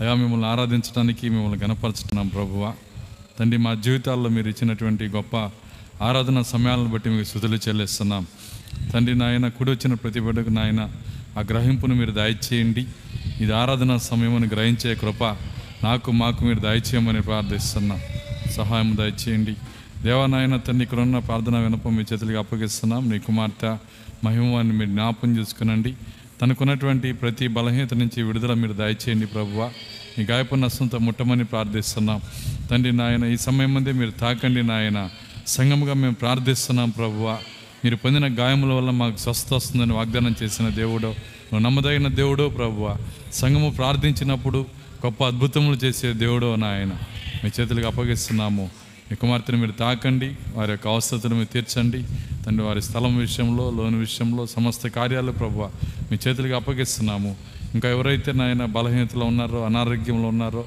[0.00, 2.72] అయా మిమ్మల్ని ఆరాధించడానికి మిమ్మల్ని గనపరచుతున్నాం ప్రభువ.
[3.40, 5.36] తండ్రి మా జీవితాల్లో మీరు ఇచ్చినటువంటి గొప్ప
[6.02, 8.26] ఆరాధన సమయాలను బట్టి మీకు శుతులు చెల్లిస్తున్నాం.
[8.94, 10.80] తండ్రి నాయన కుడి వచ్చిన ప్రతి బిడ్డకు నాయన
[11.38, 12.86] ఆ గ్రహింపును మీరు దయచేయండి.
[13.40, 15.24] ఇది ఆరాధన సమయమని గ్రహించే కృప
[15.84, 18.00] నాకు మాకు మీరు దయచేయమని ప్రార్థిస్తున్నాం.
[18.50, 19.56] సహాయం దయచేయండి.
[20.02, 23.10] దేవానాయన తండ్రి ఇక్కడ ఉన్న ప్రార్థన వినపం మీ చేతులకి అప్పగిస్తున్నాం.
[23.10, 23.76] నీ కుమార్తె
[24.24, 25.94] మహిమాన్ని మీరు జ్ఞాపం చేసుకునండి.
[26.40, 29.70] తనకున్నటువంటి ప్రతి బలహీనత నుంచి విడుదల మీరు దయచేయండి ప్రభువ.
[30.18, 32.20] మీ గాయపు నష్టంతో ముట్టమని ప్రార్థిస్తున్నాం.
[32.70, 35.10] తండ్రి నాయన ఈ సమయం ముందే మీరు తాకండి నాయన.
[35.46, 37.38] సంగముగా మేము ప్రార్థిస్తున్నాం ప్రభువ.
[37.84, 41.06] మీరు పొందిన గాయముల వల్ల మాకు స్వస్థ వస్తుందని వాగ్దానం చేసిన దేవుడు.
[41.06, 42.96] నువ్వు నమ్మదగిన దేవుడో ప్రభువ.
[43.32, 44.66] సంగము ప్రార్థించినప్పుడు
[45.06, 46.90] గొప్ప అద్భుతములు చేసే దేవుడో నాయన.
[47.44, 48.83] మీ చేతులకు అప్పగిస్తున్నాము.
[49.14, 51.98] మీ కుమార్తెను మీరు తాకండి వారి యొక్క అవసరతను మీరు తీర్చండి.
[52.44, 55.68] తండ్రి వారి స్థలం విషయంలో లోన్ విషయంలో సమస్త కార్యాలు ప్రభు
[56.10, 57.36] మీ చేతులకు అప్పగిస్తున్నాము.
[57.74, 60.64] ఇంకా ఎవరైతే నాయన బలహీనతలో ఉన్నారో అనారోగ్యంలో ఉన్నారో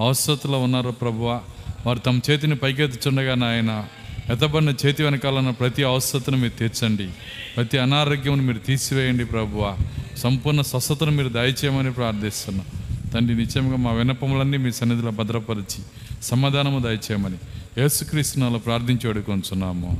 [0.00, 1.40] అవసరతలో ఉన్నారో ప్రభువ
[1.86, 3.84] వారు తమ చేతిని పైకెత్తుచుండగా నాయన
[4.30, 7.08] ఎత్తబడిన చేతి వెనకాలన్న ప్రతి అవసరతను మీరు తీర్చండి.
[7.56, 9.76] ప్రతి అనారోగ్యం మీరు తీసివేయండి ప్రభువ
[10.16, 12.66] సంపూర్ణ స్వస్థతను మీరు దయచేయమని ప్రార్థిస్తున్నాం.
[13.10, 15.80] తండ్రి నిత్యంగా మా విన్నపములన్నీ మీ సన్నిధిలో భద్రపరిచి
[16.22, 17.36] సమాధానము దయచేయమని.
[17.76, 19.90] యేసుక్రీస్తునాలో ప్రార్థించి అడుగుకొంచున్నాము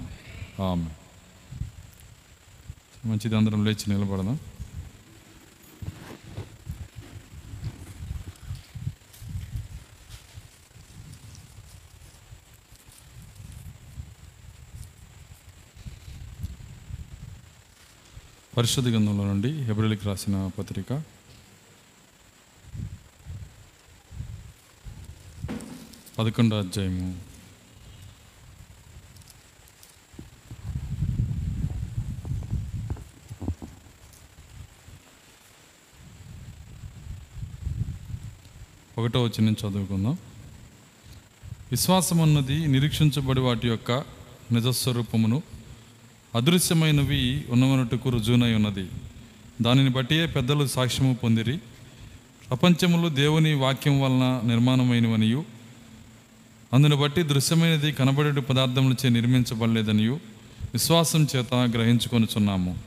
[0.62, 0.88] ఆమె
[3.08, 4.38] మంచిది అందరం లేచి నిలబడదాం.
[18.56, 20.92] పరిశుద్ధ గ్రంథంలో నుండి హెబ్రిల్కి రాసిన పత్రిక.
[26.18, 27.27] పదకొండో అధ్యాయము.
[38.98, 40.18] ఒకటో వచ్చి నేను చదువుకుందాం.
[41.70, 43.92] విశ్వాసం అన్నది నిరీక్షించబడి వాటి యొక్క
[44.52, 45.42] నిజస్వరూపమును
[46.34, 48.86] అదృశ్యమైనవి ఉన్నవనట్టుకు రుజువునై ఉన్నది.
[49.62, 51.58] దానిని బట్టియే పెద్దలు సాక్ష్యము పొందిరి.
[52.48, 55.44] ప్రపంచములు దేవుని వాక్యం వలన నిర్మాణమైనవనియు
[56.72, 60.20] అందును బట్టి దృశ్యమైనది కనబడే పదార్థములచే నిర్మించబడలేదనియు
[60.72, 62.78] విశ్వాసం చేత గ్రహించుకొనుచున్నాము.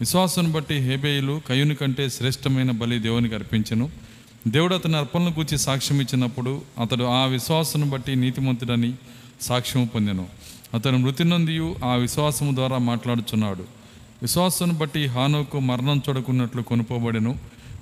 [0.00, 4.07] విశ్వాసం బట్టి హేబేయులు కయుని కంటే శ్రేష్టమైన బలి దేవునికి అర్పించెను.
[4.48, 8.92] దేవుడు అతని అర్పణను కూర్చి సాక్ష్యం ఇచ్చినప్పుడు అతడు ఆ విశ్వాసం బట్టి నీతిమంతుడని
[9.40, 10.26] సాక్ష్యం పొందెను.
[10.74, 13.64] అతను మృతి నొందియు ఆ విశ్వాసము ద్వారా మాట్లాడుచున్నాడు.
[14.22, 17.38] విశ్వాసం బట్టి హానోకు మరణం చూడకున్నట్లు కొనుపోబడెను.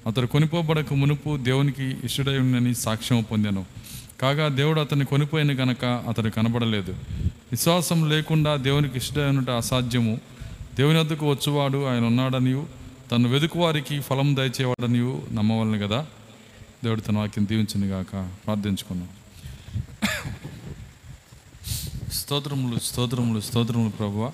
[0.06, 3.65] అతడు కొనిపోబడక మునుపు దేవునికి ఇష్టడై ఉన్నని సాక్ష్యం పొందాను.
[4.21, 6.94] కాగా దేవుడు అతన్ని కొనిపోయిన గనక అతడు కనబడలేదు.
[7.25, 10.21] విశ్వాసం లేకుండా దేవునికి ఇష్టమైనట అసాధ్యము.
[10.77, 12.66] దేవుని వద్దకు వచ్చువాడు ఆయన ఉన్నాడనియు
[13.12, 16.06] తను వెదుకువారికి ఫలం దయచేవాడనియు నమ్మవలను కదా
[16.86, 18.12] దేవుడు తన వాక్యం దీవించను గాక.
[18.47, 19.08] ప్రార్థించుకున్నాం
[22.12, 24.30] స్తోత్రములు స్తోత్రములు స్తోత్రములు ప్రభువ.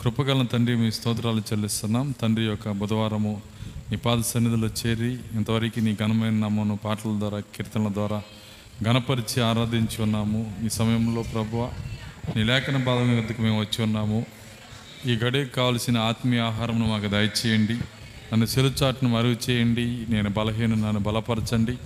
[0.00, 2.14] కృపగల తండ్రి మీ స్తోత్రాలు చెల్లిస్తున్నాం.
[2.22, 3.42] తండ్రి యొక్క బుధవారము
[3.90, 8.22] నీ పాద సన్నిధిలో చేరి ఇంతవరకు నీ ఘనమైన నామను పాటల ద్వారా కీర్తనల ద్వారా
[8.82, 10.40] ఘనపరిచి ఆరాధించి ఉన్నాము.
[10.66, 11.70] ఈ సమయంలో ప్రభువ
[12.36, 14.26] నీ లేఖన భాగం వద్దకు మేము వచ్చి ఉన్నాము.
[15.06, 17.76] ఈ గడికి కావలసిన ఆత్మీయ ఆహారమును మాకు దయచేయండి.
[18.32, 20.06] నన్ను సెలుచాటును మరుగు చేయండి.
[20.08, 21.76] నేను బలహీన నన్ను బలపరచండి.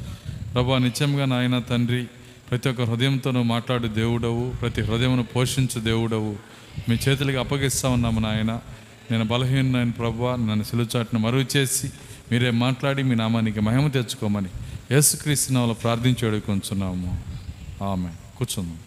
[0.55, 2.05] ప్రభా నిత్యంగా నాయన తండ్రి
[2.51, 4.53] ప్రతి ఒక్క హృదయంతో మాట్లాడు దేవుడవు.
[4.61, 6.37] ప్రతి హృదయమును పోషించు దేవుడవు.
[6.89, 8.61] మీ చేతులకి అప్పగిస్తా ఉన్నాము నాయన.
[9.11, 11.91] నేను బలహీన ప్రభా నన్ను సెలుచాటును మరుగు చేసి
[12.33, 14.49] మీరే మాట్లాడి మీ నామానికి మహిమ తెచ్చుకోమని
[14.91, 17.23] యేసుక్రీస్తు నామములో ప్రార్థించి అడుగుకొంచున్నాము
[17.85, 18.79] ఆమె కూర్చుందాం.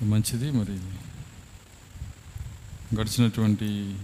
[0.00, 0.80] సో మంచిది మరి.
[3.00, 3.96] గడిచినటువంటి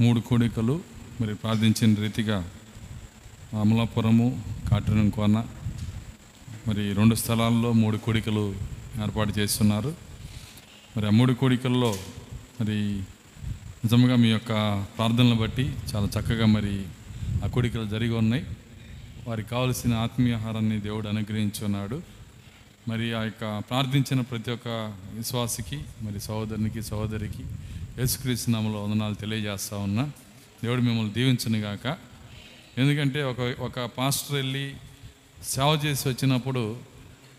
[0.00, 0.80] మూడు కోడికలు
[1.20, 2.50] మరి ప్రార్థించిన రీతిగా
[3.60, 5.44] అమలాపురము కాటూరం కోన
[6.68, 8.54] మరి రెండు స్థలాల్లో మూడు కోడికలు
[9.02, 9.94] ఏర్పాటు చేస్తున్నారు.
[10.96, 11.94] మరి ఆ మూడు కోడికల్లో
[12.60, 13.02] మరి
[13.84, 14.48] నిజంగా మీ యొక్క
[14.96, 16.84] ప్రార్థనలు బట్టి చాలా చక్కగా మరి
[17.44, 18.46] ఆ కోడికలు జరిగి ఉన్నాయి.
[19.28, 21.94] వారికి కావలసిన ఆత్మీయ ఆహారాన్ని దేవుడు అనుగ్రహించున్నాడు.
[21.94, 22.19] ఉన్నాడు
[22.88, 24.68] మరి ఆ యొక్క ప్రార్థించిన ప్రతి ఒక్క
[25.14, 27.44] విశ్వాసికి మరి సహోదరునికి సహోదరికి
[27.98, 30.10] యేసుక్రీస్తు నామలో వందనాలు తెలియజేస్తా ఉన్నా.
[30.64, 31.96] దేవుడు మిమ్మల్ని దీవించను గాక
[32.78, 34.74] ఎందుకంటే ఒక ఒక పాస్టర్ వెళ్ళి
[35.42, 36.76] సేవ చేసి వచ్చినప్పుడు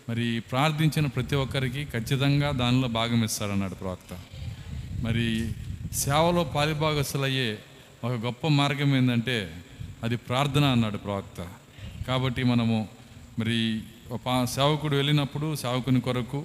[0.08, 4.18] మరి ప్రార్థించిన ప్రతి ఒక్కరికి ఖచ్చితంగా దానిలో భాగం ఇస్తారన్నాడు ప్రవక్త.
[5.02, 5.52] మరి
[5.92, 7.58] సేవలో పాలిభాగస్తులయ్యే
[8.04, 9.62] ఒక గొప్ప మార్గం ఏంటంటే
[10.02, 11.46] అది ప్రార్థన అన్నాడు ప్రవక్త.
[12.08, 12.88] కాబట్టి మనము
[13.38, 13.80] మరి
[14.46, 16.44] సేవకుడు వెళ్ళినప్పుడు సేవకుని కొరకు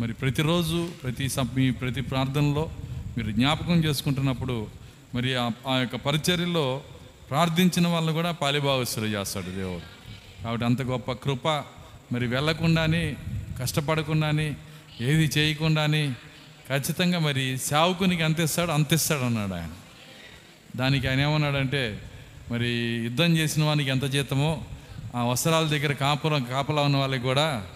[0.00, 2.70] మరి ప్రతిరోజు ప్రతి సం- మీ ప్రతి ప్రార్థనలో
[3.18, 4.66] మీరు జ్ఞాపకం చేసుకుంటున్నప్పుడు
[5.14, 6.82] మరి ఆ ఆ యొక్క పరిచర్యలో
[7.30, 9.82] ప్రార్థించిన వాళ్ళని కూడా పాలిభాగస్తులు చేస్తాడు దేవుడు.
[10.42, 11.48] కాబట్టి అంత గొప్ప కృప
[12.12, 13.16] మరి వెళ్ళకుండాని
[13.60, 14.54] కష్టపడకుండాని
[15.00, 16.12] ఏది చేయకుండాని
[16.68, 19.70] ఖచ్చితంగా మరి సేవకునికి ఎంత ఇస్తాడు అంత ఇస్తాడు అన్నాడు ఆయన.
[20.76, 22.02] దానికి ఆయన ఏమన్నాడంటే
[22.50, 22.68] మరి
[23.04, 24.64] యుద్ధం చేసిన వానికి ఎంత జీతమో
[25.18, 27.66] ఆ వస్త్రాల దగ్గర కాపురం కాపలా ఉన్న వాళ్ళకి కూడా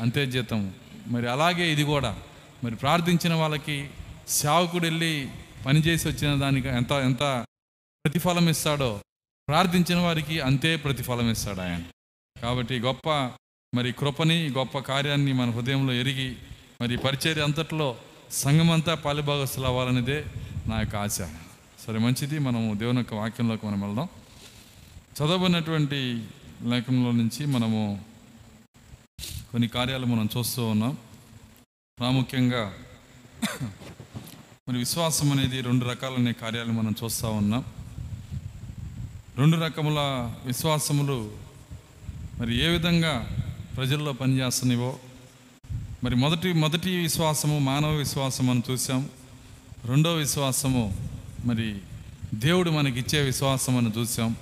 [0.00, 0.74] అంతే జీతం.
[1.06, 2.18] మరి అలాగే ఇది కూడా.
[2.64, 3.90] మరి ప్రార్థించిన వాళ్ళకి
[4.28, 5.28] సేవకుడు వెళ్ళి
[5.66, 7.44] పనిచేసి వచ్చిన దానికి ఎంత ఎంత
[8.04, 9.00] ప్రతిఫలం ఇస్తాడో
[9.48, 11.82] ప్రార్థించిన వారికి అంతే ప్రతిఫలం ఇస్తాడు ఆయన.
[12.42, 13.08] కాబట్టి గొప్ప
[13.74, 16.36] మరి కృపని గొప్ప కార్యాన్ని మన హృదయంలో ఎరిగి
[16.80, 17.96] మరి పరిచర్య అంతట్లో
[18.30, 20.24] సంఘమంతా పాలిభాగస్తులు అవ్వాలనేదే
[20.66, 21.18] నా యొక్క ఆశ.
[21.86, 22.38] సరే మంచిది.
[22.38, 24.08] మనము దేవుని యొక్క వాక్యంలోకి మనం వెళ్దాం.
[25.18, 26.24] చదవబడినటువంటి
[26.64, 28.04] లేఖంలో నుంచి మనము
[29.52, 30.98] కొన్ని కార్యాలు మనం చూస్తూ ఉన్నాం.
[31.98, 32.72] ప్రాముఖ్యంగా
[34.68, 37.64] మరి విశ్వాసం అనేది రెండు రకాలనే కార్యాలు మనం చూస్తూ ఉన్నాం.
[39.38, 39.98] రెండు రకముల
[40.46, 41.32] విశ్వాసములు
[42.38, 43.38] మరి ఏ విధంగా
[43.76, 44.98] ప్రజల్లో పనిచేస్తున్నావో
[46.04, 49.10] మరి మొదటి మొదటి విశ్వాసము మానవ విశ్వాసం అని చూసాం
[49.84, 50.98] రెండో విశ్వాసము
[51.44, 51.78] మరి
[52.34, 54.36] దేవుడు మనకిచ్చే విశ్వాసం అని చూసాం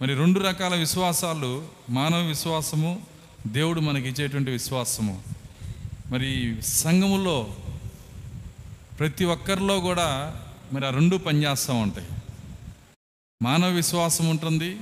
[0.00, 3.02] మరి రెండు రకాల విశ్వాసాలు మానవ విశ్వాసము
[3.46, 5.22] దేవుడు మనకి ఇచ్చేటువంటి విశ్వాసము.
[6.10, 7.54] మరి సంఘములో
[8.98, 10.36] ప్రతి ఒక్కరిలో కూడా
[10.72, 12.06] మరి ఆ రెండు పనిచేస్తూ ఉంటాయి.
[13.42, 14.76] మానవ విశ్వాసం ఉంటుంది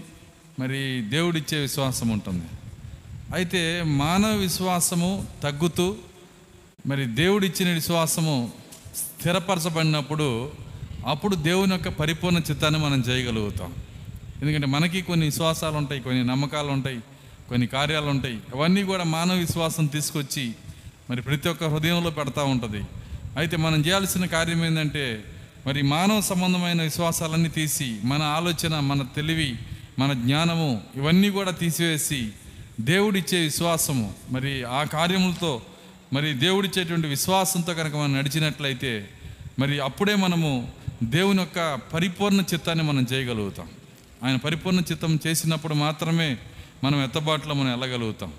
[0.59, 2.44] మరి దేవుడిచ్చే విశ్వాసం ఉంటుంది.
[3.35, 5.97] అయితే మానవ విశ్వాసము తగ్గుతూ
[6.87, 8.50] మరి దేవుడిచ్చిన విశ్వాసము
[8.97, 10.53] స్థిరపరచబడినప్పుడు
[11.06, 13.75] అప్పుడు దేవుని యొక్క పరిపూర్ణ చిత్తాన్ని మనం చేయగలుగుతాం.
[14.43, 17.00] ఎందుకంటే మనకి కొన్ని విశ్వాసాలు ఉంటాయి కొన్ని నమ్మకాలు ఉంటాయి
[17.49, 20.52] కొన్ని కార్యాలు ఉంటాయి అవన్నీ కూడా మానవ విశ్వాసం తీసుకొచ్చి
[21.11, 22.82] మరి ప్రతి ఒక్క హృదయంలో పెడతా ఉంటుంది.
[23.37, 25.25] అయితే మనం చేయాల్సిన కార్యం ఏంటంటే
[25.67, 29.56] మరి మానవ సంబంధమైన విశ్వాసాలన్నీ తీసి మన ఆలోచన మన తెలివి
[29.99, 32.29] మన జ్ఞానము ఇవన్నీ కూడా తీసివేసి
[32.81, 35.62] దేవుడిచ్చే విశ్వాసము మరి ఆ కార్యములతో
[36.12, 39.08] మరి దేవుడిచ్చేటువంటి విశ్వాసంతో కనుక మనం నడిచినట్లయితే
[39.58, 40.69] మరి అప్పుడే మనము
[41.02, 43.69] దేవుని యొక్క పరిపూర్ణ చిత్తాన్ని మనం చేయగలుగుతాం.
[44.23, 46.38] ఆయన పరిపూర్ణ చిత్తం చేసినప్పుడు మాత్రమే
[46.85, 48.32] మనం ఎత్తబాట్లో మనం వెళ్ళగలుగుతాం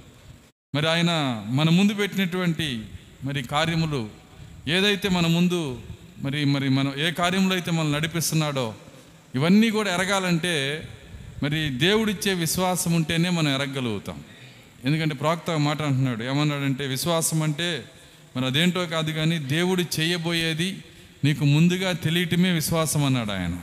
[0.75, 1.11] మరి ఆయన
[1.47, 2.83] మన ముందు పెట్టినటువంటి
[3.23, 4.09] మరి కార్యములు
[4.67, 5.81] ఏదైతే మన ముందు
[6.23, 8.75] మరి మరి మనం ఏ కార్యంలో అయితే మనం నడిపిస్తున్నాడో
[9.35, 10.53] ఇవన్నీ కూడా ఎరగాలంటే
[11.43, 14.17] మరి దేవుడిచ్చే విశ్వాసం ఉంటేనే మనం ఎరగగలుగుతాం.
[14.85, 17.85] ఎందుకంటే ప్రాక్త మాట అంటున్నాడు ఏమన్నాడంటే విశ్వాసం అంటే
[18.35, 20.83] మరి అదేంటో కాదు కానీ దేవుడు చేయబోయేది
[21.23, 23.55] నీకు ముందుగా తెలియటమే విశ్వాసం అన్నాడు ఆయన.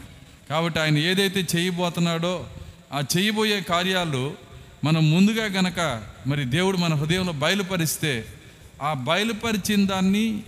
[0.50, 2.46] కాబట్టి ఆయన ఏదైతే చేయబోతున్నాడో
[2.92, 4.34] ఆ చేయబోయే కార్యాలు
[4.84, 8.26] మనం ముందుగా గనక మరి దేవుడు మన హృదయంలో బయలుపరిస్తే
[8.82, 10.42] ఆ బయలుపరిచిన దాన్ని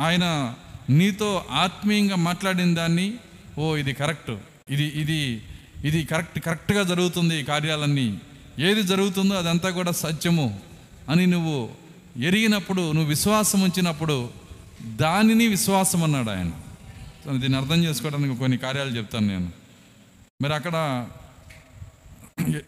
[0.00, 0.54] ఆయన
[0.90, 3.14] నీతో ఆత్మీయంగా మాట్లాడిన దాన్ని
[3.58, 4.30] ఓ ఇది కరెక్ట్.
[4.70, 5.42] ఇది ఇది
[5.84, 8.18] ఇది కరెక్ట్ కరెక్ట్గా జరుగుతుంది ఈ కార్యాలన్నీ.
[8.58, 10.60] ఏది జరుగుతుందో అదంతా కూడా సత్యము
[11.08, 11.68] అని నువ్వు
[12.18, 14.30] ఎరిగినప్పుడు నువ్వు విశ్వాసం ఉంచినప్పుడు
[14.84, 16.52] దానిని విశ్వాసం అన్నాడు ఆయన.
[17.40, 19.48] దీన్ని అర్థం చేసుకోవడానికి కొన్ని కార్యాలు చెప్తాను నేను.
[20.42, 20.76] మరి అక్కడ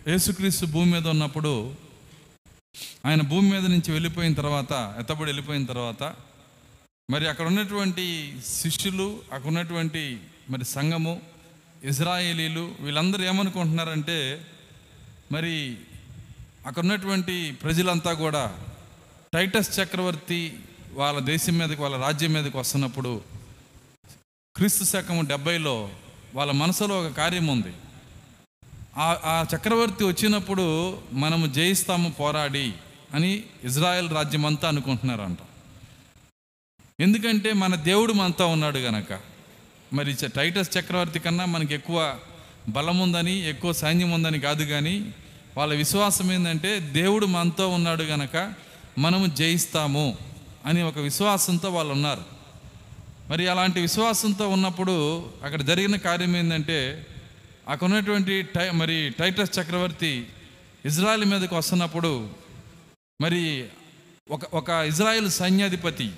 [0.08, 1.52] యేసుక్రీస్తు భూమి మీద ఉన్నప్పుడు
[3.06, 6.02] ఆయన భూమి మీద నుంచి వెళ్ళిపోయిన తర్వాత ఎత్తబడి వెళ్ళిపోయిన తర్వాత
[7.08, 8.04] మరి అక్కడ ఉన్నటువంటి
[8.54, 10.02] శిష్యులు అక్కడ ఉన్నటువంటి
[10.50, 11.14] మరి సంఘము
[11.84, 14.18] ఇజ్రాయేలీలు వీళ్ళందరూ ఏమనుకుంటున్నారంటే
[15.32, 15.54] మరి
[16.66, 18.44] అక్కడ ఉన్నటువంటి ప్రజలంతా కూడా
[19.32, 20.40] టైటస్ చక్రవర్తి
[20.92, 23.12] వాళ్ళ దేశం మీదకి వాళ్ళ రాజ్యం మీదకి వస్తున్నప్పుడు
[24.56, 25.90] క్రీస్తు శకము డెబ్బైలో
[26.34, 27.72] వాళ్ళ మనసులో ఒక కార్యం ఉంది.
[28.98, 32.72] ఆ చక్రవర్తి వచ్చినప్పుడు మనము జయిస్తాము పోరాడి
[33.14, 35.38] అని ఇజ్రాయెల్ రాజ్యం అంతా అనుకుంటున్నారంట.
[37.00, 39.20] ఎందుకంటే మన దేవుడు మనతో ఉన్నాడు గనక.
[39.92, 42.18] మరి చ- టైటస్ చక్రవర్తి కన్నా మనకి ఎక్కువ
[42.68, 45.14] బలం ఉందని ఎక్కువ సైన్యం ఉందని కాదు కానీ
[45.56, 48.54] వాళ్ళ విశ్వాసం ఏంటంటే దేవుడు మనతో ఉన్నాడు గనక
[48.98, 50.16] మనము జయిస్తాము
[50.66, 52.33] అని ఒక విశ్వాసంతో వాళ్ళు ఉన్నారు.
[53.30, 57.06] మరి అలాంటి విశ్వాసంతో ఉన్నప్పుడు అక్కడ జరిగిన కార్యం ఏంటంటే
[57.68, 60.28] అక్కడ ఉన్నటువంటి టై మరి టైటస్ చక్రవర్తి
[60.84, 62.30] ఇజ్రాయెల్ మీదకి వస్తున్నప్పుడు
[63.20, 63.70] మరి
[64.30, 66.10] ఒక ఒక ఇజ్రాయెల్ సైన్యాధిపతి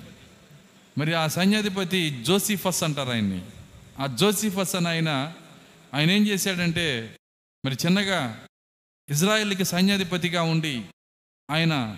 [0.97, 3.41] మరి ఆ సైన్యాధిపతి జోసిఫస్ అంటారు ఆయన్ని.
[3.99, 5.33] ఆ జోసిఫస్ అని ఆయన
[5.93, 7.17] ఆయన ఏం చేశాడంటే
[7.65, 8.45] మరి చిన్నగా
[9.09, 10.85] ఇజ్రాయెల్కి సైన్యాధిపతిగా ఉండి
[11.51, 11.97] ఆయన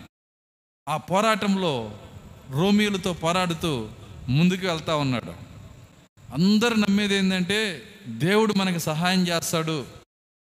[0.89, 2.00] ఆ పోరాటంలో
[2.50, 3.89] రోమియోలతో పోరాడుతూ
[4.29, 5.33] ముందుకు వెళ్తా ఉన్నాడు.
[6.33, 9.86] అందరూ నమ్మేది ఏంటంటే దేవుడు మనకు సహాయం చేస్తాడు.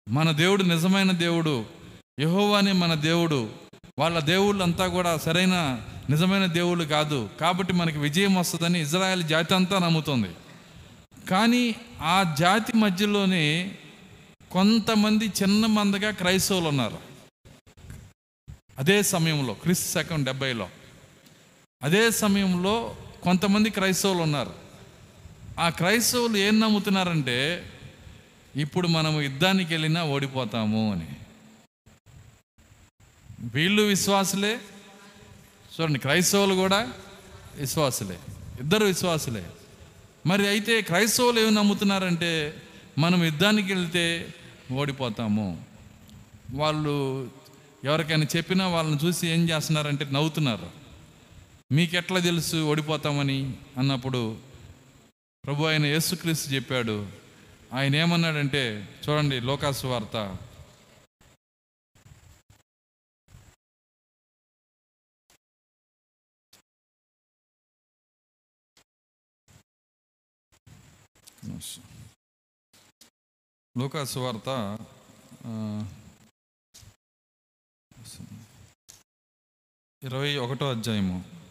[0.09, 1.65] మన దేవుడు నిజమైన దేవుడు.
[2.19, 3.49] యెహోవానే మన దేవుడు.
[3.99, 7.29] వాళ్ళ దేవుళ్ళు అంతా కూడా సరైన నిజమైన దేవుళ్ళు కాదు.
[7.41, 10.29] కాబట్టి మనకి విజయం వస్తుందని ఇజ్రాయెల్ జాతి అంతా నమ్ముతుంది.
[11.29, 13.75] కానీ ఆ జాతి మధ్యలోనే
[14.51, 16.97] కొంతమంది చిన్న మందగా క్రైస్తవులు ఉన్నారు.
[18.77, 20.69] అదే సమయంలో క్రీస్తు శకం డెబ్బైలో.
[21.83, 24.53] అదే సమయంలో కొంతమంది క్రైస్తవులు ఉన్నారు.
[25.59, 27.69] ఆ క్రైస్తవులు ఏం నమ్ముతున్నారంటే
[28.55, 31.07] ఇప్పుడు మనము యుద్ధానికి వెళ్ళినా ఓడిపోతాము అని.
[33.39, 34.59] వీళ్ళు విశ్వాసులే.
[35.81, 36.93] చూడండి క్రైస్తవులు కూడా
[37.55, 38.19] విశ్వాసులే.
[38.59, 39.45] ఇద్దరు విశ్వాసులే.
[40.25, 42.61] మరి అయితే క్రైస్తవులు ఏమి నమ్ముతున్నారంటే
[42.97, 44.33] మనం యుద్ధానికి వెళ్తే
[44.73, 45.63] ఓడిపోతాము
[46.53, 47.29] వాళ్ళు
[47.83, 50.82] ఎవరికైనా చెప్పినా వాళ్ళని చూసి ఏం చేస్తున్నారంటే నవ్వుతున్నారు.
[51.73, 53.63] మీకు ఎట్లా తెలుసు ఓడిపోతామని?
[53.77, 54.41] అన్నప్పుడు
[55.45, 57.11] ప్రభు ఆయన యేసుక్రీస్తు చెప్పాడు.
[57.73, 60.15] ఆయన ఏమన్నాడంటే చూడండి లోకాసు వార్త.
[73.77, 74.77] లోకాసు వార్త
[80.03, 81.42] ఇరవై ఒకటో అధ్యాయము.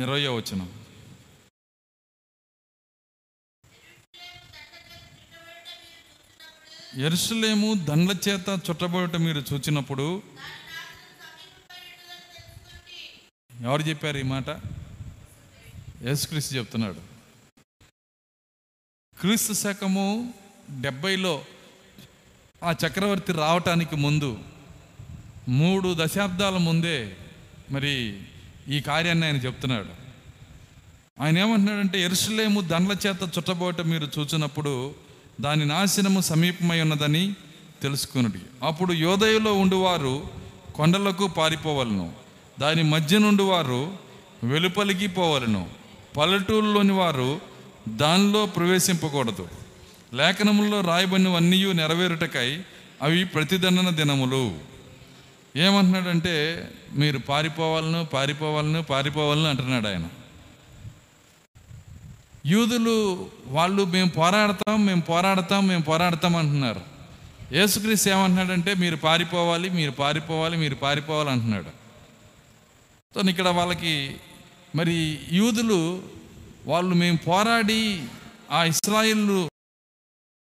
[0.00, 0.68] ఇరవయో వచనం.
[6.98, 10.22] ఎరుసలేము దండ్ల చేత చుట్టబడట మీరు చూచినప్పుడు
[13.62, 14.50] ఎవరు చెప్పారు ఈ మాట?
[16.02, 17.00] యేసుక్రీస్తు చెప్తున్నాడు.
[19.20, 20.34] క్రీస్తు శకము
[20.80, 21.44] డెబ్బైలో
[22.62, 24.44] ఆ చక్రవర్తి రావటానికి ముందు
[25.48, 27.16] మూడు దశాబ్దాల ముందే
[27.70, 28.22] మరి
[28.70, 29.88] ఈ కార్యాన్ని ఆయన చెప్తున్నాడు.
[31.22, 34.94] ఆయన ఏమంటున్నాడంటే ఎరుసలేము దండ్ల చేత చుట్టబోట మీరు చూచినప్పుడు
[35.40, 37.34] దాని నాశనము సమీపమై ఉన్నదని
[37.82, 38.66] తెలుసుకునుడి.
[38.66, 40.28] అప్పుడు యోదయలో ఉండువారు
[40.74, 42.12] కొండలకు పారిపోవలను.
[42.60, 43.92] దాని మధ్య నుండి వారు
[44.44, 45.68] వెలుపలికి పోవలను.
[46.16, 47.40] పల్లెటూరులోని వారు
[47.88, 49.48] దానిలో ప్రవేశింపకూడదు.
[50.14, 52.62] లేఖనముల్లో రాయబడినవన్నీ నెరవేరుటకై
[53.02, 54.58] అవి ప్రతిదండన దినములు.
[55.56, 60.06] ఏమంటున్నాడంటే మీరు పారిపోవాలను పారిపోవాలను పారిపోవాలను అంటున్నాడు ఆయన.
[62.46, 66.82] యూదులు వాళ్ళు మేము పోరాడతాం మేము పోరాడతాం మేము పోరాడతాం అంటున్నారు.
[67.52, 71.70] యేసుక్రీస్తు ఏమంటున్నాడంటే మీరు పారిపోవాలి మీరు పారిపోవాలి మీరు పారిపోవాలి అంటున్నాడు.
[73.14, 74.16] సో ఇక్కడ వాళ్ళకి
[74.76, 76.02] మరి యూదులు
[76.66, 78.00] వాళ్ళు మేము పోరాడి
[78.50, 79.46] ఆ ఇస్రాయిల్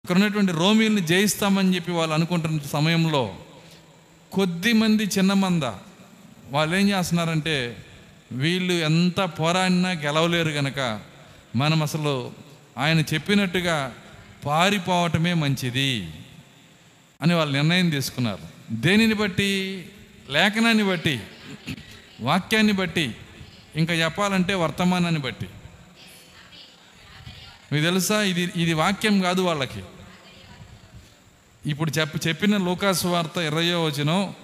[0.05, 3.37] ఇక్కడ ఉన్నటువంటి రోమిల్ని జయిస్తామని చెప్పి వాళ్ళు అనుకుంటున్న సమయంలో
[4.33, 5.63] కొద్ది మంది చిన్న మంద
[6.53, 7.85] వాళ్ళు ఏం చేస్తున్నారంటే
[8.33, 11.01] వీళ్ళు ఎంత పోరాడినా గెలవలేరు కనుక
[11.57, 12.33] మనం అసలు
[12.79, 13.95] ఆయన చెప్పినట్టుగా
[14.45, 16.11] పారిపోవటమే మంచిది
[17.23, 18.39] అని వాళ్ళు నిర్ణయం తీసుకున్నారు.
[18.71, 19.85] దేనిని బట్టి?
[20.29, 21.21] లేఖనాన్ని బట్టి
[22.21, 23.15] వాక్యాన్ని బట్టి
[23.77, 25.47] ఇంకా చెప్పాలంటే వర్తమానాన్ని బట్టి.
[27.73, 28.23] మీకు తెలుసా?
[28.23, 29.83] ఇది ఇది వాక్యం కాదు వాళ్ళకి.
[31.67, 34.35] ఇప్పుడు చెప్ప చెప్పిన లోకాసు వార్త ఇరవయో వచనం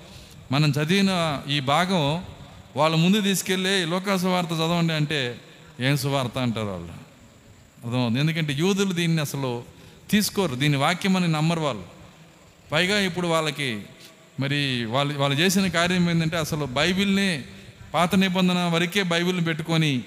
[0.53, 2.25] మనం చదివిన ఈ భాగం
[2.77, 5.41] వాళ్ళ ముందు తీసుకెళ్ళి లోకాసు సువార్త చదవండి అంటే
[5.81, 6.95] ఏం సువార్త అంటారు వాళ్ళు?
[7.85, 8.21] అర్థమవుతుంది?
[8.21, 9.63] ఎందుకంటే యూదులు దీన్ని అసలు
[10.11, 11.85] తీసుకోరు దీని వాక్యం అని నమ్మరు వాళ్ళు.
[12.73, 13.83] పైగా ఇప్పుడు వాళ్ళకి
[14.41, 17.45] మరి వాళ్ళు వాళ్ళు చేసిన కార్యం ఏంటంటే అసలు బైబిల్ని
[17.95, 20.03] పాత నిబంధన వరకే బైబిల్ని పెట్టుకొని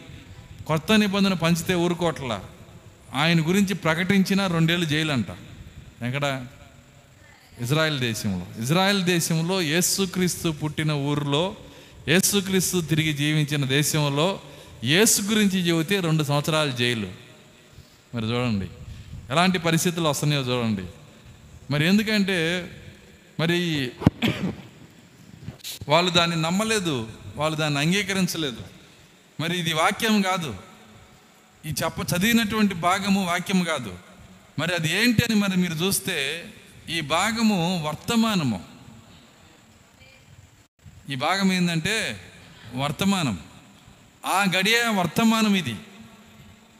[0.67, 2.41] కొత్త నిబంధన పంచితే ఊరుకోట్ల.
[3.13, 5.31] ఆయన గురించి ప్రకటించిన రెండేళ్ళు జైలు అంట
[6.03, 6.25] ఎక్కడ?
[7.59, 8.61] ఇజ్రాయెల్ దేశంలో.
[8.61, 11.55] ఇజ్రాయెల్ దేశంలో యేసుక్రీస్తు పుట్టిన ఊరిలో
[12.07, 14.39] యేసుక్రీస్తు తిరిగి జీవించిన దేశంలో
[14.83, 17.11] యేసు గురించి చెబితే రెండు సంవత్సరాలు జైలు.
[18.15, 18.65] మరి చూడండి
[19.29, 20.83] ఎలాంటి పరిస్థితులు వస్తున్నాయో చూడండి.
[21.71, 22.69] మరి ఎందుకంటే
[23.39, 23.91] మరి
[25.89, 28.63] వాళ్ళు దాన్ని నమ్మలేదు వాళ్ళు దాన్ని అంగీకరించలేదు.
[29.39, 30.55] మరి ఇది వాక్యం కాదు.
[31.65, 33.97] ఈ చెప్ప చదివినటువంటి భాగము వాక్యం కాదు.
[34.59, 36.45] మరి అది ఏంటి అని మరి మీరు చూస్తే
[36.91, 38.63] ఈ భాగము వర్తమానము.
[41.09, 42.21] ఈ భాగం ఏంటంటే
[42.75, 43.39] వర్తమానం.
[44.25, 45.75] ఆ గడియ వర్తమానం ఇది.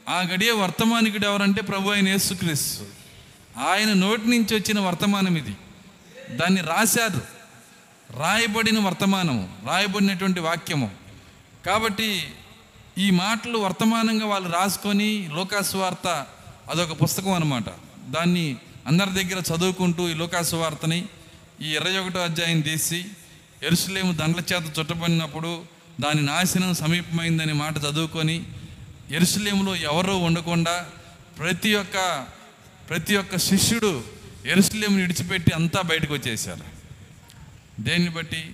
[0.08, 2.84] ఆ గడియ వర్తమానికుడు ఎవరంటే ప్రభు ఆయన యేసుక్రీస్తు
[3.58, 5.56] ఆయన నోటి నుంచి వచ్చిన వర్తమానం ఇది.
[6.36, 7.22] దాన్ని రాశారు.
[8.16, 10.90] రాయబడిన వర్తమానము రాయబడినటువంటి వాక్యము.
[11.66, 12.34] కాబట్టి
[12.98, 16.26] ఈ మాటలు వర్తమానంగా వాళ్ళు రాసుకొని లోకాసు వార్త
[16.70, 17.64] అదొక పుస్తకం అనమాట
[18.08, 18.56] దాన్ని
[18.88, 21.04] అందరి దగ్గర చదువుకుంటూ ఈ లోకాసువార్తని
[21.62, 23.04] ఈ ఇరవై ఒకటో అధ్యాయం తీసి
[23.62, 25.64] ఎరుసలేము దండ్ల చేత చుట్టబడినప్పుడు
[26.00, 28.44] దాని నాశనం సమీపమైందనే మాట చదువుకొని
[29.10, 30.86] ఎరుసలేములో ఎవరో ఉండకుండా
[31.38, 31.96] ప్రతి ఒక్క
[32.88, 34.04] ప్రతి ఒక్క శిష్యుడు
[34.46, 36.64] ఎరుసలేముని విడిచిపెట్టి అంతా బయటకు వచ్చేసారు
[37.80, 38.50] దేన్ని బట్టి?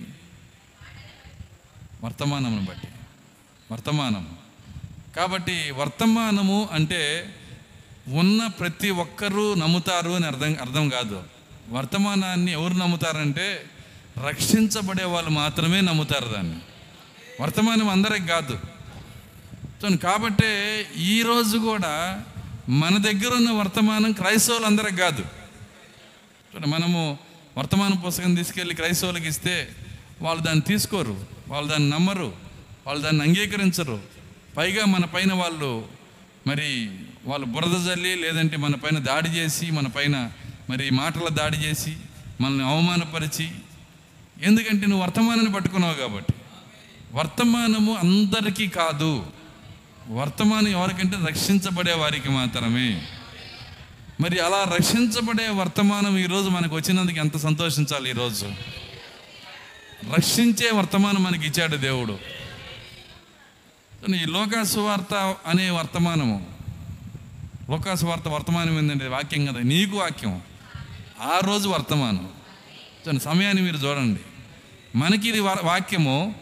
[2.03, 2.87] వర్తమానమును బట్టి.
[3.71, 4.37] వర్తమానం
[5.15, 7.01] కాబట్టి వర్తమానము అంటే
[8.09, 11.23] ఉన్న ప్రతి ఒక్కరూ నమ్ముతారు అని అర్థం అర్థం కాదు.
[11.69, 13.63] వర్తమానాన్ని ఎవరు నమ్ముతారంటే
[14.27, 16.59] రక్షించబడే వాళ్ళు మాత్రమే నమ్ముతారు దాన్ని.
[17.41, 18.59] వర్తమానం అందరికి కాదు.
[19.97, 22.23] కాబట్టే ఈరోజు కూడా
[22.69, 25.25] మన దగ్గర ఉన్న వర్తమానం క్రైస్తవులు అందరికి కాదు
[26.67, 27.17] మనము
[27.57, 29.69] వర్తమాన పుస్తకం తీసుకెళ్ళి క్రైస్తవులకు ఇస్తే
[30.21, 32.33] వాళ్ళు దాన్ని తీసుకోరు వాళ్ళు దాన్ని నమ్మరు
[32.87, 33.99] వాళ్ళు దాన్ని అంగీకరించరు.
[34.57, 35.87] పైగా మన పైన వాళ్ళు
[36.47, 36.91] మరి
[37.29, 40.31] వాళ్ళు బురద జల్లి లేదంటే మన పైన దాడి చేసి మన పైన
[40.69, 41.97] మరి మాటల దాడి చేసి
[42.41, 43.51] మనల్ని అవమానపరిచి
[44.43, 46.33] ఎందుకంటే నువ్వు వర్తమానాన్ని పట్టుకున్నావు కాబట్టి.
[47.13, 49.25] వర్తమానము అందరికీ కాదు.
[50.09, 53.07] వర్తమానం ఎవరికంటే రక్షించబడే వారికి మాత్రమే.
[54.21, 58.45] మరి అలా రక్షించబడే వర్తమానం ఈరోజు మనకు వచ్చినందుకు ఎంత సంతోషించాలి ఈరోజు?
[60.15, 62.19] రక్షించే వర్తమానం మనకి ఇచ్చాడు దేవుడు.
[64.15, 66.58] ఈ లోకాసువార్త అనే వర్తమానము
[67.69, 70.41] లోకాసు వార్త వర్తమానం ఏంటంటే వాక్యం కదా నీకు వాక్యం.
[71.21, 72.29] ఆ రోజు వర్తమానం.
[73.07, 74.19] చూడండి సమయాన్ని మీరు చూడండి.
[74.97, 76.35] మనకి ఇది వాక్యము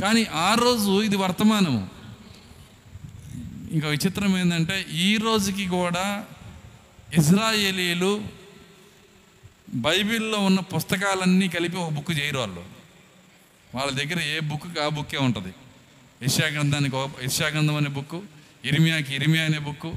[0.00, 1.88] కానీ ఆ రోజు ఇది వర్తమానము.
[3.72, 6.24] ఇంకా విచిత్రం ఏంటంటే ఈ రోజుకి కూడా
[7.18, 8.24] ఇజ్రాయేలీలు
[9.74, 12.64] బైబిల్లో ఉన్న పుస్తకాలన్నీ కలిపి ఒక బుక్ చేయరు వాళ్ళు.
[13.74, 15.54] వాళ్ళ దగ్గర ఏ బుక్ ఆ బుక్కే ఉంటుంది.
[16.22, 18.20] యశాగ్రంథానికి ఒక యశాగ్రంథం అనే బుక్
[18.64, 19.96] ఇరిమియాకి ఇరిమియా అనే బుక్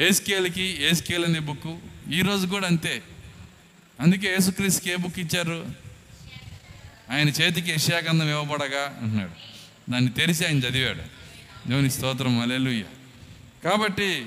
[0.00, 1.78] ఏస్కేల్కి ఏస్కేల్ అనే బుక్
[2.12, 3.02] ఈరోజు కూడా అంతే.
[4.00, 5.66] అందుకే యేసుక్రీస్తుకి ఏ బుక్ ఇచ్చారు?
[7.10, 9.30] ఆయన చేతికి యశాగంధం ఇవ్వబడగా అంటున్నాడు.
[9.90, 11.02] దాన్ని తెరిచి ఆయన చదివాడు.
[11.68, 12.40] దేవుని స్తోత్రం.
[12.40, 12.82] అలెలుయ్య
[13.64, 14.26] కాబట్టి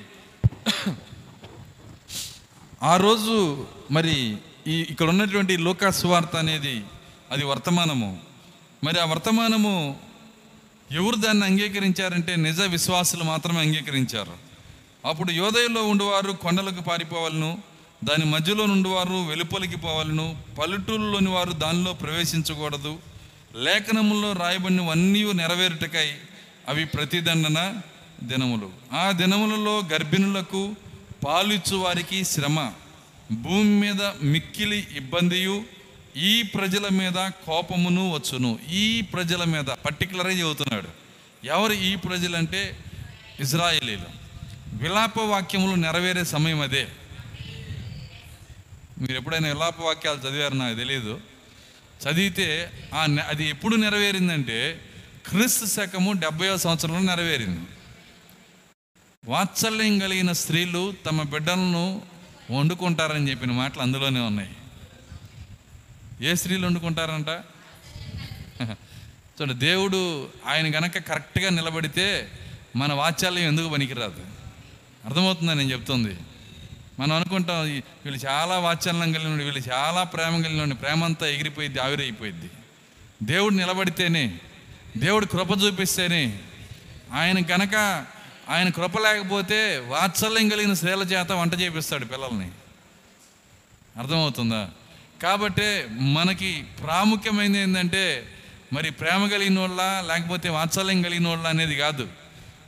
[2.83, 4.37] ఆ రోజు మరి
[4.67, 6.83] ఈ ఇక్కడ ఉన్నటువంటి లోకా సువార్త అనేది
[7.31, 8.19] అది వర్తమానము.
[8.83, 9.99] మరి ఆ వర్తమానము
[10.91, 14.50] ఎవరు దాన్ని అంగీకరించారంటే నిజ విశ్వాసులు మాత్రమే అంగీకరించారు.
[15.05, 17.61] అప్పుడు యోదయలో ఉండేవారు కొండలకు పారిపోవాలను
[18.03, 22.99] దాని మధ్యలో నుండివారు వెలుపలికి పోవాలను పల్లెటూరులోని వారు దానిలో ప్రవేశించకూడదు.
[23.55, 26.15] లేఖనముల్లో రాయబడినవన్నీ నెరవేరుటకై
[26.67, 27.81] అవి ప్రతిదండన
[28.23, 28.69] దినములు.
[28.93, 30.75] ఆ దినములలో గర్భిణులకు
[31.25, 32.71] పాలిచ్చు వారికి శ్రమ
[33.31, 35.63] భూమి మీద మిక్కిలి ఇబ్బందియు
[36.17, 38.59] ఈ ప్రజల మీద కోపమును వచ్చును.
[38.71, 40.89] ఈ ప్రజల మీద పర్టికులరైజ్ చెబుతున్నాడు
[41.45, 42.77] ఎవరు ఈ ప్రజలంటే
[43.39, 44.20] ఇజ్రాయేలీలు.
[44.73, 46.87] విలాప వాక్యములు నెరవేరే సమయం అదే.
[48.99, 51.21] మీరు ఎప్పుడైనా విలాప వాక్యాలు చదివారు నాకు తెలియదు
[52.03, 54.81] చదివితే ఆ అది ఎప్పుడు నెరవేరిందంటే
[55.29, 57.65] క్రీస్తు శకము డెబ్బయో సంవత్సరంలో నెరవేరింది.
[59.25, 62.01] వాత్సల్యం కలిగిన స్త్రీలు తమ బిడ్డలను
[62.51, 64.55] వండుకుంటారని చెప్పిన మాటలు అందులోనే ఉన్నాయి.
[66.21, 67.27] ఏ స్త్రీలు వండుకుంటారంట?
[69.35, 72.31] చూడండి దేవుడు ఆయన కనుక కరెక్ట్గా నిలబడితే
[72.75, 74.30] మన వాత్సల్యం ఎందుకు పనికిరాదు?
[75.05, 76.17] అర్థమవుతుందా నేను చెప్తుంది?
[76.99, 77.63] మనం అనుకుంటాం
[78.05, 82.49] వీళ్ళు చాలా వాత్సల్యం కలిగిన వీళ్ళు చాలా ప్రేమ కలిగిన ప్రేమంతా ఎగిరిపోయింది ఆవిరైపోయింది
[83.23, 84.39] దేవుడు నిలబడితేనే
[84.97, 86.39] దేవుడు కృప చూపిస్తేనే
[87.13, 88.05] ఆయన కనుక
[88.49, 92.51] ఆయన కృప లేకపోతే వాత్సల్యం కలిగిన స్త్రీల చేత వంట చేపిస్తాడు పిల్లల్ని.
[93.99, 94.69] అర్థమవుతుందా?
[95.23, 98.23] కాబట్టి మనకి ప్రాముఖ్యమైనది ఏంటంటే
[98.73, 102.07] మరి ప్రేమ కలిగిన వాళ్ళ లేకపోతే వాత్సల్యం కలిగిన వాళ్ళ అనేది కాదు.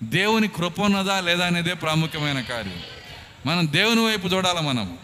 [0.09, 2.73] దేవుని కృప ఉన్నదా లేదా అనేదే ప్రాముఖ్యమైన కార్యం.
[3.45, 4.97] మనం దేవుని వైపు చూడాలి మనం?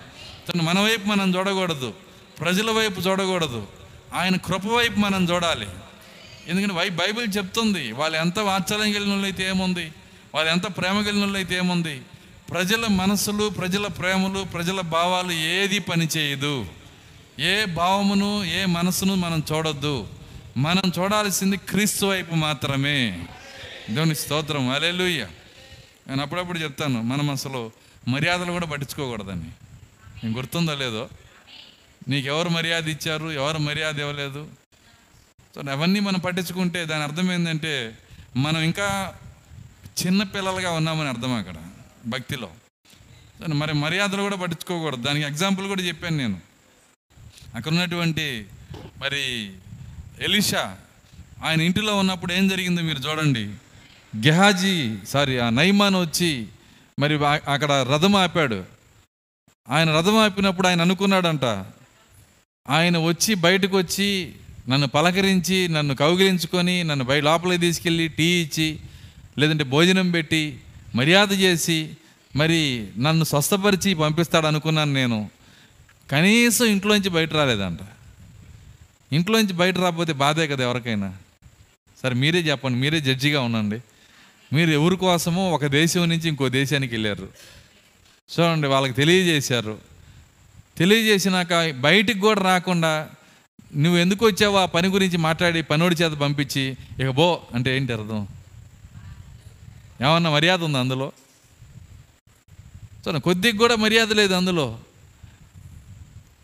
[0.50, 1.94] తను మన వైపు మనం చూడకూడదు.
[2.40, 3.68] ప్రజల వైపు చూడకూడదు.
[4.14, 5.68] ఆయన కృప వైపు మనం చూడాలి.
[6.48, 9.92] ఎందుకంటే వై బైబిల్ చెప్తుంది వాళ్ళు ఎంత వాత్సల్యం కలిగిన అయితే ఏముంది?
[10.36, 12.02] వాళ్ళు ఎంత ప్రేమ కలిగిన అయితే ఏముంది?
[12.52, 16.66] ప్రజల మనసులు ప్రజల ప్రేమలు ప్రజల భావాలు ఏది పని చేయదు.
[17.40, 20.08] ఏ భావమును ఏ మనసును మనం చూడొద్దు.
[20.58, 23.28] మనం చూడాల్సింది క్రీస్తు వైపు మాత్రమే.
[23.90, 24.70] దేవుని స్తోత్రం.
[24.70, 25.28] అలెలుయ్య
[26.08, 27.72] నేను అప్పుడప్పుడు చెప్తాను మనం అసలు
[28.08, 29.50] మర్యాదలు కూడా పట్టించుకోకూడదని.
[30.24, 31.10] నేను గుర్తుందో లేదో?
[32.08, 33.32] నీకు ఎవరు మర్యాద ఇచ్చారు?
[33.32, 34.48] ఎవరు మర్యాద ఇవ్వలేదు?
[35.56, 37.98] సో అవన్నీ మనం పట్టించుకుంటే దాని అర్థం ఏంటంటే
[38.38, 39.16] మనం ఇంకా
[40.06, 41.56] చిన్న పిల్లలుగా ఉన్నామని అర్థం అక్కడ
[42.08, 42.50] భక్తిలో.
[43.40, 45.02] సో మరి మర్యాదలు కూడా పట్టించుకోకూడదు.
[45.02, 46.40] దానికి ఎగ్జాంపుల్ కూడా చెప్పాను నేను.
[47.56, 48.46] అక్కడ ఉన్నటువంటి
[48.98, 49.54] మరి
[50.22, 50.78] ఎలిషా
[51.44, 53.54] ఆయన ఇంటిలో ఉన్నప్పుడు ఏం జరిగిందో మీరు చూడండి.
[54.18, 56.48] గెహాజీ సారీ ఆ నైమాన్ వచ్చి
[57.00, 58.64] మరి అక్కడ రథం ఆపాడు.
[59.70, 61.66] ఆయన రథం ఆపినప్పుడు ఆయన అనుకున్నాడంట
[62.70, 64.34] ఆయన వచ్చి బయటకు వచ్చి
[64.70, 68.80] నన్ను పలకరించి నన్ను కౌగిలించుకొని నన్ను బయట లోపలికి తీసుకెళ్ళి టీ ఇచ్చి
[69.38, 70.60] లేదంటే భోజనం పెట్టి
[70.96, 71.90] మర్యాద చేసి
[72.36, 75.30] మరి నన్ను స్వస్థపరిచి పంపిస్తాడు అనుకున్నాను నేను.
[76.12, 77.80] కనీసం ఇంట్లోంచి బయట రాలేదంట.
[79.12, 81.14] ఇంట్లోంచి బయట రాకపోతే బాధే కదా ఎవరికైనా.
[82.04, 83.80] సరే మీరే చెప్పండి మీరే జడ్జిగా ఉండండి.
[84.54, 87.30] మీరు ఎవరి కోసమో ఒక దేశం నుంచి ఇంకో దేశానికి వెళ్ళారు.
[88.30, 89.78] చూడండి వాళ్ళకి తెలియజేశారు.
[90.78, 93.10] తెలియజేసినాక బయటికి కూడా రాకుండా
[93.76, 98.28] నువ్వు ఎందుకు వచ్చావో ఆ పని గురించి మాట్లాడి పనోడి చేత పంపించి ఇక బో అంటే ఏంటి అర్థం?
[100.02, 101.12] ఏమన్నా మర్యాద ఉంది అందులో?
[103.08, 104.80] చూడండి కొద్దిగా కూడా మర్యాద లేదు అందులో.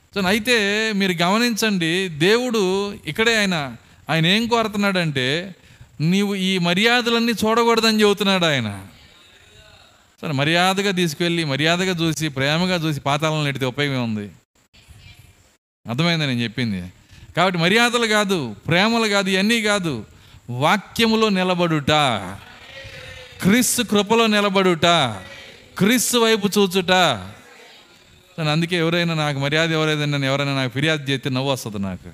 [0.05, 0.57] చూడండి అయితే
[0.93, 3.75] మీరు గమనించండి దేవుడు ఇక్కడే ఆయన
[4.09, 5.55] ఆయన ఏం కోరుతున్నాడంటే
[6.01, 8.87] నీవు ఈ మర్యాదలన్నీ చూడకూడదని చెబుతున్నాడు ఆయన.
[10.21, 14.31] సరే మర్యాదగా తీసుకెళ్ళి మర్యాదగా చూసి ప్రేమగా చూసి పాతాలను నెడితే ఉపయోగం ఉంది
[15.89, 16.93] అర్థమైంది నేను చెప్పింది?
[17.37, 20.05] కాబట్టి మర్యాదలు కాదు ప్రేమలు కాదు ఇవన్నీ కాదు.
[20.49, 21.91] వాక్యములో నిలబడుట
[23.41, 24.85] క్రీస్తు కృపలో నిలబడుట
[25.77, 26.91] క్రీస్తు వైపు చూచుట.
[28.39, 32.09] నేను అందుకే ఎవరైనా నాకు మర్యాద ఎవరైనా నన్ను ఎవరైనా నాకు ఫిర్యాదు చేస్తే నవ్వు వస్తుంది నాకు.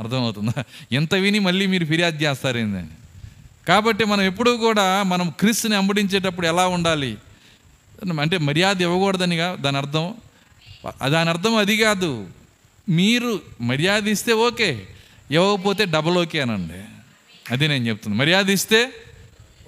[0.00, 0.64] అర్థమవుతుందా?
[0.92, 2.86] ఎంత విని మళ్ళీ మీరు ఫిర్యాదు చేస్తారేందని
[3.68, 7.16] కాబట్టి మనం ఎప్పుడూ కూడా మనం క్రీస్తుని అంబడించేటప్పుడు ఎలా ఉండాలి?
[8.20, 10.14] అంటే మర్యాద ఇవ్వకూడదనిగా దాని అర్థం.
[11.06, 12.28] దాని అర్థం అది కాదు.
[12.88, 14.88] మీరు మర్యాద ఇస్తే ఓకే
[15.30, 16.80] ఇవ్వకపోతే డబల్ ఓకే అనండి.
[17.50, 18.90] అది నేను చెప్తుంది మర్యాద ఇస్తే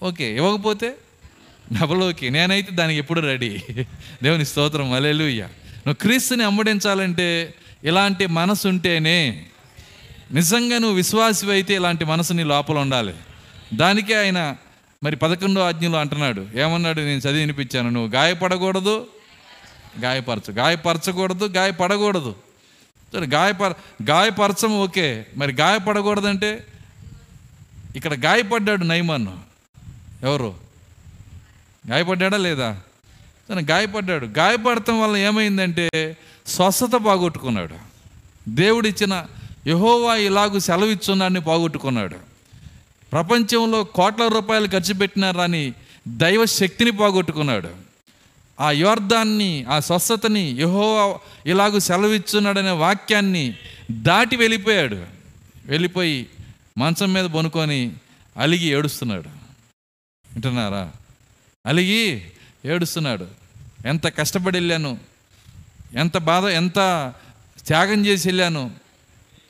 [0.03, 0.95] ఓకే ఇవ్వకపోతే
[1.81, 2.29] డబల్ ఓకే.
[2.31, 3.63] నేనైతే దానికి ఎప్పుడు రెడీ.
[4.23, 4.93] దేవుని స్తోత్రం.
[4.93, 5.43] అలెలుయ్య
[5.87, 9.47] నువ్వు క్రీస్తుని అమ్మడించాలంటే ఇలాంటి మనసు ఉంటేనే
[10.33, 13.15] నిజంగా నువ్వు విశ్వాసి అయితే ఇలాంటి మనసు నీ లోపల ఉండాలి.
[13.75, 14.57] దానికే ఆయన
[15.03, 16.47] మరి పదకొండో ఆజ్ఞలో అంటున్నాడు.
[16.55, 17.01] ఏమన్నాడు?
[17.01, 17.91] నేను చదివి వినిపించాను.
[17.91, 19.07] నువ్వు గాయపడకూడదు
[20.01, 20.53] గాయపరచు.
[20.53, 22.35] గాయపరచకూడదు గాయపడకూడదు.
[23.13, 23.73] సరే గాయపర
[24.09, 25.27] గాయపరచం ఓకే.
[25.37, 26.67] మరి గాయపడకూడదంటే
[27.97, 29.39] ఇక్కడ గాయపడ్డాడు నైమన్ను
[30.23, 30.55] ఎవరు?
[31.91, 32.81] గాయపడ్డాడా లేదా?
[33.51, 34.27] తను గాయపడ్డాడు.
[34.27, 37.75] గాయపడటం వల్ల ఏమైందంటే స్వస్థత పోగొట్టుకున్నాడు.
[38.49, 39.27] దేవుడిచ్చిన
[39.67, 42.32] యహోవా ఇలాగూ సెలవిచ్చున్నాడని పోగొట్టుకున్నాడు.
[43.13, 45.73] ప్రపంచంలో కోట్ల రూపాయలు ఖర్చు పెట్టినారని
[46.09, 47.69] దైవ శక్తిని పోగొట్టుకున్నాడు.
[48.61, 53.55] ఆ యోర్ధాన్ని ఆ స్వస్థతని యహో ఇలాగూ సెలవిచ్చున్నాడనే వాక్యాన్ని
[53.91, 55.07] దాటి వెళ్ళిపోయాడు.
[55.67, 56.27] వెళ్ళిపోయి
[56.79, 57.93] మంచం మీద బొనుకొని
[58.37, 59.29] అలిగి ఏడుస్తున్నాడు.
[60.33, 60.93] వింటున్నారా?
[61.67, 62.23] అలిగి
[62.65, 63.27] ఏడుస్తున్నాడు.
[63.87, 64.99] ఎంత కష్టపడి వెళ్ళాను?
[65.95, 66.75] ఎంత బాధ ఎంత
[67.67, 68.71] త్యాగం చేసి వెళ్ళాను?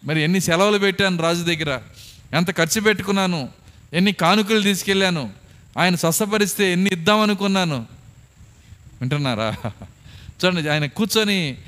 [0.05, 1.83] మరి ఎన్ని సెలవులు పెట్టాను రాజు దగ్గర?
[2.32, 3.48] ఎంత ఖర్చు పెట్టుకున్నాను?
[3.92, 5.32] ఎన్ని కానుకలు తీసుకెళ్ళాను?
[5.78, 7.86] ఆయన స్వస్థపరిస్తే ఎన్ని ఇద్దామనుకున్నాను?
[9.00, 9.56] వింటున్నారా?
[10.44, 11.58] చూడండి ఆయన కూర్చొని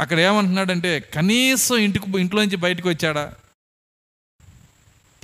[0.00, 3.34] అక్కడ ఏమంటున్నాడంటే కనీసం ఇంటికి ఇంట్లోంచి బయటకు వచ్చాడా?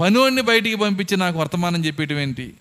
[0.01, 2.55] పనుడిని బయటికి పంపించి నాకు వర్తమానం చెప్పేయటం ఏంటి?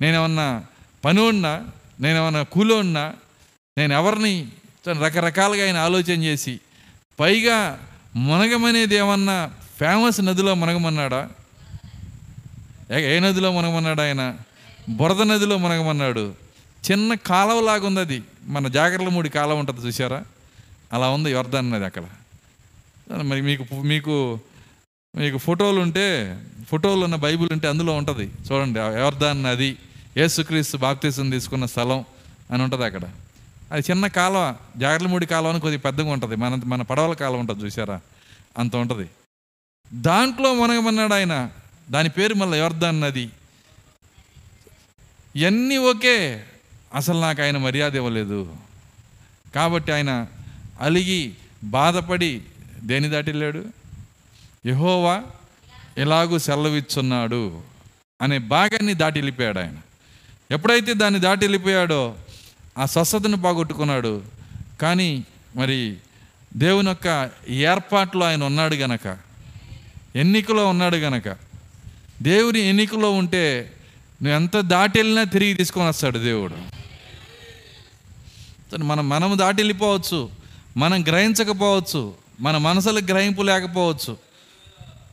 [0.00, 0.64] నేనేమన్నా
[1.04, 1.68] పనున్నా
[2.00, 3.14] నేనేమన్నా కూలోన్నా
[3.78, 4.48] నేను ఎవరిని
[4.88, 6.60] రకరకాలుగా ఆయన ఆలోచన చేసి
[7.20, 9.50] పైగా మునగమనేది ఏమన్నా
[9.82, 11.28] ఫేమస్ నదిలో మునగమన్నాడా?
[12.96, 14.36] ఏ నదిలో మునగమన్నాడు ఆయన?
[14.88, 16.34] బురద నదిలో మునగమన్నాడు.
[16.90, 20.24] చిన్న కాలువలాగా ఉంది అది మన జాగ్రత్త మూడి కాలం ఉంటుంది చూసారా
[20.92, 22.02] అలా ఉంది వర్ధన్ నది అక్కడ.
[23.22, 24.38] మరి మీకు మీకు
[25.16, 26.06] మీకు ఫోటోలు ఉంటే
[26.68, 28.26] ఫోటోలు ఉన్న బైబిల్ ఉంటే అందులో ఉంటుంది.
[28.26, 29.78] చూడండి యోర్ధాన్ నది
[30.16, 32.04] యేసుక్రీస్తు బాప్తీసం తీసుకున్న స్థలం
[32.50, 33.02] అని ఉంటుంది అక్కడ.
[33.72, 36.36] అది చిన్న కాలువ జాగ్రత్తమూడి కాలువ అని కొద్దిగా పెద్దగా ఉంటుంది.
[36.36, 38.00] మన మన పడవల కాలం ఉంటుంది చూసారా
[38.58, 39.08] అంత ఉంటుంది.
[39.94, 41.50] దాంట్లో మునగమన్నాడు ఆయన.
[41.90, 43.30] దాని పేరు మళ్ళీ యోర్ధన్ నది.
[45.36, 46.44] ఇవన్నీ ఓకే
[46.94, 48.56] అసలు నాకు ఆయన మర్యాద ఇవ్వలేదు.
[49.54, 50.26] కాబట్టి ఆయన
[50.80, 51.32] అలిగి
[51.64, 52.42] బాధపడి
[52.82, 53.64] దేని దాటిల్లాడు?
[54.66, 55.22] యహోవా
[55.98, 57.62] ఎలాగూ సెలవిచ్చున్నాడు
[58.22, 59.76] అనే భాగాన్ని దాటి వెళ్ళిపోయాడు ఆయన.
[60.50, 62.16] ఎప్పుడైతే దాన్ని దాటి వెళ్ళిపోయాడో
[62.78, 64.22] ఆ స్వస్థతను పోగొట్టుకున్నాడు.
[64.80, 65.24] కానీ
[65.56, 65.96] మరి
[66.56, 69.31] దేవుని యొక్క ఏర్పాట్లో ఆయన ఉన్నాడు గనక
[70.16, 71.28] ఎన్నికలో ఉన్నాడు గనక.
[72.22, 73.72] దేవుని ఎన్నికలో ఉంటే
[74.22, 76.54] నువ్వు ఎంత దాటి వెళ్ళినా తిరిగి తీసుకొని వస్తాడు దేవుడు.
[78.76, 80.30] మనం మనము దాటి వెళ్ళిపోవచ్చు
[80.76, 82.14] మనం గ్రహించకపోవచ్చు.
[82.40, 84.16] మన మనసులకు గ్రహింపు లేకపోవచ్చు.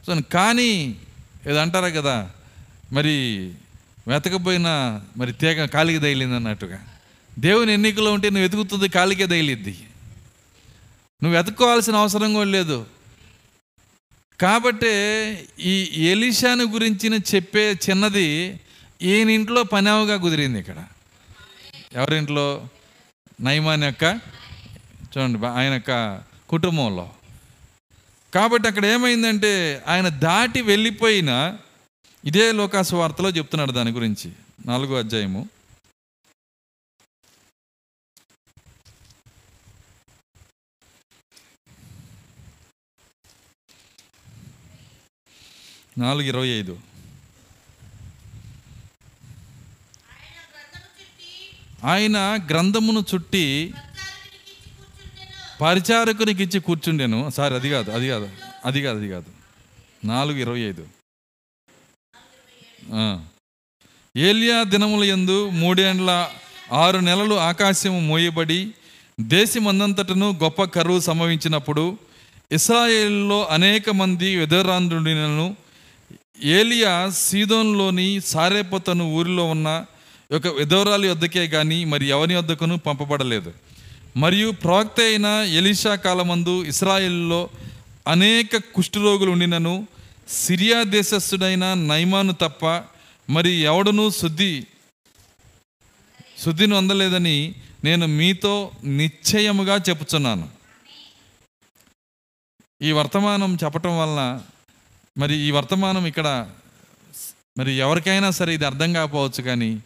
[0.07, 0.95] సో కానీ
[1.49, 2.31] ఏదంటారా కదా
[2.91, 3.51] మరి
[4.07, 6.79] వెతకపోయినా మరి తీగ కాలికి తగిలింది అన్నట్టుగా.
[7.39, 9.79] దేవుని ఎన్నికలో ఉంటే నువ్వు వెతుకుతుంది కాలికే తగిలిద్ది.
[11.23, 12.85] నువ్వు వెతుక్కోవాల్సిన అవసరం కూడా లేదు.
[14.41, 14.91] కాబట్టి
[15.59, 18.59] ఈ ఎలిషాను గురించిన చెప్పే చిన్నది
[19.01, 20.85] ఈయన ఇంట్లో పనావుగా కుదిరింది ఇక్కడ.
[21.93, 22.67] ఎవరింట్లో?
[23.41, 24.03] నైమాన్ యొక్క
[25.01, 27.09] చూడండి ఆయన యొక్క కుటుంబంలో.
[28.33, 31.57] కాబట్టి అక్కడ ఏమైందంటే ఆయన దాటి వెళ్ళిపోయిన
[32.25, 34.31] ఇదే లోకాసు వార్తలో చెప్తున్నాడు దాని గురించి
[34.65, 35.49] నాలుగో అధ్యాయము.
[46.01, 46.73] నాలుగు ఇరవై ఐదు.
[51.83, 52.17] ఆయన
[52.49, 53.45] గ్రంథమును చుట్టి
[55.61, 57.19] పరిచారకునికి ఇచ్చి కూర్చుండెను.
[57.29, 58.27] సారీ అది కాదు అది కాదు
[58.65, 59.29] అది కాదు అది కాదు.
[60.05, 60.83] నాలుగు ఇరవై ఐదు.
[64.15, 66.11] ఏలియా దినముల యందు మూడేండ్ల
[66.83, 68.59] ఆరు నెలలు ఆకాశము మోయబడి
[69.19, 71.97] దేశమందంతటను గొప్ప కరువు సంభవించినప్పుడు
[72.51, 75.47] ఇస్రాయేల్లో అనేక మంది వెదరాంధ్రుడినను
[76.43, 79.85] ఏలియా సీదోన్లోని సారేపోతను ఊరిలో ఉన్న
[80.31, 83.53] ఒక విధవరాలి వద్దకే కానీ మరి ఎవరి వద్దకును పంపబడలేదు.
[84.17, 87.49] మరియు ప్రవక్త అయిన ఎలీషా కాలమందు ఇస్రాయిల్లో
[88.07, 89.87] అనేక కుష్ఠరోగులు ఉండినను
[90.29, 92.65] సిరియా దేశస్థుడైన నైమాను తప్ప
[93.29, 94.65] మరి ఎవడునూ శుద్ధి
[96.45, 100.49] శుద్ధిని అందలేదని నేను మీతో నిశ్చయముగా చెప్పుచున్నాను.
[102.81, 104.41] ఈ వర్తమానం చెప్పటం వలన
[105.17, 106.47] మరి ఈ వర్తమానం ఇక్కడ
[107.57, 109.79] మరి ఎవరికైనా సరే ఇది అర్థం కాకపోవచ్చు కానీ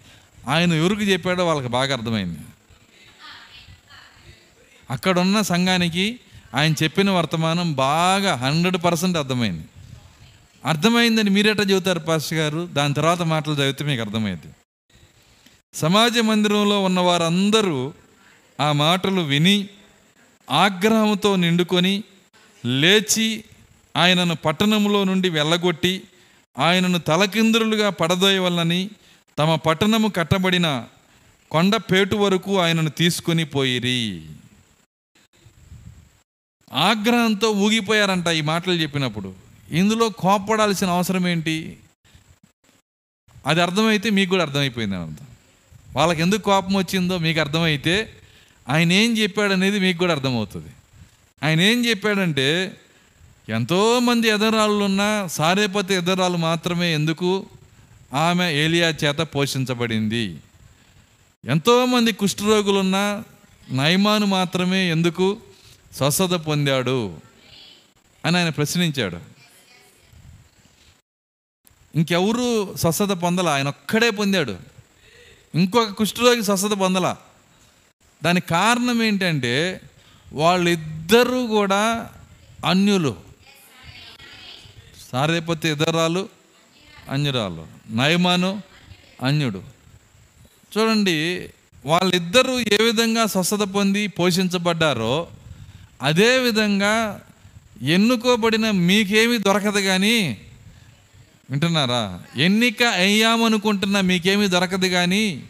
[0.48, 2.40] ఆయన ఎవరికి చెప్పాడో వాళ్ళకి బాగా అర్థమైంది.
[4.90, 6.20] అక్కడున్న సంఘానికి
[6.56, 9.66] ఆయన చెప్పిన వర్తమానం బాగా హండ్రెడ్ పర్సెంట్ అర్థమైంది.
[10.66, 12.66] అర్థమైందని మీరెట్లా చెబుతారు పాస్టర్ గారు?
[12.66, 14.50] దాని తర్వాత మాటలు చదివితే మీకు అర్థమైంది
[15.74, 17.94] సమాజ మందిరంలో ఉన్న వారందరూ
[18.62, 19.70] ఆ మాటలు విని
[20.50, 22.04] ఆగ్రహంతో నిండుకొని
[22.66, 23.44] లేచి
[23.95, 26.03] ఆయనను పట్టణంలో నుండి వెళ్ళగొట్టి
[26.60, 28.89] ఆయనను తలకిందులుగా పడదోయవల్లని
[29.38, 30.86] తమ పట్టణము కట్టబడిన
[31.51, 34.25] కొండపేటు వరకు ఆయనను తీసుకొని పోయిరి.
[36.73, 39.34] ఆగ్రహంతో ఊగిపోయారంట ఈ మాటలు చెప్పినప్పుడు.
[39.71, 41.77] ఇందులో కోపడాల్సిన అవసరం ఏంటి?
[43.45, 45.25] అది అర్థమైతే మీకు కూడా అర్థమైపోయింది అర్థం
[45.93, 48.13] వాళ్ళకి ఎందుకు కోపం వచ్చిందో మీకు అర్థమైతే
[48.69, 50.69] ఆయన ఏం చెప్పాడనేది మీకు కూడా అర్థమవుతుంది.
[51.43, 52.77] ఆయన ఏం చెప్పాడంటే
[53.49, 57.45] ఎంతోమంది ఎదరాళ్ళు ఉన్నా సారేపతి ఎదరాలు మాత్రమే ఎందుకు
[58.13, 60.38] ఆమె ఏలియా చేత పోషించబడింది?
[61.45, 63.23] ఎంతోమంది కుష్ఠరోగులున్నా
[63.71, 65.38] నయమాను మాత్రమే ఎందుకు
[65.93, 67.17] స్వస్థత పొందాడు?
[68.25, 69.17] అని ఆయన ప్రశ్నించాడు.
[71.95, 73.47] ఇంకెవరు స్వస్థత పొందల?
[73.47, 74.58] ఆయన ఒక్కడే పొందాడు.
[75.56, 77.15] ఇంకొక కుష్ఠరోగి స్వస్థత పొందల?
[78.23, 79.82] దానికి కారణం ఏంటంటే
[80.34, 82.10] వాళ్ళిద్దరూ కూడా
[82.65, 83.33] అన్యులు.
[85.13, 86.30] సారేపతి ఇతరాలు
[87.10, 87.67] అన్యురాలు.
[87.89, 88.62] నయమాను
[89.23, 89.62] అన్యుడు.
[90.73, 91.49] చూడండి
[91.86, 95.28] వాళ్ళిద్దరూ ఏ విధంగా స్వస్థత పొంది పోషించబడ్డారో
[96.02, 97.21] అదే విధంగా
[97.82, 100.38] ఎన్నుకోబడిన మీకేమీ దొరకదు కానీ
[101.49, 102.21] వింటున్నారా?
[102.38, 105.43] ఎన్నిక అయ్యామనుకుంటున్నా మీకేమీ దొరకదు కానీ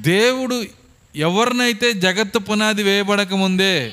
[0.00, 0.64] దేవుడు
[1.16, 3.92] ఎవరినైతే జగత్తు పునాది వేయబడక ముందే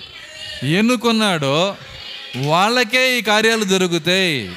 [0.63, 1.75] ఎన్నుకున్నాడో
[2.47, 4.51] వాళ్ళకే ఈ కార్యాలు జరుగుతాయి.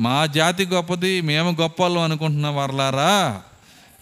[0.00, 3.42] మా జాతి గొప్పది మేము గొప్పలు అనుకుంటున్న వర్లారా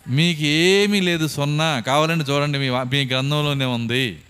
[0.08, 1.80] మీకు ఏమీ లేదు సున్నా.
[1.80, 4.20] కావాలంటే చూడండి మీ మీ గ్రంథంలోనే ఉంది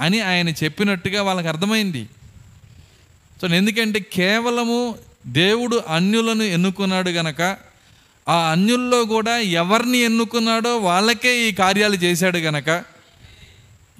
[0.00, 2.08] అని ఆయన చెప్పినట్టుగా వాళ్ళకి అర్థమైంది.
[3.40, 4.94] సో ఎందుకంటే కేవలము
[5.26, 7.56] దేవుడు అన్యులను ఎన్నుకున్నాడు గనక
[8.28, 12.84] ఆ అన్యుల్లో కూడా ఎవరిని ఎన్నుకున్నాడో వాళ్ళకే ఈ కార్యాలు చేశాడు గనక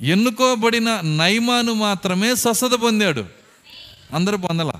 [0.02, 3.24] ఎన్నుకోబడిన నైమాను మాత్రమే స్వస్థత పొందాడు.
[4.14, 4.78] అందరూ పొందలా?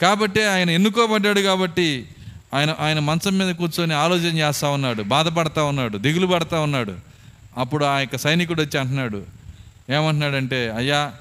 [0.00, 2.08] కాబట్టి ఆయన ఎన్నుకోబడ్డాడు కాబట్టి
[2.54, 6.96] ఆయన ఆయన మంచం మీద కూర్చొని ఆలోచన చేస్తూ ఉన్నాడు బాధపడతా ఉన్నాడు దిగులు పడతా ఉన్నాడు.
[7.56, 9.24] అప్పుడు ఆ యొక్క సైనికుడు వచ్చి అంటున్నాడు
[9.90, 11.14] ఏమంటున్నాడంటే అయ్యా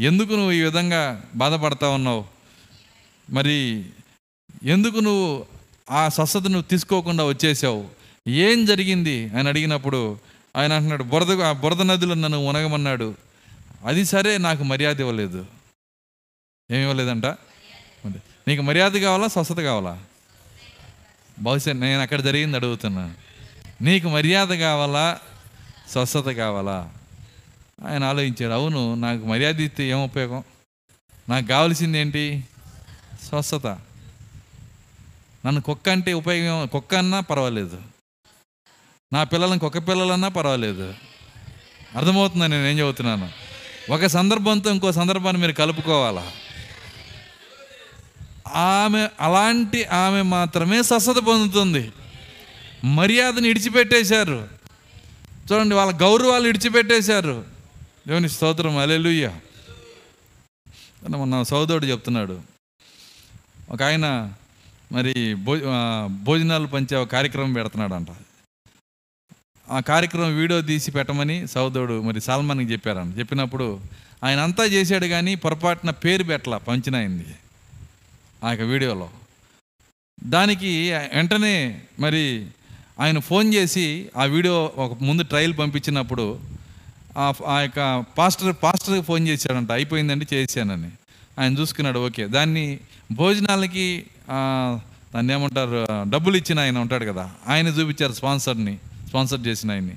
[0.00, 2.24] ఎందుకు నువ్వు ఈ విధంగా బాధపడతా ఉన్నావు?
[3.30, 3.84] మరి
[4.62, 5.46] ఎందుకు నువ్వు
[5.90, 7.88] ఆ స్వస్థత నువ్వు తీసుకోకుండా వచ్చేసావు?
[8.28, 9.28] ఏం జరిగింది?
[9.28, 10.18] అని అడిగినప్పుడు
[10.56, 13.14] ఆయన అంటున్నాడు బురద ఆ బురద నదిలో నన్ను ఉనగమన్నాడు
[13.86, 15.46] అది సరే నాకు మర్యాద ఇవ్వలేదు.
[16.70, 17.26] ఏమి ఇవ్వలేదంట?
[18.48, 20.02] నీకు మర్యాద కావాలా స్వస్థత కావాలా?
[21.38, 23.14] బహుశా నేను అక్కడ జరిగింది అడుగుతున్నా.
[23.82, 25.18] నీకు మర్యాద కావాలా
[25.90, 26.92] స్వస్థత కావాలా?
[27.86, 28.52] ఆయన ఆలోచించాడు.
[28.52, 30.44] అవును నాకు మర్యాద ఇస్తే ఏం ఉపయోగం?
[31.28, 32.44] నాకు కావాల్సింది ఏంటి?
[33.28, 33.66] స్వస్థత.
[35.46, 37.82] నన్ను కుక్క అంటే ఉపయోగం కుక్క అన్నా పర్వాలేదు.
[39.12, 40.94] నా పిల్లలను కుక్క పిల్లలన్నా పర్వాలేదు.
[41.96, 43.30] అర్థమవుతుందా నేను ఏం చెబుతున్నాను?
[43.90, 46.32] ఒక సందర్భంతో ఇంకో సందర్భాన్ని మీరు కలుపుకోవాలా?
[48.48, 51.92] ఆమె అలాంటి ఆమె మాత్రమే స్వస్థత పొందుతుంది.
[52.84, 54.48] మర్యాదను ఇడిచిపెట్టేశారు.
[55.52, 57.44] చూడండి వాళ్ళ గౌరవాలు ఇడిచిపెట్టేశారు.
[58.08, 59.32] దేవుని స్తోత్రం అలెలుయ్య
[61.08, 62.40] మొన్న సోదరుడు చెప్తున్నాడు.
[63.70, 64.32] ఒక ఆయన
[64.92, 65.56] మరి భో
[66.06, 68.08] భోజనాలు పంచే ఒక కార్యక్రమం పెడుతున్నాడంట.
[69.70, 73.18] ఆ కార్యక్రమం వీడియో తీసి పెట్టమని సోదరుడు మరి సల్మాన్కి చెప్పారంట.
[73.18, 73.80] చెప్పినప్పుడు
[74.24, 76.96] ఆయన అంతా చేశాడు కానీ పొరపాటున పేరు పెట్టలా పంచిన
[78.44, 79.10] ఆ యొక్క వీడియోలో.
[80.24, 82.46] దానికి వెంటనే మరి
[83.00, 86.40] ఆయన ఫోన్ చేసి ఆ వీడియో ఒక ముందు ట్రయల్ పంపించినప్పుడు
[87.18, 90.90] ఆ ఆ యొక్క పాస్టర్ పాస్టర్కి ఫోన్ చేశాడంట అయిపోయిందండి చేశానని.
[91.38, 92.26] ఆయన చూసుకున్నాడు ఓకే.
[92.26, 92.78] దాన్ని
[93.12, 94.04] భోజనాలకి
[95.14, 98.78] దాన్ని ఏమంటారు డబ్బులు ఇచ్చిన ఆయన ఉంటాడు కదా ఆయన చూపించారు స్పాన్సర్ని
[99.08, 99.94] స్పాన్సర్ చేసిన ఆయన్ని.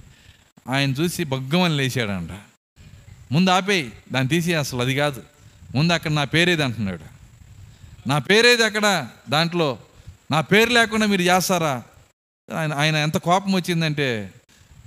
[0.69, 2.29] ఆయన చూసి బగ్గమని లేచాడంట.
[3.31, 5.23] ముందు ఆపేయి దాన్ని తీసి అసలు అది కాదు.
[5.75, 7.14] ముందు అక్కడ నా పేరేది అంటున్నాడు.
[8.07, 9.07] నా పేరేది అక్కడ?
[9.29, 9.77] దాంట్లో.
[10.31, 11.83] నా పేరు లేకుండా మీరు చేస్తారా?
[12.55, 14.31] ఆయన ఆయన ఎంత కోపం వచ్చిందంటే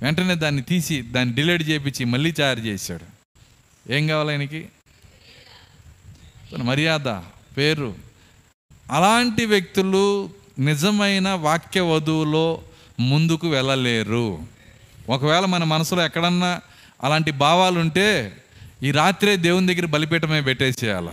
[0.01, 3.19] వెంటనే దాన్ని తీసి దాన్ని డిలీట్ చేపించి మళ్ళీ తయారు చేశాడు.
[3.91, 4.69] ఏం కావాలి ఆయనకి?
[6.57, 7.07] మర్యాద
[7.57, 7.95] పేరు.
[8.91, 10.29] అలాంటి వ్యక్తులు
[10.59, 12.63] నిజమైన వాక్య వధువులో
[12.99, 14.47] ముందుకు వెళ్ళలేరు.
[15.09, 16.61] ఒకవేళ మన మనసులో ఎక్కడన్నా
[17.03, 18.37] అలాంటి భావాలు ఉంటే
[18.83, 21.09] ఈ రాత్రే దేవుని దగ్గర బలిపీఠమే పెట్టేసేయాల.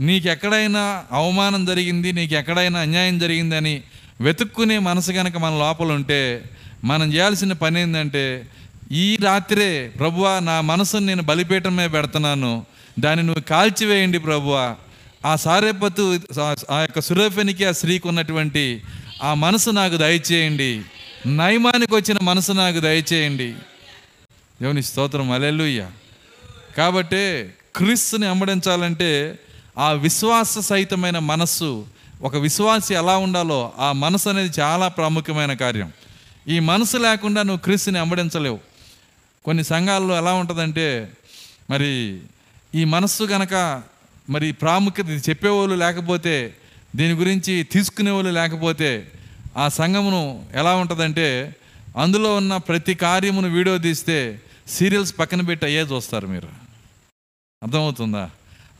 [0.00, 3.82] నీకెక్కడైనా అవమానం జరిగింది నీకెక్కడైనా అన్యాయం జరిగిందని
[4.20, 6.44] వెతుక్కునే మనసు కనుక మన లోపల ఉంటే
[6.84, 8.46] మనం చేయాల్సిన పని ఏంటంటే
[8.92, 12.66] ఈ రాత్రే ప్రభువా నా మనసును నేను బలిపీఠమే పెడుతున్నాను.
[12.98, 14.74] దాన్ని నువ్వు కాల్చివేయండి ప్రభువా.
[15.26, 16.20] ఆ సారేపతు
[16.70, 18.82] ఆ యొక్క సురేఫెనికి ఆ స్త్రీకి ఉన్నటువంటి
[19.22, 20.82] ఆ మనసు నాకు దయచేయండి.
[21.26, 23.54] నయమానికి వచ్చిన మనసు నాకు దయచేయండి.
[24.62, 25.86] దేవుని స్తోత్రం అలెలుయ్య
[26.78, 29.38] కాబట్టి క్రీస్తుని అమ్మడించాలంటే
[29.78, 31.86] ఆ విశ్వాస సహితమైన మనస్సు
[32.22, 35.92] ఒక విశ్వాసి ఎలా ఉండాలో ఆ మనసు అనేది చాలా ప్రాముఖ్యమైన కార్యం.
[36.48, 38.58] ఈ మనసు లేకుండా నువ్వు క్రీస్తుని అమ్మడించలేవు
[39.44, 41.12] కొన్ని సంఘాల్లో ఎలా ఉంటుందంటే
[41.70, 42.20] మరి
[42.74, 43.82] ఈ మనస్సు గనక
[44.30, 46.54] మరి ప్రాముఖ్యత ఇది చెప్పేవాళ్ళు లేకపోతే
[46.96, 49.12] దీని గురించి తీసుకునేవాళ్ళు లేకపోతే
[49.56, 51.56] ఆ సంఘమును ఎలా ఉంటుందంటే
[51.96, 56.48] అందులో ఉన్న ప్రతి కార్యమును వీడియో తీస్తే సీరియల్స్ పక్కన పెట్టి అయ్యే చూస్తారు మీరు.
[57.62, 58.30] అర్థమవుతుందా?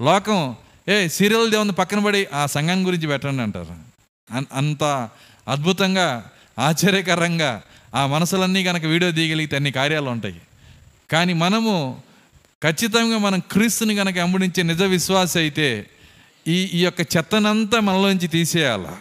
[0.01, 0.57] లోకం
[0.89, 3.77] ఏ సీరియల్ దేవుని పక్కన పడి ఆ సంఘం గురించి పెట్టండి అంటారు.
[4.31, 5.09] అన్- అంత
[5.49, 7.63] అద్భుతంగా ఆశ్చర్యకరంగా
[7.95, 10.41] ఆ మనసులన్నీ కనుక వీడియో తీయగలిగితే అన్ని కార్యాలు ఉంటాయి.
[11.11, 12.03] కానీ మనము
[12.63, 15.87] ఖచ్చితంగా మనం క్రీస్తుని కనుక అంబడించే నిజ విశ్వాస అయితే
[16.49, 18.97] ఈ ఈ యొక్క చెత్తనంతా మనలోంచి తీసేయాల?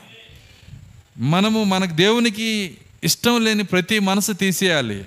[1.17, 5.05] మనము మనకు దేవునికి ఇష్టం లేని ప్రతి మనసు తీసేయాలి.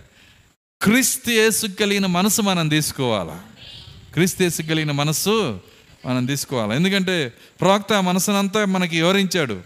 [0.82, 3.40] క్రీస్తు యేసు కలిగిన మనసు మనం తీసుకోవాలా?
[4.14, 5.60] క్రీస్తు యేసు కలిగిన మనస్సు
[6.06, 6.76] మనం తీసుకోవాలి.
[6.76, 9.62] ఎందుకంటే ప్రవక్త ఆ మనసునంతా మనకి వివరించాడు.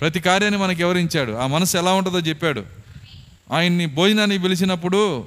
[0.00, 1.32] ప్రతి కార్యాన్ని మనకి వివరించాడు.
[1.32, 2.64] ఆ మనసు ఎలా ఉంటుందో చెప్పాడు.
[3.52, 5.24] ఆయన్ని భోజనానికి పిలిచినప్పుడు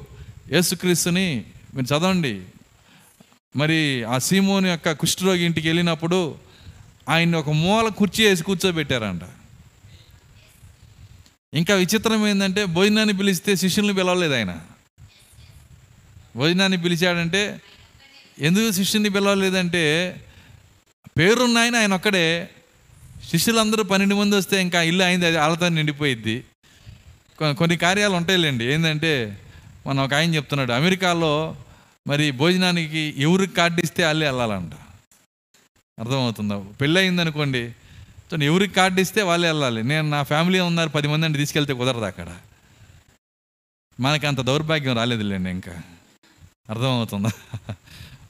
[0.51, 1.45] యేసుక్రీస్తుని
[1.75, 2.41] మీరు చదవండి.
[3.55, 6.35] మరి ఆ సీమోని యొక్క కుష్ఠరోగి ఇంటికి వెళ్ళినప్పుడు
[7.09, 9.21] ఆయన్ని ఒక మూల కుర్చీ వేసి కూర్చోబెట్టారంట.
[11.53, 14.57] ఇంకా విచిత్రం ఏంటంటే భోజనాన్ని పిలిస్తే శిష్యుల్ని పిలవలేదు ఆయన.
[16.35, 17.61] భోజనాన్ని పిలిచాడంటే
[18.39, 20.15] ఎందుకు శిష్యుని పిలవలేదంటే
[21.17, 22.49] పేరున్నాయన ఆయన ఒక్కడే.
[23.29, 26.45] శిష్యులందరూ పన్నెండు మంది వస్తే ఇంకా ఇల్లు అయింది అది వాళ్ళతో నిండిపోయిద్ది.
[27.41, 28.65] కొన్ని కార్యాలు ఉంటాయిలేండి.
[28.65, 29.41] ఏంటంటే
[29.87, 31.57] మనం ఒక ఆయన చెప్తున్నాడు అమెరికాలో
[32.07, 34.73] మరి భోజనానికి ఎవరికి కార్డు ఇస్తే వాళ్ళే వెళ్ళాలంట.
[35.99, 36.59] అర్థమవుతుందా?
[36.81, 37.71] పెళ్ళి అయిందనుకోండి
[38.31, 39.83] సో ఎవరికి కార్డు ఇస్తే వాళ్ళే వెళ్ళాలి.
[39.83, 42.37] నేను నా ఫ్యామిలీ ఉన్నారు పది మంది అంటే తీసుకెళ్తే కుదరదు అక్కడ?
[43.99, 45.81] మనకి అంత దౌర్భాగ్యం రాలేదులేండి ఇంకా.
[46.69, 47.29] అర్థమవుతుందా?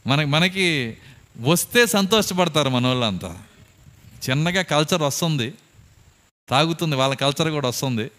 [0.07, 0.97] మనకి మనకి
[1.39, 3.39] వస్తే సంతోషపడతారు మన వాళ్ళంతా
[4.29, 5.53] చిన్నగా కల్చర్ వస్తుంది.
[6.49, 8.12] తాగుతుంది వాళ్ళ కల్చర్ కూడా వస్తుంది.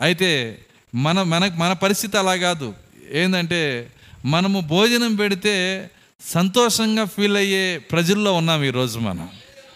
[0.00, 0.58] అయితే
[0.94, 2.74] మన మన మన పరిస్థితి అలా కాదు.
[3.12, 3.90] ఏంటంటే
[4.24, 9.30] మనము భోజనం పెడితే సంతోషంగా ఫీల్ అయ్యే ప్రజల్లో ఉన్నాం ఈరోజు మనం.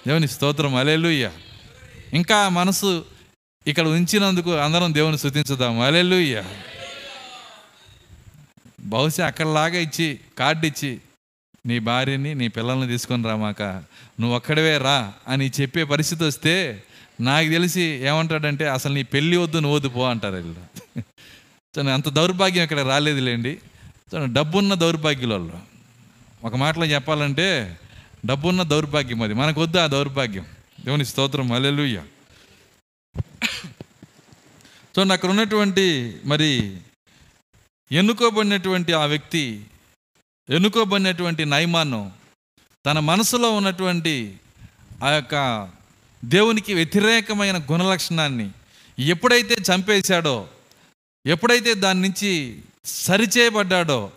[0.06, 1.30] దేవుని స్తోత్రం అలెలుయ్య
[2.12, 3.04] ఇంకా మనసు
[3.66, 6.44] ఇక్కడ ఉంచినందుకు అందరం దేవుని స్థుతించుదాం అలెలుయ్య
[8.80, 10.98] బహుశా అక్కడలాగా ఇచ్చి కార్డు ఇచ్చి
[11.66, 13.62] నీ భార్యని నీ పిల్లల్ని తీసుకొని రామాక
[14.20, 16.82] నువ్వు ఒక్కడవే రా అని చెప్పే పరిస్థితి వస్తే
[17.20, 21.00] నాకు తెలిసి ఏమంటాడంటే అసలు నీ పెళ్ళి వద్దు నువ్వు వద్దు పో అంటారు వీళ్ళు.
[21.76, 23.58] సో అంత దౌర్భాగ్యం ఇక్కడ రాలేదులేండి.
[24.12, 25.58] సో డబ్బున్న దౌర్భాగ్యుల వాళ్ళు.
[26.44, 27.78] ఒక మాటలో చెప్పాలంటే
[28.26, 29.34] డబ్బున్న దౌర్భాగ్యం అది.
[29.34, 30.46] మనకు వద్దు ఆ దౌర్భాగ్యం.
[30.84, 31.52] దేవుని స్తోత్రం.
[31.52, 32.02] అలెలుయ్య
[34.96, 36.76] సో అక్కడ ఉన్నటువంటి మరి
[37.92, 39.62] ఎన్నుకోబడినటువంటి ఆ వ్యక్తి
[40.50, 42.12] ఎన్నుకోబడినటువంటి నైమాను
[42.86, 44.36] తన మనసులో ఉన్నటువంటి
[45.04, 45.68] ఆ యొక్క
[46.24, 48.50] దేవునికి వ్యతిరేకమైన గుణలక్షణాన్ని
[48.98, 50.48] ఎప్పుడైతే చంపేశాడో
[51.26, 54.10] ఎప్పుడైతే దాని నుంచి సరిచేయబడ్డాడో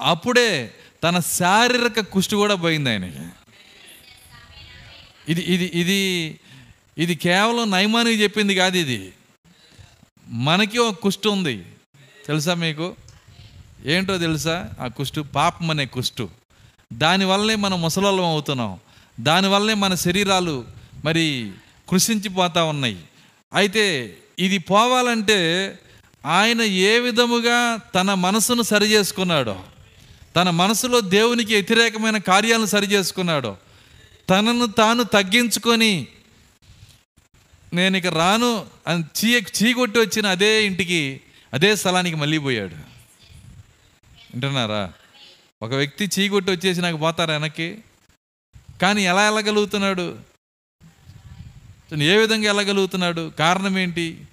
[0.00, 3.28] అప్పుడే తన శారీరక కుష్టి కూడా పోయింది ఆయనకి.
[5.28, 6.40] ఇది ఇది ఇది
[6.98, 9.12] ఇది కేవలం నైమానికి చెప్పింది కాదు ఇది.
[10.28, 11.66] మనకి ఒక కుష్టి ఉంది.
[12.26, 12.96] తెలుసా మీకు?
[13.86, 14.70] ఏంటో తెలుసా?
[14.80, 16.28] ఆ కుష్టు పాపం అనే కుష్టు.
[16.92, 18.78] దానివల్లే మనం ముసలోళ్ళం అవుతున్నాం.
[19.20, 20.64] దానివల్లే మన శరీరాలు
[21.04, 21.52] మరి
[21.88, 22.98] కృషించిపోతూ ఉన్నాయి.
[23.54, 25.78] అయితే ఇది పోవాలంటే
[26.24, 29.60] ఆయన ఏ విధముగా తన మనసును సరి చేసుకున్నాడో
[30.36, 33.56] తన మనసులో దేవునికి వ్యతిరేకమైన కార్యాలను సరి చేసుకున్నాడో
[34.30, 36.06] తనను తాను తగ్గించుకొని
[37.74, 41.20] నేను ఇక రాను అని చీ చీకొట్టి వచ్చిన అదే ఇంటికి
[41.52, 42.95] అదే స్థలానికి మళ్ళీ పోయాడు.
[44.34, 44.92] వింటున్నారా?
[45.62, 47.78] ఒక వ్యక్తి చీకొట్టి వచ్చేసి నాకు పోతారా వెనక్కి?
[48.82, 50.18] కానీ ఎలా వెళ్ళగలుగుతున్నాడు?
[51.98, 53.32] ఏ విధంగా వెళ్ళగలుగుతున్నాడు?
[53.38, 54.24] కారణం ఏంటి?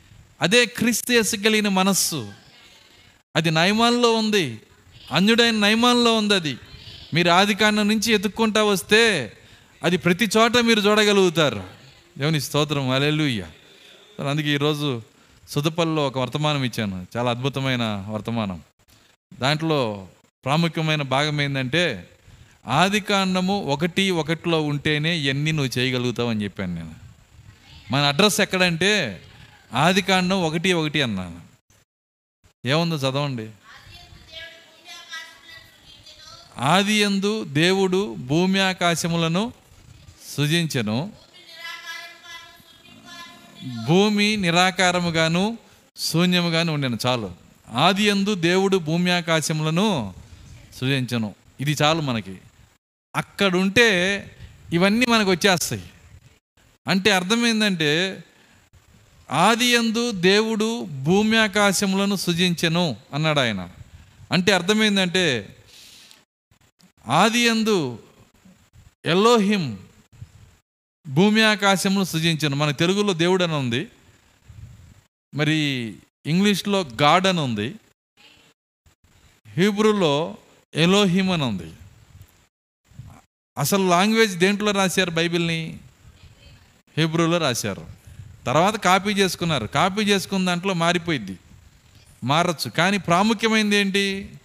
[0.41, 2.33] అదే క్రీస్తు కలిగిన మనస్సు.
[3.35, 4.61] అది నయమాల్లో ఉంది.
[5.11, 6.57] అన్యుడైన నయమాల్లో ఉంది అది.
[7.13, 9.33] మీరు ఆది కాండం నుంచి ఎత్తుక్కుంటా వస్తే
[9.83, 11.63] అది ప్రతి చోట మీరు చూడగలుగుతారు.
[12.17, 12.89] దేవుని స్తోత్రం.
[12.89, 13.45] అలెలుయ్య
[14.29, 15.01] అందుకే ఈరోజు
[15.49, 17.07] సుదపల్లో ఒక వర్తమానం ఇచ్చాను.
[17.17, 18.61] చాలా అద్భుతమైన వర్తమానం.
[19.39, 20.07] దాంట్లో
[20.45, 22.09] ప్రాముఖ్యమైన భాగం ఏంటంటే
[22.67, 26.95] ఆది కాండము ఒకటి ఒకటిలో ఉంటేనే ఇవన్నీ నువ్వు చేయగలుగుతావు అని చెప్పాను నేను.
[27.91, 29.21] మన అడ్రస్ ఎక్కడంటే
[29.73, 31.41] ఆది కాండం ఒకటి ఒకటి అన్నాను.
[32.67, 33.49] ఏముందో చదవండి?
[36.57, 39.53] ఆది ఎందు దేవుడు భూమి ఆకాశములను
[40.37, 41.13] సృజించను.
[43.87, 45.57] భూమి నిరాకారముగాను
[45.97, 46.97] శూన్యముగాను ఉండెను.
[47.05, 47.42] చాలు.
[47.69, 50.13] ఆది ఎందు దేవుడు భూమి ఆకాశములను
[50.75, 51.35] సృజించను.
[51.59, 52.37] ఇది చాలు మనకి.
[53.15, 53.85] అక్కడుంటే
[54.73, 55.83] ఇవన్నీ మనకు వచ్చేస్తాయి.
[56.87, 58.23] అంటే అర్థమైందంటే
[59.31, 63.69] ఆది ఎందు దేవుడు భూమి ఆకాశములను సృజించెను అన్నాడు ఆయన.
[64.31, 65.55] అంటే అర్థమైందంటే
[67.07, 67.99] ఆది ఎందు
[69.05, 69.79] ఎల్లోహిం
[71.07, 72.55] భూమి ఆకాశమును సృజించను.
[72.55, 73.87] మన తెలుగులో దేవుడు అని ఉంది.
[75.35, 75.93] మరి
[76.25, 77.75] ఇంగ్లీష్లో గాడ్ అని ఉంది.
[79.47, 80.37] హీబ్రూలో
[80.75, 81.73] ఎలోహిమ్ అని ఉంది.
[83.57, 85.79] అసలు లాంగ్వేజ్ దేంట్లో రాశారు బైబిల్ని?
[86.97, 87.87] హీబ్రూలో రాశారు.
[88.45, 89.67] తర్వాత కాపీ చేసుకున్నారు.
[89.67, 91.39] కాపీ చేసుకున్న దాంట్లో మారిపోయింది.
[92.23, 92.69] మారచ్చు.
[92.69, 94.35] కానీ ప్రాముఖ్యమైనది ఏంటి?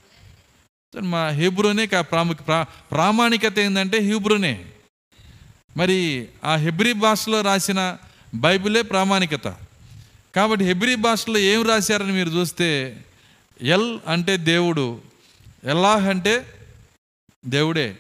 [1.01, 4.67] మా హీబ్రూనే కా ప్రాముఖ్య ప్రా ప్రామాణికత ఏంటంటే హీబ్రూనే.
[5.77, 7.99] మరి ఆ హెబ్రి భాషలో రాసిన
[8.35, 9.68] బైబిలే ప్రామాణికత.
[10.39, 13.01] కాబట్టి హెబ్రి భాషలో ఏం రాశారని మీరు చూస్తే
[13.63, 15.01] ఎల్ అంటే దేవుడు
[15.65, 16.47] ఎల్లాహ్ అంటే
[17.47, 17.97] దేవుడే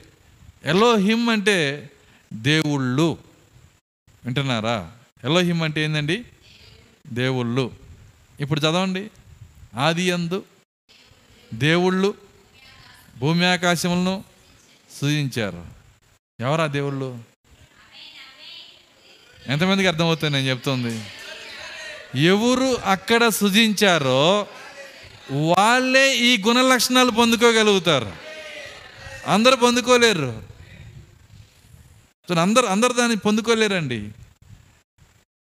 [0.64, 1.90] ఎలోహిమ్ అంటే
[2.32, 3.18] దేవుళ్ళు.
[4.24, 4.92] వింటున్నారా?
[5.24, 6.24] ఎలోహిమ్ అంటే ఏందండి?
[7.06, 7.72] దేవుళ్ళు.
[8.40, 9.10] ఇప్పుడు చదవండి.
[9.74, 10.44] ఆది అందు
[11.54, 12.14] దేవుళ్ళు
[13.18, 14.24] భూమి ఆకాశములను
[15.00, 15.66] సృజించారు
[16.40, 17.18] ఎవరా దేవుళ్ళు?
[19.46, 21.02] ఎంతమందికి అర్థమవుతుంది నేను చెప్తుంది?
[22.14, 24.46] ఎవరు అక్కడ సృజించారో
[25.32, 28.12] వాళ్ళే ఈ గుణ లక్షణాలు పొందుకోగలుగుతారు.
[29.26, 30.42] అందరు పొందుకోలేరు.
[32.40, 34.08] అందరు అందరు దాన్ని పొందుకోలేరండి.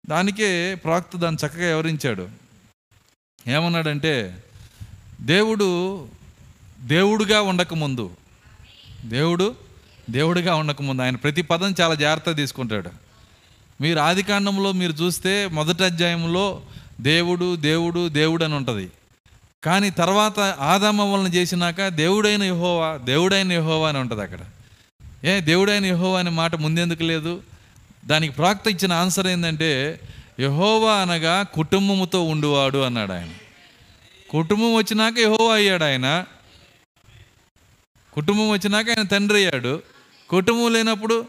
[0.08, 2.28] దానికే ప్రాక్త దాన్ని చక్కగా వివరించాడు.
[3.48, 4.44] ఏమన్నాడంటే
[5.20, 6.08] దేవుడు
[6.80, 8.10] దేవుడుగా ఉండకముందు
[9.04, 9.54] దేవుడు
[10.10, 12.90] దేవుడుగా ఉండకముందు ఆయన ప్రతి పదం చాలా జాగ్రత్త తీసుకుంటాడు.
[13.82, 16.62] మీరు ఆదికాండంలో మీరు చూస్తే మొదటి అధ్యాయంలో
[17.00, 18.90] దేవుడు దేవుడు దేవుడు అని ఉంటుంది.
[19.64, 24.38] కానీ తర్వాత ఆదామవ్వలను చేసినాక దేవుడైన యహోవా దేవుడైన యహోవా అని ఉంటుంది అక్కడ.
[25.24, 27.42] ఏ దేవుడైన యహోవా అనే మాట ముందెందుకు లేదు?
[28.04, 30.00] దానికి ప్రాక్త ఇచ్చిన ఆన్సర్ ఏంటంటే
[30.40, 33.28] యహోవా అనగా కుటుంబముతో ఉండువాడు అన్నాడు ఆయన.
[34.30, 36.24] కుటుంబం వచ్చినాక యహోవా అయ్యాడు ఆయన.
[38.12, 39.82] కుటుంబం వచ్చినాక ఆయన తండ్రి అయ్యాడు.
[40.28, 41.26] కుటుంబం లేనప్పుడు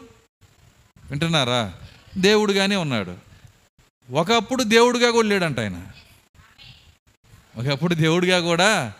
[1.10, 1.72] వింటున్నారా?
[2.18, 3.14] దేవుడుగానే ఉన్నాడు.
[4.10, 5.86] ఒకప్పుడు దేవుడుగా కూడా లేడంట ఆయన.
[7.56, 8.92] ఒకప్పుడు దేవుడిగా కూడా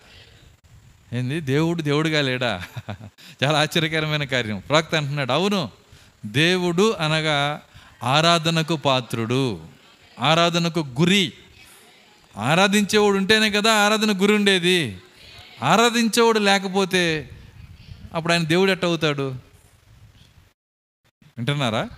[1.13, 1.41] ఏంది?
[1.41, 2.63] దేవుడు దేవుడిగా లేడా?
[3.45, 4.63] చాలా ఆశ్చర్యకరమైన కార్యం.
[4.69, 5.71] ప్రాక్త అంటున్నాడు అవును
[6.27, 7.63] దేవుడు అనగా
[8.03, 9.61] ఆరాధనకు పాత్రుడు
[10.21, 11.33] ఆరాధనకు గురి.
[12.37, 14.99] ఆరాధించేవాడు ఉంటేనే కదా ఆరాధన గురి ఉండేది.
[15.63, 17.31] ఆరాధించేవాడు లేకపోతే
[18.15, 19.35] అప్పుడు ఆయన దేవుడు ఎట్ట అవుతాడు?
[21.39, 21.89] వింటున్నారా?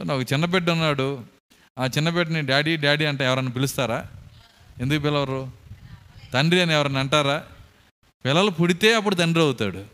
[0.00, 1.24] ఒక చిన్న బిడ్డ ఉన్నాడు.
[1.78, 4.06] ఆ చిన్న బిడ్డని డాడీ డాడీ అంటే ఎవరన్నా పిలుస్తారా?
[4.80, 5.50] ఎందుకు పిలవరు?
[6.32, 7.44] తండ్రి అని ఎవరన్నా అంటారా?
[8.24, 9.84] పిల్లలు పుడితే అప్పుడు తండ్రి అవుతాడు.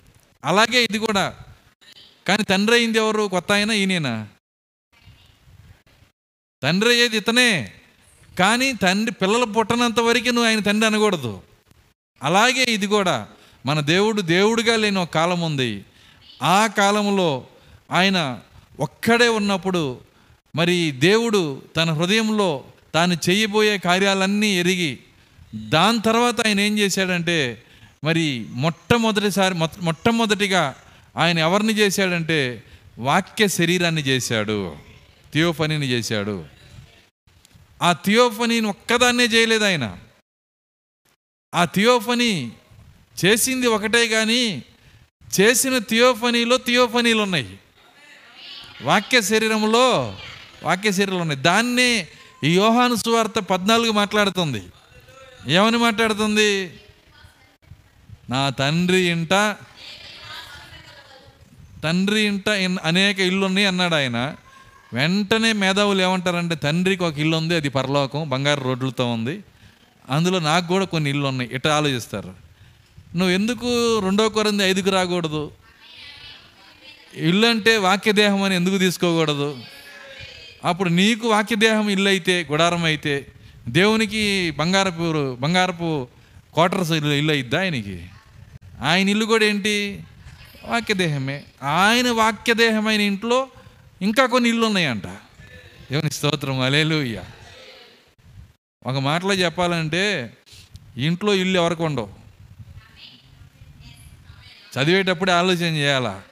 [0.45, 1.37] అలాగే ఇది కూడా.
[2.29, 3.29] కానీ తండ్రి అయింది ఎవరు?
[3.29, 4.29] కొత్త అయినా ఈయనేనా?
[6.63, 7.73] తండ్రి అయ్యేది ఇతనే.
[8.39, 11.43] కానీ తండ్రి పిల్లలు పుట్టనంత వరకు నువ్వు ఆయన తండ్రి అనకూడదు.
[12.23, 13.29] అలాగే ఇది కూడా.
[13.67, 15.85] మన దేవుడు దేవుడిగా లేని ఒక కాలం ఉంది.
[16.43, 17.47] ఆ కాలంలో
[17.91, 18.41] ఆయన
[18.81, 20.01] ఒక్కడే ఉన్నప్పుడు
[20.57, 22.65] మరి దేవుడు తన హృదయంలో
[22.95, 24.99] తాను చేయబోయే కార్యాలన్నీ ఎరిగి
[25.55, 27.63] దాని తర్వాత ఆయన ఏం చేశాడంటే
[28.05, 30.77] మరి మొట్టమొదటిసారి మొట్టమొదటిగా
[31.17, 32.63] ఆయన ఎవరిని చేశాడంటే
[32.99, 34.77] వాక్య శరీరాన్ని చేశాడు.
[35.33, 36.45] థియోఫనీని చేశాడు.
[37.83, 39.99] ఆ థియోఫనీని ఒక్కదాన్నే చేయలేదు ఆయన.
[41.55, 42.53] ఆ థియోఫనీ
[43.25, 44.63] చేసింది ఒకటే కానీ
[45.41, 47.59] చేసిన థియోఫనీలో థియోఫనీలు ఉన్నాయి
[48.83, 50.17] వాక్య శరీరంలో
[50.63, 51.41] వాక్య శరీరంలో ఉన్నాయి.
[51.41, 52.09] దాన్నే
[52.45, 54.63] ఈ యోహాను సువార్త పద్నాలుగు మాట్లాడుతుంది.
[55.47, 56.81] ఏమని మాట్లాడుతుంది?
[58.31, 59.57] నా తండ్రి ఇంట
[61.85, 62.49] తండ్రి ఇంట
[62.85, 64.35] అనేక ఇల్లు ఉన్నాయి అన్నాడు ఆయన.
[64.93, 69.45] వెంటనే మేధావులు ఏమంటారంటే తండ్రికి ఒక ఇల్లు ఉంది అది పరలోకం బంగారు రోడ్లతో ఉంది.
[70.11, 72.35] అందులో నాకు కూడా కొన్ని ఇల్లు ఉన్నాయి ఇట్లా ఆలోచిస్తారు.
[73.17, 75.51] నువ్వు ఎందుకు రెండో కొరంది ఐదుకు రాకూడదు?
[77.17, 79.59] ఇల్లు అంటే వాక్యదేహం అని ఎందుకు తీసుకోకూడదు?
[80.65, 83.27] అప్పుడు నీకు వాక్యదేహం ఇల్లు అయితే గుడారం అయితే
[83.69, 86.09] దేవునికి బంగారపు బంగారపు
[86.55, 88.07] క్వార్టర్స్ ఇల్లు ఇల్లు అయిద్దా ఆయనకి?
[88.81, 90.03] ఆయన ఇల్లు కూడా ఏంటి?
[90.65, 91.45] వాక్యదేహమే.
[91.63, 93.49] ఆయన వాక్యదేహమైన ఇంట్లో
[94.03, 95.07] ఇంకా కొన్ని ఇల్లు ఉన్నాయంట.
[95.91, 97.23] దేవుని స్తోత్రం అలేలుయ్య
[98.87, 100.33] ఒక మాటలో చెప్పాలంటే
[100.97, 102.09] ఇంట్లో ఇల్లు ఎవరికి ఉండవు?
[104.75, 106.23] చదివేటప్పుడే ఆలోచన చేయాలా?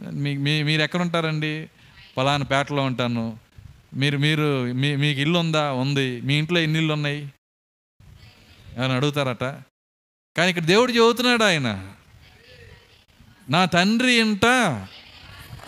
[0.00, 1.70] మీ మీ మీరు ఎక్కడ ఉంటారండి
[2.16, 3.38] పలానా పేటలో ఉంటాను.
[3.94, 5.72] మీరు మీరు మీ మీకు ఇల్లు ఉందా.
[5.72, 7.32] ఉంది మీ ఇంట్లో ఎన్ని ఇల్లు ఉన్నాయి
[8.84, 9.44] అని అడుగుతారట.
[10.36, 11.96] కానీ ఇక్కడ దేవుడు చెబుతున్నాడు ఆయన.
[13.48, 14.46] నా తండ్రి ఇంట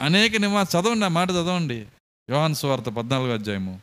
[0.01, 1.87] అనేక నిమా చదవండి ఆ మాట చదవండి.
[2.31, 3.81] యోహాన్ సువార్త పద్నాలుగో అధ్యాయము.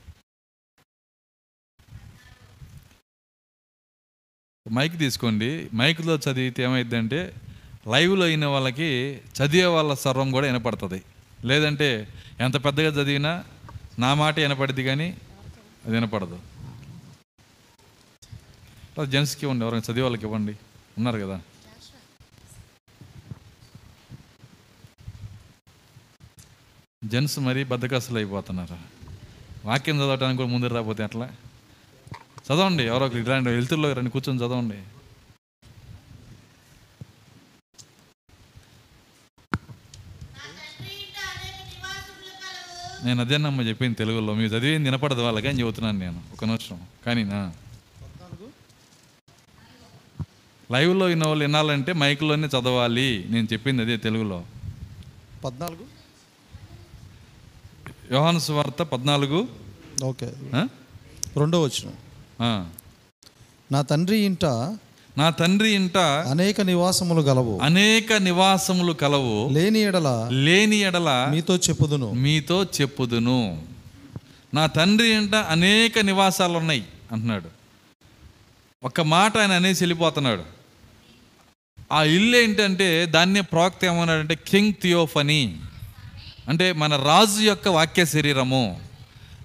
[4.71, 5.69] మైక్ తీసుకోండి.
[5.75, 7.33] మైక్లో చదివితే ఏమైందంటే
[7.87, 11.03] లైవ్లో అయిన వాళ్ళకి చదివే వాళ్ళ సర్వం కూడా వినపడుతుంది.
[11.45, 12.07] లేదంటే
[12.39, 13.43] ఎంత పెద్దగా చదివినా
[13.99, 15.17] నా మాట వినపడింది కానీ
[15.85, 16.39] అది వినపడదు.
[19.05, 20.51] జెంట్స్కి ఇవ్వండి ఎవరైనా చదివే వాళ్ళకి ఇవ్వండి.
[20.97, 21.41] ఉన్నారు కదా?
[27.03, 28.77] జెంట్స్ మరీ బద్దకస్తులు అయిపోతున్నారు?
[29.65, 31.29] వాక్యం చదవటానికి కూడా ముందు రాకపోతే ఎట్లా?
[32.47, 34.83] చదవండి ఎవరో ఒకరు ఇలాంటి వెళ్తుల్లో రండి కూర్చొని చదవండి.
[43.05, 44.33] నేను అదేనమ్మ చెప్పింది తెలుగులో.
[44.33, 46.21] మీరు చదివింది వినపడదు వాళ్ళకి అని చెబుతున్నాను నేను.
[46.33, 46.79] ఒక నిమిషం.
[47.05, 47.53] కానీ నా.
[50.71, 53.25] లైవ్లో విన్న వాళ్ళు వినాలంటే మైక్లోనే చదవాలి.
[53.29, 54.43] నేను చెప్పింది అదే తెలుగులో.
[55.43, 55.85] పద్నాలుగు?
[58.13, 59.47] యోహాను సువార్త పద్నాలుగు.
[60.03, 60.33] ఓకే?
[61.37, 61.91] రెండో వచ్చిన.
[63.71, 64.45] నా తండ్రి ఇంట
[65.17, 67.59] నా తండ్రి ఇంట అనేక నివాసములు గలవు.
[67.63, 69.49] అనేక నివాసములు కలవు.
[69.49, 72.11] లేని ఎడల లేని ఎడల మీతో చెప్పుదును.
[72.11, 73.63] మీతో చెప్పుదును.
[74.53, 77.49] నా తండ్రి ఇంట అనేక నివాసాలు ఉన్నాయి అంటున్నాడు.
[78.83, 80.43] ఒక మాట ఆయన అనేసి వెళ్ళిపోతున్నాడు.
[81.91, 85.59] ఆ ఇల్లు ఏంటంటే దాన్నే ప్రోక్త ఏమన్నాడంటే కింగ్ థియోఫనీ.
[86.49, 88.81] అంటే మన రాజు యొక్క వాక్య శరీరము.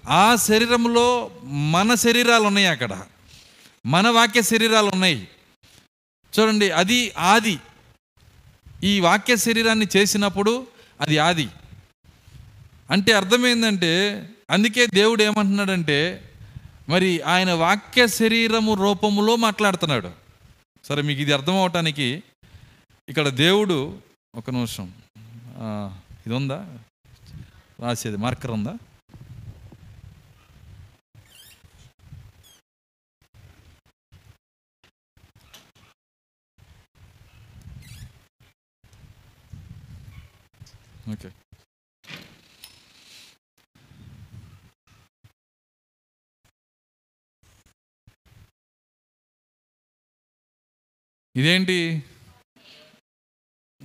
[0.09, 3.01] ఆ శరీరంలో మన శరీరాలు ఉన్నాయి అక్కడ.
[3.85, 5.27] మన వాక్య శరీరాలు ఉన్నాయి
[6.39, 7.59] చూడండి అది ఆది.
[8.83, 10.67] ఈ వాక్య శరీరాన్ని చేసినప్పుడు
[11.01, 11.47] అది ఆది.
[12.91, 13.91] అంటే అర్థమైందంటే
[14.49, 15.97] అందుకే దేవుడు ఏమంటున్నాడంటే
[16.89, 20.11] మరి ఆయన వాక్య శరీరము రూపములో మాట్లాడుతున్నాడు.
[20.85, 22.23] సరే మీకు ఇది అర్థం అవటానికి
[23.09, 23.97] ఇక్కడ దేవుడు
[24.35, 24.91] ఒక నిమిషం.
[26.25, 26.77] ఇది ఉందా
[27.79, 28.73] రాసేది మార్కర్ ఉందా?
[41.09, 41.31] ఓకే
[51.35, 52.03] ఇదేంటి?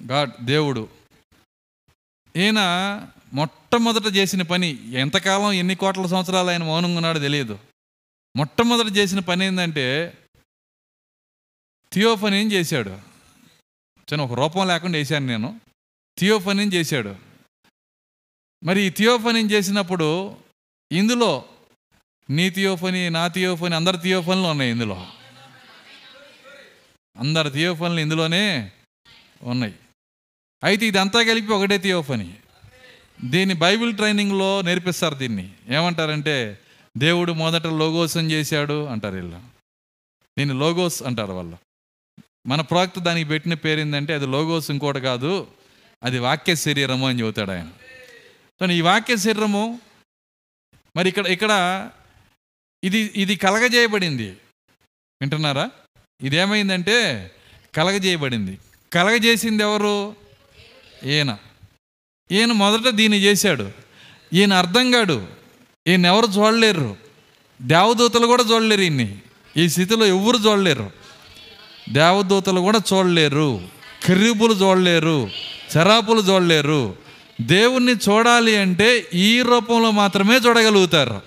[0.07, 0.89] గాడ్ దేవుడు.
[2.37, 2.61] ఈయన
[3.33, 7.59] మొట్టమొదట చేసిన పని ఎంతకాలం ఎన్ని కోట్ల సంవత్సరాలు ఆయన మౌనంగా ఉన్నాడో తెలియదు.
[8.37, 10.19] మొట్టమొదట చేసిన పని ఏంటంటే
[11.93, 12.91] థియోఫనీని చేశాడు.
[14.12, 15.61] చిన్న ఒక రూపం లేకుండా వేశాను నేను.
[16.19, 17.17] థియోఫనిన్ చేశాడు.
[18.64, 20.37] మరి ఈ థియోఫనిన్ చేసినప్పుడు
[20.93, 21.45] ఇందులో
[22.31, 25.07] నీ థియోఫని నా థియోఫని అందరి థియోఫన్లు ఉన్నాయి ఇందులో.
[27.17, 28.73] అందరి థియోఫన్లు ఇందులోనే
[29.43, 29.75] ఉన్నాయి.
[30.64, 32.35] అయితే ఇదంతా కలిపి ఒకటే థియోఫని.
[33.25, 35.55] దీన్ని బైబిల్ ట్రైనింగ్లో నేర్పిస్తారు దీన్ని.
[35.69, 36.59] ఏమంటారంటే
[36.99, 39.41] దేవుడు మొదట లోగోసం చేశాడు అంటారు వీళ్ళు.
[40.39, 41.59] దీన్ని లోగోస్ అంటారు వాళ్ళు.
[42.47, 45.49] మన ప్రాక్త దానికి పెట్టిన పేరు ఏంటంటే అది లోగోస్ ఇంకోటి కాదు
[46.03, 47.69] అది వాక్య శరీరము అని చెబుతాడు ఆయన.
[48.61, 49.81] సో ఈ వాక్య శరీరము
[50.97, 51.91] మరి ఇక్కడ ఇక్కడ
[52.85, 54.29] ఇది ఇది కలగజేయబడింది.
[55.21, 55.71] వింటున్నారా?
[56.23, 57.31] ఇదేమైందంటే
[57.75, 58.59] కలగజేయబడింది.
[58.93, 60.17] కలగజేసింది ఎవరు
[61.05, 61.39] ఈయన.
[62.33, 63.71] ఈయన మొదట దీన్ని చేశాడు.
[64.33, 65.29] ఈయన అర్థం కాడు.
[65.87, 66.97] ఈయన ఎవరు చూడలేరు.
[67.63, 69.19] దేవదూతలు కూడా చూడలేరు ఈయన్ని.
[69.57, 70.91] ఈ స్థితిలో ఎవరు చూడలేరు.
[71.89, 73.69] దేవదూతలు కూడా చూడలేరు.
[74.05, 75.31] కిరీబులు చూడలేరు.
[75.77, 76.97] శరాపులు చూడలేరు
[77.41, 81.22] దేవుణ్ణి చూడాలి అంటే ఈ రూపంలో మాత్రమే చూడగలుగుతారు.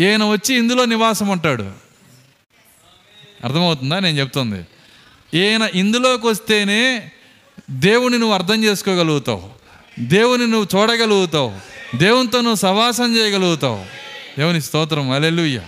[0.00, 1.62] ఈయన వచ్చి ఇందులో నివాసం ఉంటాడు.
[3.44, 3.98] అర్థమవుతుందా?
[3.98, 4.66] నేను చెప్తుంది.
[5.38, 7.12] ఈయన ఇందులోకి వస్తేనే
[7.70, 9.50] దేవుని నువ్వు అర్థం చేసుకోగలుగుతావు.
[9.98, 11.54] దేవుని నువ్వు చూడగలుగుతావు.
[11.96, 13.84] దేవునితో నువ్వు సవాసం చేయగలుగుతావు.
[14.38, 15.10] దేవుని స్తోత్రం.
[15.10, 15.60] అలెలుయ్య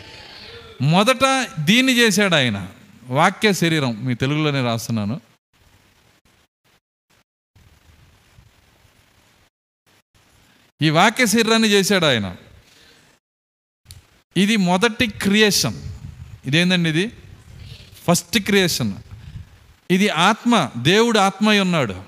[0.83, 2.67] మొదట దీన్ని చేశాడు ఆయన.
[3.09, 4.05] వాక్య శరీరం.
[4.05, 5.21] మీ తెలుగులోనే రాస్తున్నాను.
[10.83, 12.37] ఈ వాక్య శరీరాన్ని చేశాడు ఆయన.
[14.37, 15.93] ఇది మొదటి క్రియేషన్.
[16.47, 17.13] ఇదేందండి ఇది?
[18.05, 18.95] First creation.
[19.91, 22.05] ఇది ఆత్మ దేవుడు ఆత్మ అయి ఉన్నాడు.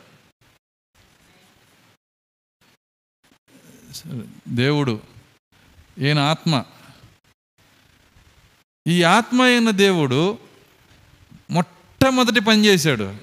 [4.49, 5.01] దేవుడు
[5.99, 6.65] ఈయన ఆత్మ.
[8.87, 10.39] ఈ ఆత్మ అయిన దేవుడు
[11.51, 13.17] మొట్టమొదటి పని చేశాడు.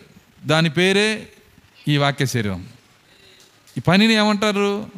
[0.45, 1.33] దాని పేరే
[1.87, 2.69] ఈ వాక్య శరీరం.
[3.77, 4.91] ఈ పనిని ఏమంటారు?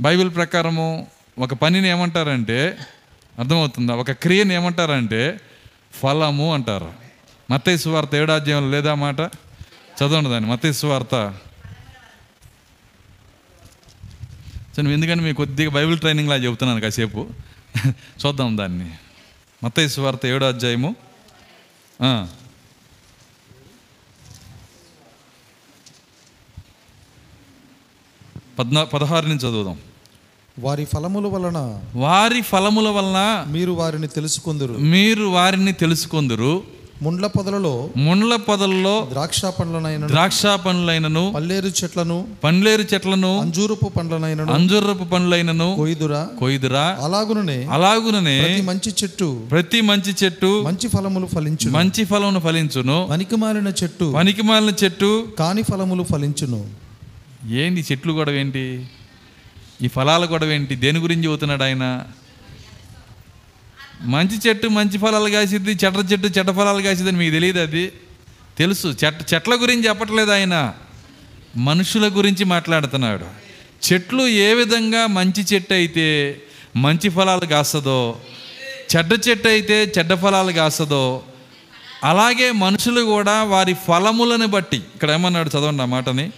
[0.00, 1.06] బైబిల్ ప్రకారము
[1.38, 2.78] ఒక పనిని ఏమంటారంటే
[3.38, 3.94] అర్థమవుతుందా?
[3.94, 5.40] ఒక క్రియని ఏమంటారంటే
[5.92, 6.92] ఫలము అంటారు.
[7.50, 9.20] మత్తయి సువార్త ఏడాధ్యాయంలో లేదా మాట?
[9.96, 10.50] చదవండి దాన్ని.
[10.50, 11.34] మత్తయి సువార్త
[14.76, 17.28] సరే ఎందుకంటే మీకు కొద్దిగా బైబిల్ ట్రైనింగ్లా చెబుతున్నాను కాసేపు.
[17.90, 18.90] చూద్దాం దాన్ని.
[19.64, 20.96] మత్తయి సువార్త ఏడో అధ్యాయము.
[28.58, 29.76] పద్నా పదహారు నుంచి చదువుదాం.
[30.58, 34.72] వారి ఫలముల వలన వారి ఫలముల వలన మీరు వారిని తెలుసుకుందురు.
[34.72, 36.62] మీరు వారిని తెలుసుకొందురు.
[37.02, 45.04] ముండ్ల పొదలలో ముండ్ల పొదల్లో ద్రాక్ష పండ్లనైనను ద్రాక్ష పండ్లైనను పల్లేరు చెట్లను పండ్లేరు చెట్లను అంజూరపు పండ్లనైనను అంజురపు
[45.04, 51.78] పండ్లైనను కొయ్దురా కొయ్దురా అలాగుననే అలాగుననే ప్రతి మంచి చెట్టు ప్రతి మంచి చెట్టు మంచి ఫలములు ఫలించును.
[51.78, 53.08] మంచి ఫలమును ఫలించును.
[53.10, 56.83] పనికిమాలిన చెట్టు పనికిమాలిన చెట్టు కాని ఫలములు ఫలించును.
[57.50, 58.86] ఏంది చెట్లు గొడవ ఏంటి?
[59.82, 60.76] ఈ ఫలాల గొడవ ఏంటి?
[60.76, 62.04] దేని గురించి చెబుతున్నాడు ఆయన?
[64.02, 67.92] మంచి చెట్టు మంచి ఫలాలు కాసిద్ది చెట్ల చెట్టు చెడ్డ ఫలాలు కాసిద్దని మీకు తెలియదు అది?
[68.58, 68.96] తెలుసు.
[69.04, 70.74] చెట్ చెట్ల గురించి చెప్పట్లేదు ఆయన.
[71.56, 73.26] మనుషుల గురించి మాట్లాడుతున్నాడు.
[73.86, 76.40] చెట్లు ఏ విధంగా మంచి చెట్టు అయితే
[76.76, 78.20] మంచి ఫలాలు కాస్తుందో
[78.96, 81.22] చెడ్డ చెట్టు అయితే చెడ్డ ఫలాలు కాస్తుందో
[82.04, 86.30] అలాగే మనుషులు కూడా వారి ఫలములను బట్టి ఇక్కడ ఏమన్నాడు చదవండి ఆ మాటని?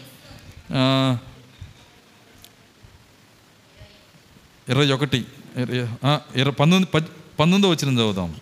[4.69, 5.25] ఇరవై ఒకటి
[5.57, 8.35] ఇరవై- పంతొమ్మిది పద్- పంతొమ్మిదో వచ్చిన చదువుదాం.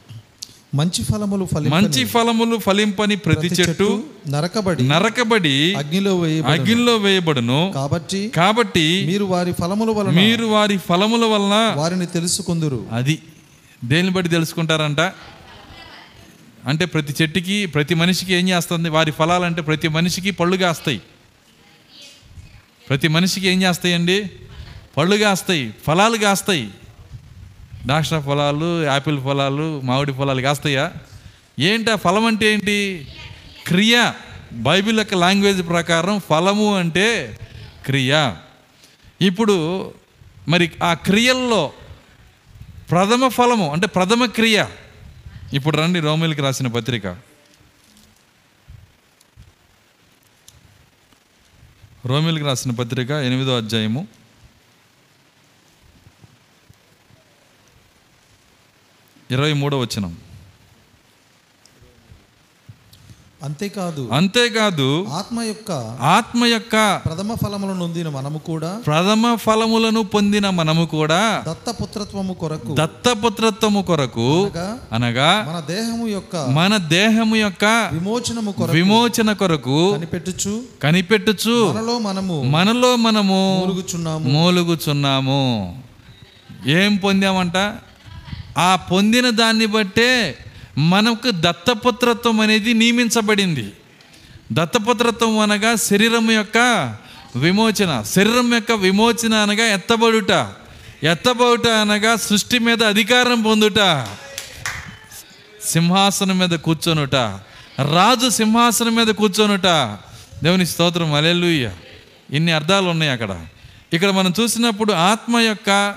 [0.75, 7.72] మంచి ఫలములు ఫలి మంచి ఫలములు ఫలింపని ప్రతి చెట్టు నరకబడి నరకబడి అగ్నిలో వేయ అగ్నిలో వేయబడును.
[7.75, 12.87] కాబట్టి కాబట్టి మీరు వారి ఫలముల వలన మీరు వారి ఫలముల వలన వారిని తెలుసుకుందురు.
[12.93, 13.22] అది
[13.85, 15.01] దేని బట్టి తెలుసుకుంటారంట?
[16.64, 18.89] అంటే ప్రతి చెట్టుకి ప్రతి మనిషికి ఏం చేస్తుంది?
[18.89, 21.01] వారి ఫలాలంటే ప్రతి మనిషికి పళ్ళు కాస్తాయి.
[22.89, 24.30] ప్రతి మనిషికి ఏం చేస్తాయండి?
[24.97, 26.70] పళ్ళు కాస్తాయి ఫలాలు కాస్తాయి.
[27.87, 30.93] ద్రాక్ష ఫలాలు యాపిల్ ఫలాలు మామిడి ఫలాలు కాస్తాయా?
[31.59, 33.09] ఏంటి ఆ ఫలం అంటే ఏంటి?
[33.66, 34.12] క్రియ.
[34.53, 37.39] బైబిల్ యొక్క లాంగ్వేజ్ ప్రకారం ఫలము అంటే
[37.87, 38.32] క్రియ.
[39.20, 39.91] ఇప్పుడు
[40.49, 41.72] మరి ఆ క్రియల్లో
[42.91, 44.64] ప్రథమ ఫలము అంటే ప్రథమ క్రియ.
[45.53, 47.34] ఇప్పుడు రండి రోమిల్కి రాసిన పత్రిక.
[52.07, 54.09] రోమిల్కి రాసిన పత్రిక ఎనిమిదో అధ్యాయము.
[59.30, 60.34] ఇరవై మూడో వచనం.
[63.45, 65.70] అంతేకాదు అంతేకాదు ఆత్మ యొక్క
[66.09, 66.74] ఆత్మ యొక్క
[67.05, 74.68] ప్రథమ ఫలములను నొందిన మనము కూడా ప్రథమ ఫలములను పొందిన మనము కూడా దత్తపుత్రత్వము కొరకు దత్తపుత్రత్వము కొరకు అనగా
[74.92, 82.36] అనగా మన దేహము యొక్క మన దేహము యొక్క విమోచనము కొరకు విమోచన కొరకు కనిపెట్టుచు కనిపెట్టుచు మనలో మనము
[82.51, 84.28] మనలో మనము మూలుగుచున్నాము.
[84.28, 85.42] మూలుగుచున్నాము.
[86.78, 87.57] ఏం పొందామంట?
[88.59, 90.11] ఆ పొందిన దాన్ని బట్టే
[90.79, 93.72] మనకు దత్తపుత్రత్వం అనేది నియమించబడింది.
[94.53, 96.59] దత్తపుత్రత్వం అనగా శరీరం యొక్క
[97.37, 98.03] విమోచన.
[98.03, 100.33] శరీరం యొక్క విమోచన అనగా ఎత్తబడుట.
[101.03, 104.07] ఎత్తబడుట అనగా సృష్టి మీద అధికారం పొందుట.
[105.64, 107.14] సింహాసనం మీద కూర్చొనుట.
[107.95, 109.66] రాజు సింహాసనం మీద కూర్చొనుట.
[110.45, 111.14] దేవుని స్తోత్రం.
[111.14, 111.70] అలెలుయ్య
[112.31, 113.47] ఇన్ని అర్థాలు ఉన్నాయి అక్కడ.
[113.93, 115.95] ఇక్కడ మనం చూసినప్పుడు ఆత్మ యొక్క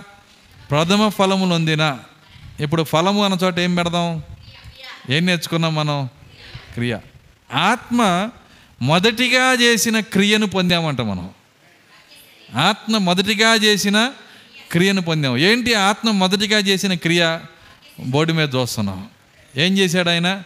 [0.72, 1.98] ప్రథమ ఫలములు అందిన
[2.60, 4.24] ఇప్పుడు ఫలము అన్న చోట ఏం పెడదాం?
[5.10, 6.10] ఏం నేర్చుకున్నాం మనం?
[6.74, 6.98] క్రియ.
[7.54, 8.30] ఆత్మ
[8.82, 11.30] మొదటిగా చేసిన క్రియను పొందామంట మనం.
[12.56, 14.12] ఆత్మ మొదటిగా చేసిన
[14.72, 15.38] క్రియను పొందాం.
[15.38, 17.40] ఏంటి ఆత్మ మొదటిగా చేసిన క్రియ?
[18.00, 19.08] బోర్డు మీద చూస్తున్నాం.
[19.58, 20.44] ఏం చేశాడు ఆయన?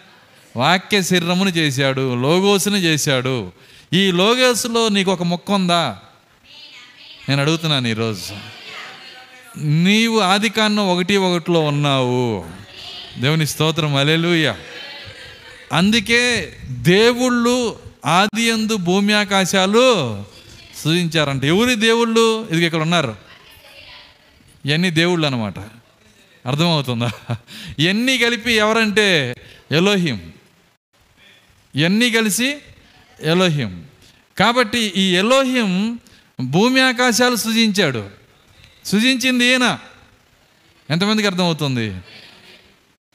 [0.58, 3.52] వాక్య శరీరమును చేశాడు లోగోసును చేశాడు.
[3.94, 5.98] ఈ లోగోసులో నీకు ఒక మొక్క ఉందా?
[7.30, 8.22] నేను అడుగుతున్నాను ఈరోజు.
[9.58, 12.46] నీవు ఆదికాన్నం ఒకటి ఒకటిలో ఉన్నావు.
[13.18, 14.54] దేవుని స్తోత్రం అలెలుయ
[15.74, 20.24] అందుకే దేవుళ్ళు ఆది ఎందు భూమి ఆకాశాలు
[20.84, 21.44] సృజించారంట.
[21.44, 22.48] ఎవరి దేవుళ్ళు?
[22.52, 23.16] ఇది ఇక్కడ ఉన్నారు.
[24.66, 25.60] ఇవన్నీ దేవుళ్ళు అనమాట
[26.48, 27.12] అర్థమవుతుందా?
[27.80, 29.36] ఇవన్నీ కలిపి ఎవరంటే?
[29.72, 30.34] ఎలోహిం.
[31.76, 32.58] ఇవన్నీ కలిసి
[33.22, 33.86] ఎలోహిం.
[34.38, 36.00] కాబట్టి ఈ ఎలోహిం
[36.42, 38.10] భూమి ఆకాశాలు సృజించాడు.
[38.86, 39.80] సృజించింది ఈయన.
[40.90, 41.96] ఎంతమందికి అర్థమవుతుంది?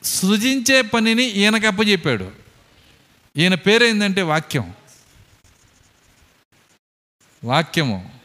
[0.06, 2.32] సృజించే పనిని ఈయనకి అప్పచెప్పాడు
[3.36, 4.74] ఈయన పేరేందంటే వాక్యం.
[7.44, 8.18] వాక్యము.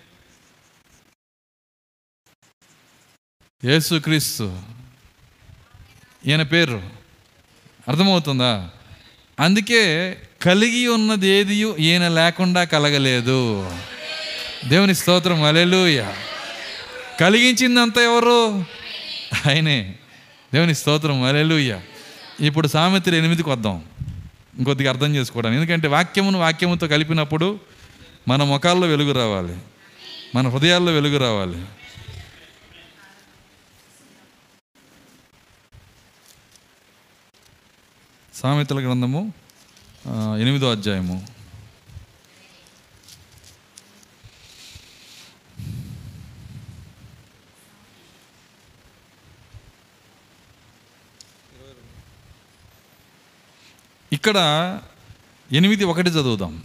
[3.66, 4.62] యేసుక్రీస్తు.
[6.28, 6.90] ఈయన పేరు.
[7.88, 8.70] అర్థమవుతుందా?
[9.40, 13.72] అందుకే కలిగి ఉన్నది ఏది ఈయన లేకుండా కలగలేదు.
[14.68, 15.44] దేవుని స్తోత్రం.
[15.44, 16.14] అలెలుయ
[17.20, 18.66] కలిగించిందంతా ఎవరు?
[19.50, 19.96] ఆయనే.
[20.54, 21.80] దేవుని స్తోత్రం అలెలుయ్య
[22.40, 23.84] ఇప్పుడు సామెతలు ఎనిమిదికి వద్దాం.
[24.58, 25.62] ఇంకొద్దిగా అర్థం చేసుకోవడానికి.
[25.62, 27.60] ఎందుకంటే వాక్యమును వాక్యముతో కలిపినప్పుడు
[28.28, 29.58] మన ముఖాల్లో వెలుగు రావాలి.
[30.36, 31.66] మన హృదయాల్లో వెలుగు రావాలి.
[38.36, 39.34] సామెతల గ్రంథము
[40.42, 41.41] ఎనిమిదో అధ్యాయము.
[54.14, 54.38] ఇక్కడ
[55.52, 56.62] ఎనిమిది ఒకటి చదువుదాం.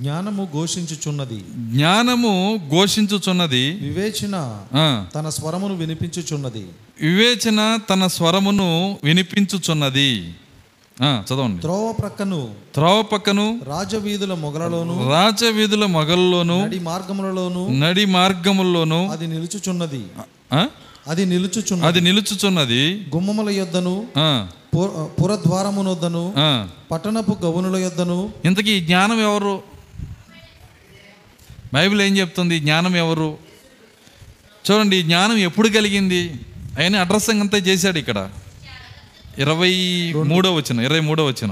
[0.00, 1.44] జ్ఞానము ఘోషించుచున్నది.
[1.56, 3.70] జ్ఞానము ఘోషించుచున్నది.
[3.70, 4.60] వివేచన
[5.14, 6.66] తన స్వరమును వినిపించుచున్నది.
[7.00, 10.34] వివేచన తన స్వరమును వినిపించుచున్నది.
[11.02, 11.60] చదవండి.
[11.60, 20.04] త్రోవ ప్రక్కను త్రోవ పక్కను రాజవీధుల మొగలలోను రాజవీధుల మొగల్లోను నడి మార్గములలోను నడి మార్గముల్లోను అది నిలుచుచున్నది.
[21.08, 21.86] అది నిలుచుచున్నది.
[21.86, 23.06] అది నిలుచుచున్నది.
[23.14, 24.06] గుమ్మముల యొద్దను
[24.74, 26.22] పురద్వారమునొద్దను.
[26.90, 28.18] పట్టణపు గవునుల యొద్దను.
[28.44, 29.54] ఇంతకీ జ్ఞానం ఎవరు?
[31.74, 32.56] బైబిల్ ఏం చెప్తుంది?
[32.60, 33.28] జ్ఞానం ఎవరు?
[34.66, 36.22] చూడండి జ్ఞానం ఎప్పుడు కలిగింది?
[36.80, 38.18] ఆయన అడ్రస్ అంతా చేశాడు ఇక్కడ.
[39.38, 39.72] ఇరవై
[40.32, 41.50] మూడో వచ్చిన ఇరవై మూడో వచ్చిన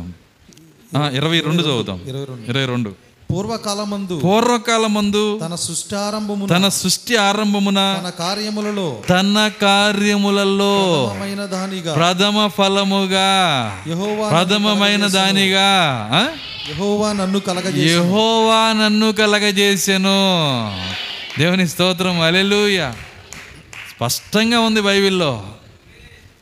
[1.18, 2.00] ఇరవై రెండు చదువుతాం.
[2.08, 2.50] ఇరవై రెండు.
[2.50, 3.09] ఇరవై రెండు.
[3.30, 10.74] పూర్వకాలమందు పూర్వకాలమందు తన సృష్టారంభము తన సృష్టి ఆరంభమున తన కార్యములలో తన కార్యములలో
[11.20, 13.28] మైన దానిగా ప్రథమ ఫలముగా
[14.30, 15.68] ప్రథమమైన దానిగా?
[16.68, 20.18] యెహోవా నన్ను కలగజే యెహోవా నన్ను కలగజేసెను.
[21.38, 22.80] దేవుని స్తోత్రం అలెలుయ
[23.90, 25.32] స్పష్టంగా ఉంది బైబిల్లో.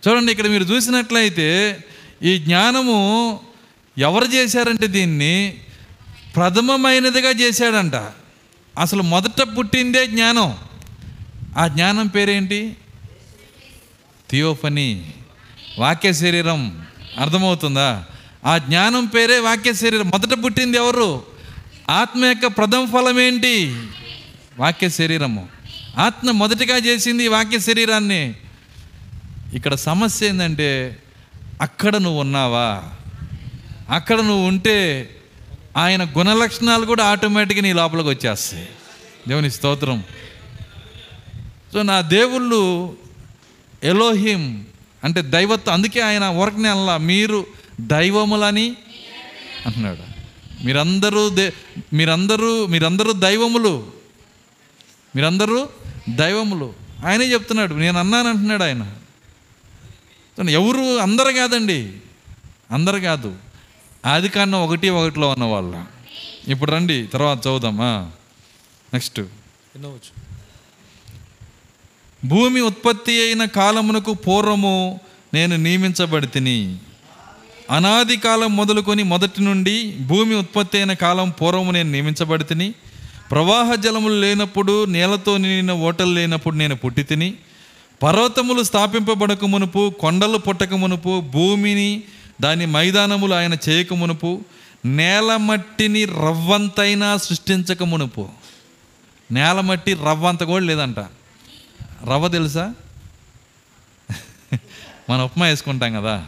[0.02, 1.48] చూడండి ఇక్కడ మీరు చూసినట్లయితే
[2.22, 2.98] ఈ జ్ఞానము
[3.96, 5.36] ఎవరు చేశారంటే దీన్ని?
[6.38, 7.94] ప్రథమమైనదిగా చేశాడంట.
[8.78, 10.56] అసలు మొదట పుట్టిందే జ్ఞానం.
[11.56, 12.76] ఆ జ్ఞానం పేరేంటి?
[14.30, 15.14] థియోఫనీ.
[15.78, 16.86] వాక్య శరీరం
[17.18, 18.04] అర్థమవుతుందా?
[18.44, 20.08] ఆ జ్ఞానం పేరే వాక్య శరీరం.
[20.08, 21.22] మొదట పుట్టింది ఎవరు?
[21.90, 23.86] ఆత్మ యొక్క ప్రథమ ఫలం ఏంటి
[24.58, 25.48] వాక్య శరీరము.
[25.98, 28.34] ఆత్మ మొదటిగా చేసింది వాక్య శరీరాన్ని.
[29.54, 31.02] ఇక్కడ సమస్య ఏంటంటే
[31.62, 32.82] అక్కడ నువ్వు ఉన్నావా?
[33.90, 35.10] అక్కడ నువ్వు ఉంటే
[35.78, 38.68] ఆయన గుణలక్షణాలు కూడా ఆటోమేటిక్గా నీ లోపలికి వచ్చేస్తాయి.
[39.28, 40.04] దేవుని స్తోత్రం.
[41.72, 42.96] సో నా దేవుళ్ళు
[43.84, 44.66] ఎలోహిం
[45.04, 47.46] అంటే దైవత్వం అందుకే ఆయన ఊరకనే అనలా మీరు
[47.80, 48.76] దైవములని
[49.66, 50.18] అంటున్నాడు.
[50.64, 51.52] మీరందరూ దే
[51.92, 53.92] మీరందరూ మీరందరూ దైవములు.
[55.16, 55.68] మీరందరూ
[56.08, 56.72] దైవములు.
[57.06, 58.94] ఆయనే చెప్తున్నాడు నేను అన్నాను అంటున్నాడు ఆయన.
[60.48, 61.92] ఎవరు అందరు కాదండి.
[62.70, 63.47] అందరు కాదు.
[64.08, 65.72] ఆది కాండం ఒకటి ఒకటిలో ఉన్న వాళ్ళ
[66.48, 67.90] ఇప్పుడు రండి తర్వాత చదువుదామా
[68.88, 69.20] నెక్స్ట్.
[69.74, 70.10] వినవచ్చు.
[72.22, 74.76] భూమి ఉత్పత్తి అయిన కాలమునకు పూర్వము
[75.34, 76.58] నేను నియమించబడి తిని
[77.70, 82.68] అనాది కాలం మొదలుకొని మొదటి నుండి భూమి ఉత్పత్తి అయిన కాలం పూర్వము నేను నియమించబడి తిని
[83.30, 87.28] ప్రవాహ జలములు లేనప్పుడు నేలతో నిండిన ఓటలు లేనప్పుడు నేను పుట్టి తిని
[88.00, 91.90] పర్వతములు స్థాపింపబడక మునుపు కొండలు పుట్టక మునుపు భూమిని
[92.40, 94.44] దాని మైదానములు ఆయన చేయక మునుపు
[94.84, 98.28] నేల మట్టిని రవ్వంతైనా సృష్టించక మునుపు.
[99.30, 100.98] నేల మట్టి రవ్వంత కూడా లేదంట.
[102.04, 102.74] రవ్వ తెలుసా?
[105.10, 106.26] మనం ఉప్మా వేసుకుంటాం కదా.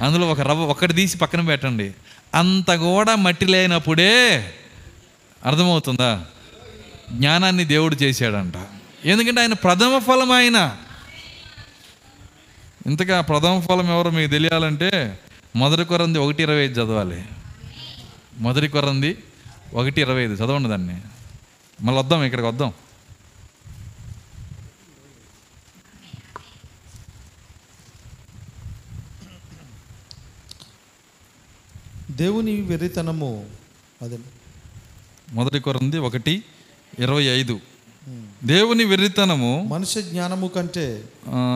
[0.00, 1.92] అందులో ఒక రవ్వ ఒకటి తీసి పక్కన పెట్టండి.
[2.34, 4.52] అంత కూడా మట్టి లేనప్పుడే
[5.46, 6.24] అర్థమవుతుందా?
[7.12, 8.54] జ్ఞానాన్ని దేవుడు చేశాడంట.
[9.04, 10.76] ఎందుకంటే ఆయన ప్రథమ ఫలం ఆయన
[12.86, 15.18] ఇంతగా ప్రథమ ఫలం ఎవరో మీకు తెలియాలంటే
[15.56, 17.24] మొదటి కొరంది ఒకటి ఇరవై ఐదు చదవాలి.
[18.38, 19.18] మొదటి కొరంది
[19.74, 20.96] ఒకటి ఇరవై ఐదు చదవండి దాన్ని.
[21.80, 22.72] మళ్ళీ వద్దాం ఇక్కడికి వద్దాం.
[32.10, 33.50] దేవుని వెర్రితనము
[34.02, 34.18] అదే
[35.32, 36.44] మొదటి కొరంది ఒకటి
[36.98, 37.60] ఇరవై ఐదు.
[38.44, 41.04] దేవుని వెర్రితనము మనుష్య జ్ఞానము కంటే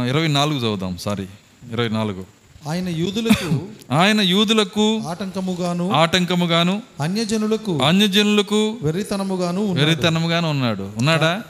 [0.09, 1.29] ఇరవై నాలుగు చదువుదాం సారీ.
[1.73, 2.36] ఇరవై నాలుగు.
[2.67, 9.87] ఆయన యూదులకు ఆయన యూదులకు ఆటంకముగాను ఆటంకముగాను అన్యజనులకు అన్యజనులకు వెర్రితనముగాను ఉన్నాడు.
[9.87, 10.93] వెరితనముగాను ఉన్నాడు.
[10.97, 11.43] ఉన్నాడా?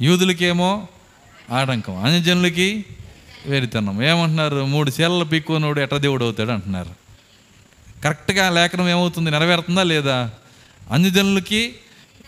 [0.00, 0.86] యూదులకేమో
[1.52, 2.84] ఆటంకం అన్యజనులకి
[3.46, 4.64] వెరితనం ఏమంటున్నారు?
[4.64, 6.92] మూడు చీలలు పీక్కోనోడు ఎట్ట దేవుడు అవుతాడు అంటున్నారు.
[8.04, 9.30] కరెక్ట్గా లేఖనం ఏమవుతుంది?
[9.30, 10.30] నెరవేరుతుందా లేదా?
[10.90, 11.74] అన్యజనులకి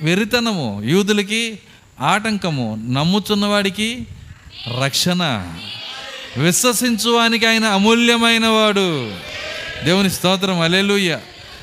[0.03, 1.59] వెరితనము యూదులకి
[2.01, 4.07] ఆటంకము నమ్ముచున్నవాడికి
[4.83, 5.23] రక్షణ.
[6.37, 9.13] విశ్వసించువానికి ఆయన అమూల్యమైన వాడు
[9.85, 11.19] దేవుని స్తోత్రం అలెలుయ్య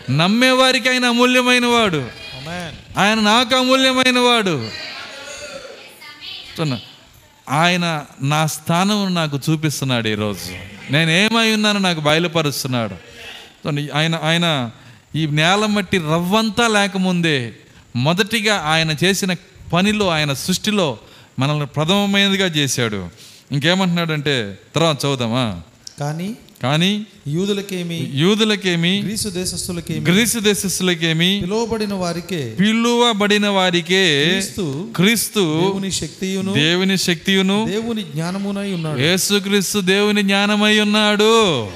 [0.10, 2.10] నమ్మేవారికి ఆయన అమూల్యమైన వాడు.
[2.98, 4.70] ఆయన నాకు అమూల్యమైన వాడు
[7.50, 10.52] ఆయన నా స్థానం నాకు చూపిస్తున్నాడు ఈరోజు.
[10.92, 12.96] నేను ఏమై ఉన్నానో నాకు బయలుపరుస్తున్నాడు.
[13.94, 14.72] ఆయన ఆయన
[15.16, 17.54] ఈ నేల మట్టి రవ్వంతా లేకముందే
[17.96, 19.36] మొదటిగా ఆయన చేసిన
[19.74, 20.98] పనిలో ఆయన సృష్టిలో
[21.40, 23.10] మనల్ని ప్రథమమైనదిగా చేశాడు.
[23.54, 25.62] ఇంకేమంటున్నాడంటే తర్వాత చదువుదామా?
[26.00, 28.12] కానీ కానీ యూదులకేమి?
[28.14, 29.02] యూదులకేమి?
[29.02, 30.12] గ్రీసు దేశస్థులకేమి?
[30.12, 31.40] గ్రీసు దేశస్థులకేమి?
[31.44, 39.00] పిలువబడిన వారికే పిలువబడిన వారికే క్రీస్తు క్రీస్తు దేవుని శక్తియును దేవుని శక్తియును దేవుని జ్ఞానమునై ఉన్నాడు.
[39.00, 41.68] యేసుక్రీస్తు దేవుని జ్ఞానమై ఉన్నాడు.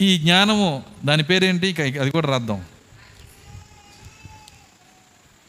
[0.00, 1.76] ఈ- జ్ఞానము దాని పేరేంటి?
[1.82, 2.60] అది కూడా రాద్దాం.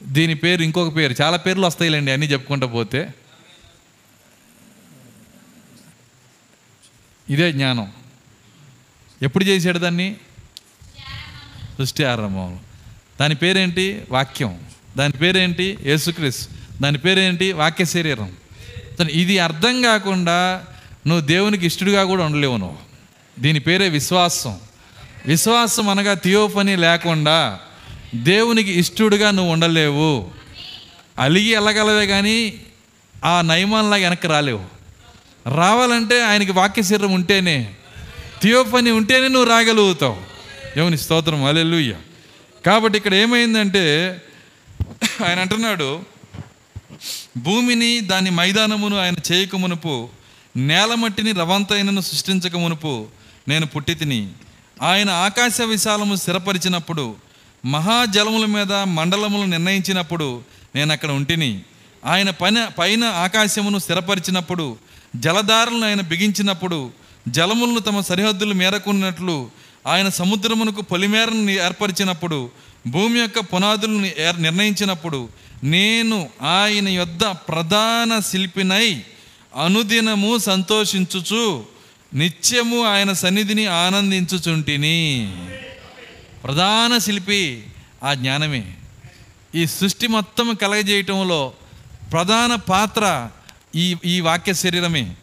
[0.06, 1.16] దీని పేరు ఇంకొక పేరు.
[1.22, 3.14] చాలా పేర్లు వస్తాయిలేండి అన్నీ చెప్పుకుంటూ పోతే.
[7.30, 7.92] ఇదే జ్ఞానం.
[9.22, 10.16] ఎప్పుడు చేశాడు దాన్ని?
[11.78, 12.60] సృష్టి ఆరంభంలో.
[13.22, 14.02] దాని పేరేంటి?
[14.12, 14.60] వాక్యం.
[14.98, 15.78] దాని పేరేంటి?
[15.86, 16.50] యేసుక్రీస్
[16.82, 17.52] దాని పేరేంటి?
[17.52, 18.34] వాక్య శరీరం.
[19.12, 20.66] ఇది అర్థం కాకుండా
[21.08, 22.78] నువ్వు దేవునికి ఇష్టడుగా కూడా ఉండలేవు నువ్వు.
[23.40, 24.60] దీని పేరే విశ్వాసం.
[25.26, 27.60] విశ్వాసం అనగా థియోఫనీ లేకుండా
[28.16, 30.32] దేవునికి ఇష్టడుగా నువ్వు ఉండలేవు.
[31.20, 32.62] అలిగి వెళ్ళగలవే కానీ
[33.26, 34.66] ఆ నయమాన్లాగా వెనక్కి రాలేవు.
[35.56, 37.74] రావాలంటే ఆయనకి వాక్య శరీరం ఉంటేనే
[38.42, 40.18] థియోపని ఉంటేనే నువ్వు రాగలుగుతావు.
[40.76, 41.44] దేవుని స్తోత్రం.
[41.44, 41.96] అలెలుయ్య
[42.66, 44.22] కాబట్టి ఇక్కడ ఏమైందంటే
[45.26, 46.02] ఆయన అంటున్నాడు
[47.38, 50.10] భూమిని దాని మైదానమును ఆయన చేయక మునుపు
[50.58, 53.08] నేల మట్టిని రవంతైనను సృష్టించక మునుపు
[53.48, 54.30] నేను పుట్టి తిని
[54.82, 57.16] ఆయన ఆకాశ విశాలము స్థిరపరిచినప్పుడు
[57.66, 60.42] మహాజలముల మీద మండలములు నిర్ణయించినప్పుడు
[60.76, 61.62] నేను అక్కడ ఉంటిని.
[62.06, 64.78] ఆయన పైన పైన ఆకాశమును స్థిరపరిచినప్పుడు
[65.16, 66.92] జలధారలను ఆయన బిగించినప్పుడు
[67.28, 69.50] జలములను తమ సరిహద్దులు మేరకున్నట్లు
[69.88, 72.50] ఆయన సముద్రమునకు పొలిమేరను ఏర్పరిచినప్పుడు
[72.88, 74.02] భూమి యొక్క పునాదులను
[74.42, 75.30] నిర్ణయించినప్పుడు
[75.64, 79.02] నేను ఆయన యొద్ద ప్రధాన శిల్పినై
[79.64, 81.64] అనుదినము సంతోషించుచు
[82.14, 85.00] నిత్యము ఆయన సన్నిధిని ఆనందించుచుంటిని.
[86.44, 87.64] ప్రధాన శిల్పి
[88.04, 88.74] ఆ జ్ఞానమే.
[89.56, 91.54] ఈ సృష్టి మొత్తం కలగజేయటంలో
[92.12, 93.30] ప్రధాన పాత్ర
[93.76, 95.16] ఈ ఈ వాక్య శరీరమే.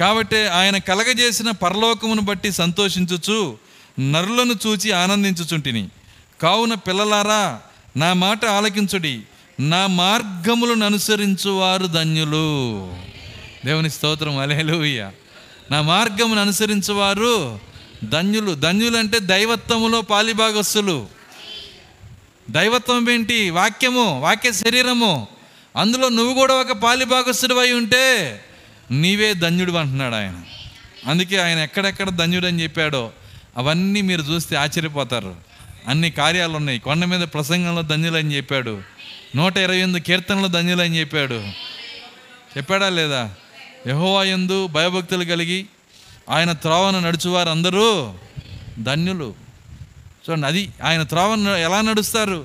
[0.00, 3.58] కాబట్టి ఆయన కలగజేసిన పరలోకమును బట్టి సంతోషించుచు
[4.00, 5.88] నరులను చూచి ఆనందించుచుంటిని.
[6.42, 7.60] కావున పిల్లలారా
[7.96, 9.20] నా మాట ఆలకించుడి
[9.60, 12.92] నా మార్గములను అనుసరించువారు ధన్యులు.
[13.64, 15.10] దేవుని స్తోత్రం అలేలుయ్య
[15.70, 17.60] నా మార్గమును అనుసరించువారు
[18.04, 18.54] ధన్యులు.
[18.54, 21.06] ధన్యులు అంటే దైవత్వములో పాలిభాగస్సులు
[22.50, 23.50] దైవత్వం ఏంటి?
[23.50, 25.28] వాక్యము వాక్య శరీరము.
[25.76, 28.40] అందులో నువ్వు కూడా ఒక పాలిభాగస్తుడు అయి ఉంటే
[28.90, 30.42] నీవే ధన్యుడు అంటున్నాడు ఆయన.
[31.06, 33.12] అందుకే ఆయన ఎక్కడెక్కడ ధన్యుడు అని చెప్పాడో
[33.56, 35.36] అవన్నీ మీరు చూస్తే ఆశ్చర్యపోతారు.
[35.88, 38.82] అన్ని కార్యాలు ఉన్నాయి కొండ మీద ప్రసంగంలో ధన్యులు అని చెప్పాడు.
[39.36, 41.48] నూట ఇరవై ఎనిమిది కీర్తనలో ధన్యులు అని చెప్పాడు.
[42.58, 43.34] చెప్పాడా లేదా?
[43.88, 45.66] యహోవా ఎందు భయభక్తులు కలిగి
[46.30, 48.14] ఆయన త్రోవను నడుచువారు అందరూ
[48.82, 49.34] ధన్యులు.
[50.30, 52.44] చూడండి అది ఆయన త్రోవను ఎలా నడుస్తారు?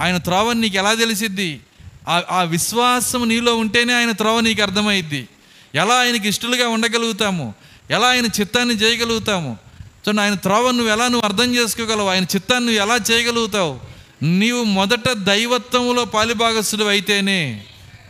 [0.00, 1.60] ఆయన త్రోవని నీకు ఎలా తెలిసిద్ది?
[2.08, 5.28] ఆ ఆ విశ్వాసం నీలో ఉంటేనే ఆయన త్రోవ నీకు అర్థమైద్ది.
[5.74, 7.54] ఎలా ఆయనకి ఇష్టలుగా ఉండగలుగుతాము?
[7.90, 9.58] ఎలా ఆయన చిత్తాన్ని చేయగలుగుతాము?
[9.86, 12.08] చూడండి ఆయన త్రోవను నువ్వు ఎలా నువ్వు అర్థం చేసుకోగలవు?
[12.08, 13.80] ఆయన చిత్తాన్ని నువ్వు ఎలా చేయగలుగుతావు?
[14.22, 17.64] నీవు మొదట దైవత్వంలో పాలిభాగస్తుడు అయితేనే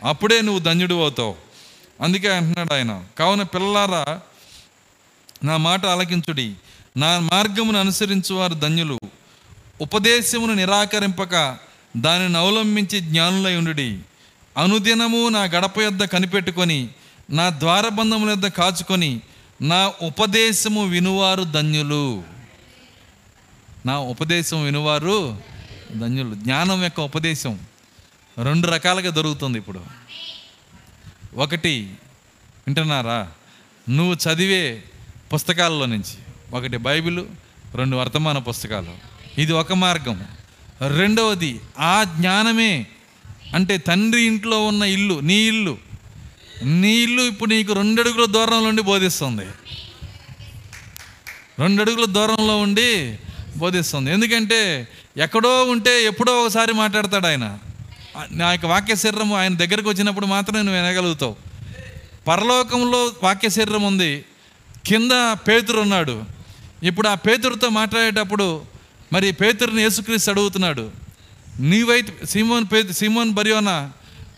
[0.04, 1.34] అప్పుడే నువ్వు ధన్యుడు అవుతావు
[2.02, 3.04] అందుకే అంటున్నాడు ఆయన.
[3.18, 4.20] కావున పిల్లలారా
[5.46, 6.54] నా మాట ఆలకించుడి.
[6.96, 8.98] నా మార్గమును అనుసరించువారు ధన్యులు.
[9.80, 11.56] ఉపదేశమును నిరాకరింపక
[11.96, 13.98] దానిని అవలంబించి జ్ఞానులై ఉండుడి.
[14.58, 16.88] అనుదినము నా గడప యొద్ద కనిపెట్టుకొని
[17.30, 19.20] నా ద్వారబంధముల యొద్ద కాచుకొని
[19.62, 22.22] నా ఉపదేశము వినువారు ధన్యులు.
[23.86, 25.38] నా ఉపదేశం వినువారు
[25.96, 26.34] ధన్యులు.
[26.34, 27.58] జ్ఞానం యొక్క ఉపదేశం
[28.42, 29.80] రెండు రకాలుగా దొరుకుతుంది ఇప్పుడు.
[31.34, 31.94] ఒకటి
[32.66, 33.30] వింటున్నారా?
[33.88, 34.82] నువ్వు చదివే
[35.32, 36.18] పుస్తకాల్లో నుంచి.
[36.52, 37.24] ఒకటి బైబిల్
[37.74, 38.92] రెండు వర్తమాన పుస్తకాలు.
[39.40, 40.26] ఇది ఒక మార్గం.
[40.96, 42.86] రెండవది ఆ జ్ఞానమే
[43.54, 45.78] అంటే తండ్రి ఇంట్లో ఉన్న ఇల్లు నీ ఇల్లు.
[46.62, 49.44] నీ ఇల్లు ఇప్పుడు నీకు రెండు అడుగుల దూరంలో ఉండి బోధిస్తుంది.
[51.58, 53.18] రెండు అడుగుల దూరంలో ఉండి
[53.56, 54.12] బోధిస్తుంది.
[54.12, 57.58] ఎందుకంటే ఎక్కడో ఉంటే ఎప్పుడో ఒకసారి మాట్లాడతాడు ఆయన.
[58.30, 61.36] నా యొక్క వాక్య శరీరము ఆయన దగ్గరకు వచ్చినప్పుడు మాత్రమే నువ్వు వినగలుగుతావు.
[62.28, 64.24] పరలోకంలో వాక్య శరీరం ఉంది.
[64.86, 66.24] కింద పేతురు ఉన్నాడు.
[66.82, 68.62] ఇప్పుడు ఆ పేతురుతో మాట్లాడేటప్పుడు
[69.12, 70.90] మరి పేతురుని యేసుక్రీస్తు అడుగుతున్నాడు
[71.60, 73.90] నీవైతే సీమోన్ పే సీమోన్ బరియోనా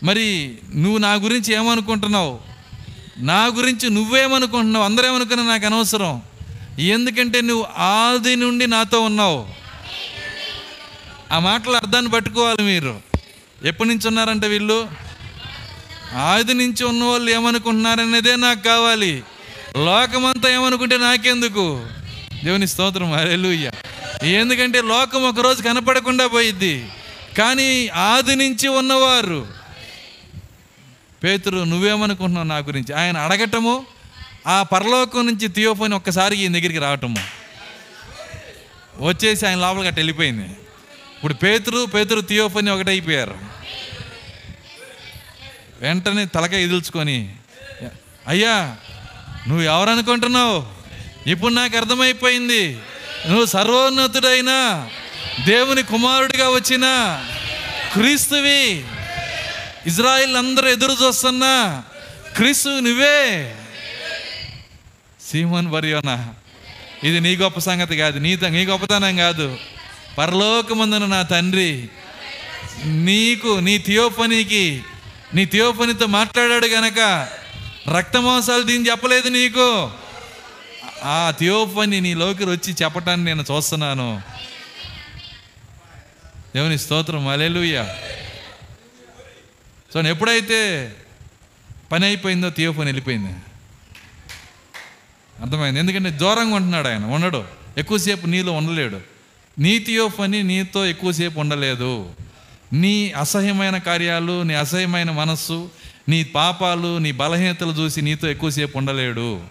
[0.03, 2.39] మరి నువ్వు నా గురించి ఏమనుకుంటున్నావు?
[3.17, 4.85] నా గురించి నువ్వేమనుకుంటున్నావు?
[4.85, 6.21] అందరేమనుకున్నా నాకు అనవసరం.
[6.79, 9.47] ఎందుకంటే నువ్వు ఆది నుండి నాతో ఉన్నావు.
[11.31, 13.01] ఆ మాటల అర్థాన్ని పట్టుకోవాలి మీరు.
[13.65, 14.89] ఎప్పటి నుంచి ఉన్నారంటే వీళ్ళు?
[16.15, 19.23] ఆది నుంచి ఉన్న వాళ్ళు ఏమనుకుంటున్నారనేదే నాకు కావాలి.
[19.77, 21.87] లోకమంతా ఏమనుకుంటే నాకెందుకు?
[22.43, 23.71] దేవుని స్తోత్రం అరెలుయ్య
[24.23, 26.89] ఎందుకంటే లోకం ఒకరోజు కనపడకుండా పోయిద్ది.
[27.37, 29.47] కానీ ఆది నుంచి ఉన్నవారు.
[31.23, 32.95] పేతురు నువ్వేమనుకుంటున్నావు నా గురించి?
[32.95, 33.85] ఆయన అడగటము
[34.47, 37.17] ఆ పరలోకం నుంచి తీయోఫోని ఒక్కసారి ఈయన దగ్గరికి రావటము.
[39.01, 40.45] వచ్చేసి ఆయన లోపలికి అట్ట వెళ్ళిపోయింది.
[41.15, 43.37] ఇప్పుడు పేతురు పేతురు తీయోఫోని ఒకటైపోయారు.
[45.81, 47.35] వెంటనే తలక ఎదుల్చుకొని
[48.27, 48.77] అయ్యా
[49.49, 50.65] నువ్వు ఎవరనుకుంటున్నావు?
[51.29, 52.77] ఇప్పుడు నాకు అర్థమైపోయింది.
[53.27, 54.87] నువ్వు సర్వోన్నతుడైన
[55.45, 56.83] దేవుని కుమారుడిగా వచ్చిన
[57.93, 58.83] క్రీస్తువి.
[59.87, 61.83] ఇజ్రాయిల్ అందరూ ఎదురు చూస్తున్నా
[62.35, 63.55] క్రీస్తు నువ్వే.
[65.31, 66.33] సీమోన్ బరియోనా
[67.03, 68.19] ఇది నీ గొప్ప సంగతి కాదు.
[68.19, 69.57] నీ నీ గొప్పతనం కాదు.
[70.17, 71.89] పరలోకమందున నా తండ్రి
[72.85, 74.83] నీకు నీ థియోపనికి
[75.33, 77.29] నీ థియోపనితో మాట్లాడాడు గనక
[77.97, 79.91] రక్తమాంసాలు దీన్ని చెప్పలేదు నీకు?
[81.03, 84.21] ఆ థియోఫని నీలోకి వచ్చి చెప్పటాన్ని నేను చూస్తున్నాను.
[86.55, 87.95] దేవుని స్తోత్రం అలెలుయ్య
[89.93, 90.93] సో ఎప్పుడైతే
[91.91, 93.31] పని అయిపోయిందో థియోఫోన్ వెళ్ళిపోయింది.
[95.41, 95.79] అర్థమైంది?
[95.79, 97.43] ఎందుకంటే దూరంగా ఉంటున్నాడు ఆయన ఉండడు.
[97.77, 99.01] ఎక్కువసేపు నీలో ఉండలేడు.
[99.59, 102.09] నీ థియోఫని నీతో ఎక్కువసేపు ఉండలేదు.
[102.73, 105.71] నీ అసహ్యమైన కార్యాలు నీ అసహ్యమైన మనస్సు
[106.09, 109.41] నీ పాపాలు నీ బలహీనతలు చూసి నీతో ఎక్కువసేపు ఉండలేడు.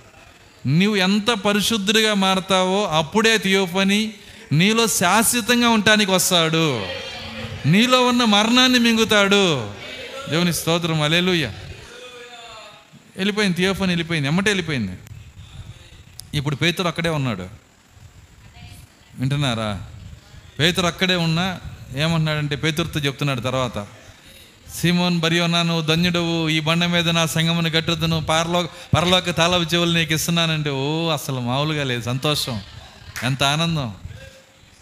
[0.67, 4.15] నువ్వు ఎంత పరిశుద్ధుడిగా మారతావో అప్పుడే థియోఫని
[4.53, 6.87] నీలో శాశ్వతంగా ఉండటానికి వస్తాడు.
[7.67, 9.71] నీలో ఉన్న మరణాన్ని మింగుతాడు.
[10.31, 11.03] దేవుని స్తోత్రం.
[11.03, 11.53] అలేలుయ్య
[13.17, 14.93] వెళ్ళిపోయింది థియోఫని వెళ్ళిపోయింది ఎమ్మటే వెళ్ళిపోయింది.
[16.35, 17.49] ఇప్పుడు పేతురు అక్కడే ఉన్నాడు.
[19.19, 19.83] వింటున్నారా?
[20.59, 21.61] పేతురు అక్కడే ఉన్నా
[21.97, 23.87] ఏమంటున్నాడంటే పేతురుతో చెప్తున్నాడు తర్వాత.
[24.75, 26.49] సీమోన్ బరియోనా నువ్వు ధన్యుడవు.
[26.49, 28.21] ఈ బండ మీద నా సంగమును కట్టుదును.
[28.21, 32.03] పరలో పరలోక తాళపు చెవులు నీకు ఇస్తున్నానంటే ఓ అసలు మామూలుగా లేదు.
[32.03, 32.61] సంతోషం.
[33.23, 33.95] ఎంత ఆనందం.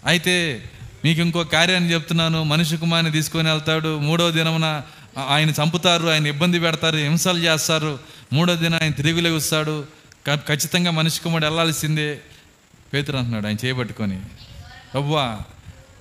[0.06, 0.64] అయితే
[1.04, 2.42] మీకు ఇంకో కార్యాన్ని చెప్తున్నాను.
[2.42, 3.98] మనిషి కుమార్ని తీసుకొని వెళ్తాడు.
[3.98, 4.82] మూడో దినమున
[5.28, 6.08] ఆయన చంపుతారు.
[6.08, 6.96] ఆయన ఇబ్బంది పెడతారు.
[6.96, 7.98] హింసలు చేస్తారు.
[8.32, 9.84] మూడో దిన ఆయన తిరిగి లెగుస్తాడు.
[10.26, 12.18] క- ఖచ్చితంగా మనిషి కుమారుడు వెళ్ళాల్సిందే.
[12.94, 14.20] పేతురు అంటున్నాడు ఆయన చేయబట్టుకొని
[14.94, 15.38] అవ్వా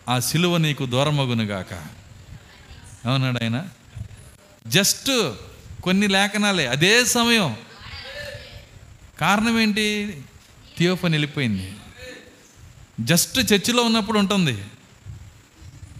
[0.10, 2.05] ఆ సిలువ నీకు దూరమగునుగాక.
[3.06, 3.68] ఏమన్నాడు ఆయన?
[4.68, 5.34] జస్ట్
[5.84, 7.56] కొన్ని లేఖనాలే అదే సమయం.
[9.20, 10.22] కారణం ఏంటి?
[10.78, 11.76] థియోఫన్ వెళ్ళిపోయింది.
[12.99, 14.62] జస్ట్ చర్చిలో ఉన్నప్పుడు ఉంటుంది.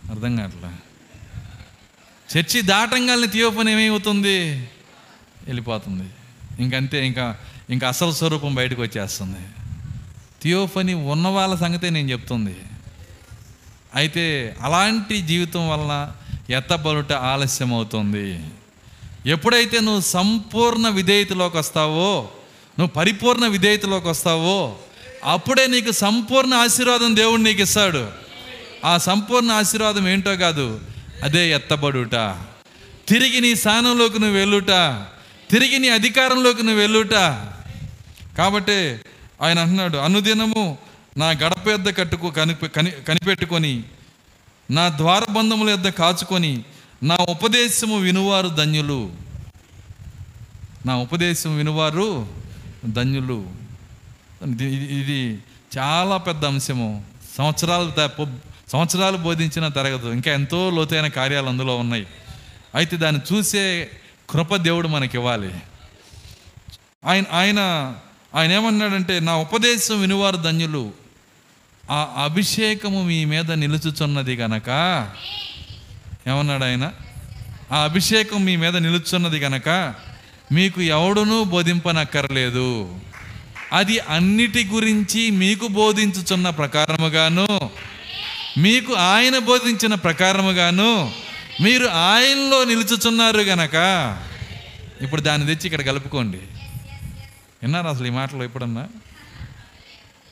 [0.10, 0.78] అర్థం కావట్లా?
[2.38, 4.52] చర్చి దాటంగానే థియోఫన్ ఏమైపోతుంది?
[5.46, 6.10] వెళ్ళిపోతుంది.
[6.64, 7.38] ఇంకంతే ఇంకా
[7.70, 9.40] ఇంకా అసలు స్వరూపం బయటకు వచ్చేస్తుంది.
[10.42, 12.58] థియోఫని ఉన్న వాళ్ళ సంగతే నేను చెప్తుంది.
[13.96, 16.12] అయితే అలాంటి జీవితం వలన
[16.50, 18.40] ఎత్తబడుట ఆలస్యం అవుతుంది
[19.26, 22.30] ఎప్పుడైతే నువ్వు సంపూర్ణ విధేయతలోకి వస్తావో
[22.80, 24.76] నువ్వు పరిపూర్ణ విధేయతలోకి వస్తావో
[25.24, 28.08] అప్పుడే నీకు సంపూర్ణ ఆశీర్వాదం దేవుడు నీకు ఇస్తాడు.
[28.86, 30.80] ఆ సంపూర్ణ ఆశీర్వాదం ఏంటో కాదు
[31.24, 32.16] అదే ఎత్తబడుట.
[33.08, 34.68] తిరిగి నీ స్థానంలోకి నువ్వు వెళ్ళుట
[35.50, 37.14] తిరిగి నీ అధికారంలోకి నువ్వు వెళ్ళుట.
[38.38, 39.00] కాబట్టి
[39.42, 40.78] ఆయన అంటున్నాడు అనుదినము
[41.18, 43.84] నా గడప యొద్ద కట్టుకు కనిపె కని కనిపెట్టుకొని
[44.72, 46.64] నా ద్వారబంధముల యొద్ద కాచుకొని
[47.04, 49.12] నా ఉపదేశము వినువారు ధన్యులు.
[50.86, 52.28] నా ఉపదేశం వినువారు
[52.86, 53.46] ధన్యులు.
[54.70, 55.40] ఇది
[55.78, 57.04] చాలా పెద్ద అంశము.
[57.38, 58.38] సంవత్సరాలు త-
[58.72, 62.08] సంవత్సరాలు బోధించిన తరగదు ఇంకా ఎంతో లోతైన కార్యాలు అందులో ఉన్నాయి.
[62.76, 63.92] అయితే దాన్ని చూసే
[64.30, 65.54] కృప దేవుడు మనకి ఇవ్వాలి
[67.06, 67.60] ఆయన ఆయన
[68.36, 71.05] ఆయన ఏమన్నాడంటే నా ఉపదేశం వినువారు ధన్యులు.
[71.92, 74.70] ఆ అభిషేకము మీ మీద నిలుచుచున్నది గనక
[76.28, 76.92] ఏమన్నాడు ఆయన?
[77.72, 79.70] ఆ అభిషేకం మీ మీద నిలుచున్నది గనక
[80.52, 83.00] మీకు ఎవడునూ బోధింపనక్కర్లేదు.
[83.74, 87.48] అది అన్నిటి గురించి మీకు బోధించుచున్న ప్రకారముగాను
[88.58, 91.12] మీకు ఆయన బోధించిన ప్రకారముగాను
[91.62, 93.76] మీరు ఆయనలో నిలుచుచున్నారు గనక
[95.02, 96.38] ఇప్పుడు దాన్ని తెచ్చి ఇక్కడ కలుపుకోండి.
[97.64, 98.88] విన్నారు అసలు ఈ మాటలు ఎప్పుడన్నా?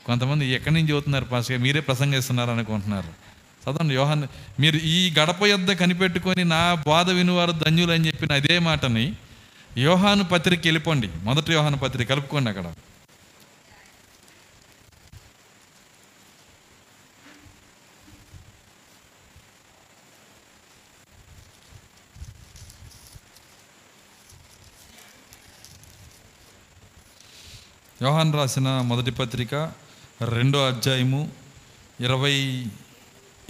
[0.06, 3.10] కొంతమంది ఎక్కడి నుంచి చదువుతున్నారు పాస్గా మీరే ప్రసంగిస్తున్నారు అనుకుంటున్నారు.
[3.62, 4.24] చదవండి యోహాన్
[4.60, 9.06] మీరు ఈ గడప యొద్ద కనిపెట్టుకొని నా బాధ వినివారు ధన్యులు అని చెప్పిన అదే మాటని
[9.78, 11.08] యోహాను పత్రిక వెళ్ళిపోండి.
[11.22, 12.66] మొదటి యోహాను పత్రిక కలుపుకోండి అక్కడ.
[28.02, 29.54] యోహాన్ రాసిన మొదటి పత్రిక
[30.22, 31.30] రెండో అధ్యాయము
[32.00, 32.66] ఇరవై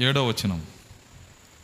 [0.00, 0.62] ఏడో వచనం.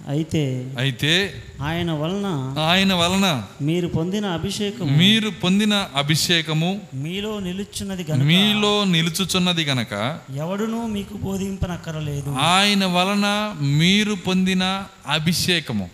[0.08, 8.24] అయితే అయితే ఆయన వలన ఆయన వలన మీరు పొందిన అభిషేకం మీరు పొందిన అభిషేకము మీలో నిలుచున్నది గనుక
[8.24, 12.30] మీలో నిలుచుచున్నది గనక ఎవడునూ మీకు బోధింపనక్కరలేదు.
[12.30, 15.90] ఆయన వలన మీరు పొందిన అభిషేకము.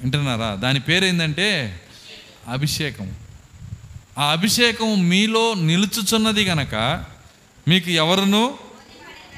[0.00, 0.54] వింటున్నారా?
[0.54, 1.80] దాని పేరేందంటే
[2.48, 3.12] అభిషేకం
[4.18, 7.04] ఆ అభిషేకం మీలో నిలుచుచున్నది గనక
[7.68, 8.58] మీకు ఎవరును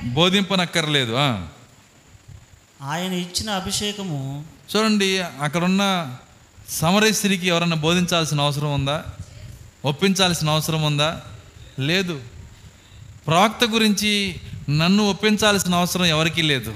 [0.04, 1.14] బోధింపనక్కర్లేదు.
[2.82, 4.44] ఆయన ఇచ్చిన అభిషేకము
[4.76, 6.14] చూడండి అక్కడున్న
[6.68, 9.04] సమరయ స్త్రీకి ఎవరన్నా బోధించాల్సిన అవసరం ఉందా?
[9.84, 11.20] ఒప్పించాల్సిన అవసరం ఉందా?
[11.78, 12.20] లేదు.
[13.26, 14.36] ప్రవక్త గురించి
[14.70, 16.74] నన్ను ఒప్పించాల్సిన అవసరం ఎవరికీ లేదు.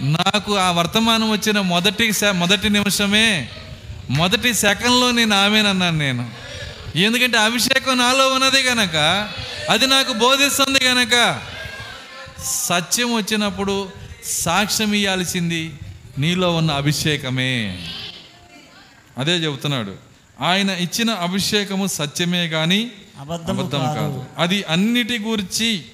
[0.00, 3.48] నాకు ఆ వర్తమానం వచ్చిన మొదటి మొదటి నిమిషమే
[4.10, 6.30] మొదటి సెకండ్లో నేను ఆమెనన్నాను నేను.
[6.96, 9.28] ఎందుకంటే అభిషేకం నాలో ఉన్నది గనక
[9.68, 11.42] అది నాకు బోధిస్తుంది గనక.
[12.44, 13.90] సత్యం వచ్చినప్పుడు
[14.24, 15.74] సాక్ష్యం ఇయ్యాల్సింది
[16.18, 17.88] నీలో ఉన్న అభిషేకమే.
[19.18, 19.96] అదే చెబుతున్నాడు.
[20.40, 24.24] ఆయన ఇచ్చిన అభిషేకము సత్యమే కానీ అబద్ధం కాదు.
[24.38, 25.84] అది అన్నిటి గురించి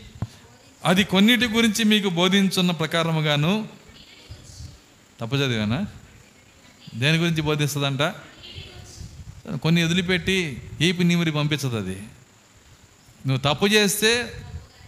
[0.85, 3.69] అది కొన్నిటి గురించి మీకు బోధించున్న ప్రకారముగాను
[5.21, 5.87] తప్పు చదివానా?
[6.95, 8.03] దేని గురించి బోధిస్తుందంట?
[9.57, 12.03] కొన్ని వదిలిపెట్టి ఈపి నీమిరి పంపించదు అది.
[13.27, 14.33] నువ్వు తప్పు చేస్తే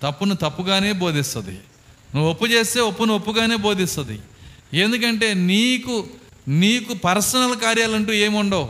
[0.03, 1.59] తప్పును తప్పుగానే బోధిస్తుంది.
[2.15, 4.21] నువ్వు ఒప్పు చేస్తే ఒప్పును ఒప్పుగానే బోధిస్తుంది.
[4.75, 6.07] ఎందుకంటే నీకు
[6.49, 8.69] నీకు పర్సనల్ కార్యాలంటూ ఏముండవు.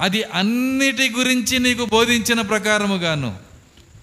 [0.00, 3.36] అది అన్నిటి గురించి నీకు బోధించిన ప్రకారముగాను.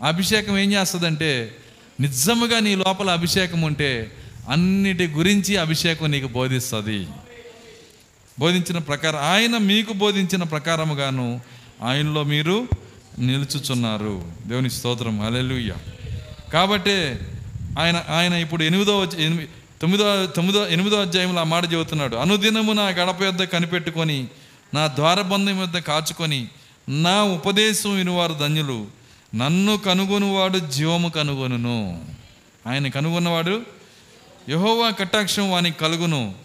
[0.04, 1.56] అభిషేకం ఏం చేస్తుందంటే
[2.00, 4.12] నిజముగా నీ లోపల అభిషేకం ఉంటే
[4.50, 7.08] అన్నిటి గురించి అభిషేకం నీకు బోధిస్తుంది.
[8.40, 11.42] బోధించిన ప్రకారం ఆయన మీకు బోధించిన ప్రకారముగాను
[11.84, 12.68] ఆయనలో మీరు
[13.20, 14.32] నిలుచుచున్నారు.
[14.48, 15.22] దేవుని స్తోత్రం.
[15.22, 15.74] అలెలుయ్య
[16.54, 17.16] కాబట్టి
[17.80, 19.06] ఆయన ఆయన ఇప్పుడు ఎనిమిదో
[19.82, 22.16] తొమ్మిదో తొమ్మిదో ఎనిమిదో అధ్యాయంలో ఆ మాట చెబుతున్నాడు.
[22.16, 24.28] అనుదినము నా గడప యొద్ద కనిపెట్టుకొని
[24.74, 26.48] నా ద్వారబంధం యొద్ద కాచుకొని
[26.90, 28.88] నా ఉపదేశం వినివారు ధన్యులు.
[29.36, 32.02] నన్ను కనుగొనువాడు జీవము కనుగొనును.
[32.68, 33.62] ఆయన కనుగొన్నవాడు
[34.50, 36.36] యహోవా కటాక్షం వానికి కలుగును.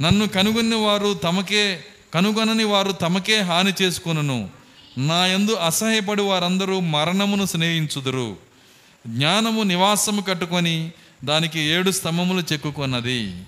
[0.00, 1.84] నన్ను కనుగొని వారు తమకే
[2.14, 4.63] కనుగొనని వారు తమకే హాని చేసుకొనును.
[4.98, 8.36] నా యందు అసహ్యపడి వారందరూ మరణమును స్నేహించుదురు.
[9.06, 10.92] జ్ఞానము నివాసము కట్టుకొని
[11.24, 13.42] దానికి ఏడు స్తంభములు చెక్కుకున్నది.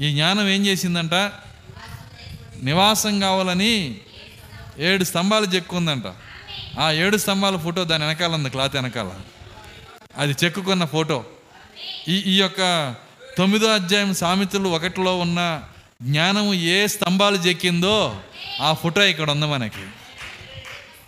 [0.00, 1.14] ఈ జ్ఞానం ఏం చేసిందంట?
[2.62, 3.98] నివాసం కావాలని
[4.78, 6.04] ఏడు స్తంభాలు చెక్కుందంట.
[6.78, 9.10] ఆ ఏడు స్తంభాల ఫోటో దాని వెనకాల ఉంది క్లాత్ వెనకాల.
[10.16, 11.24] అది చెక్కుకున్న ఫోటో.
[12.08, 12.94] ఈ ఈ యొక్క
[13.38, 15.62] తొమ్మిదో అధ్యాయం సామెతలు ఒకటిలో ఉన్న
[16.02, 18.20] జ్ఞానము ఏ స్తంభాలు చెక్కిందో
[18.60, 19.86] ఆ ఫోటో ఇక్కడ ఉంది మనకి.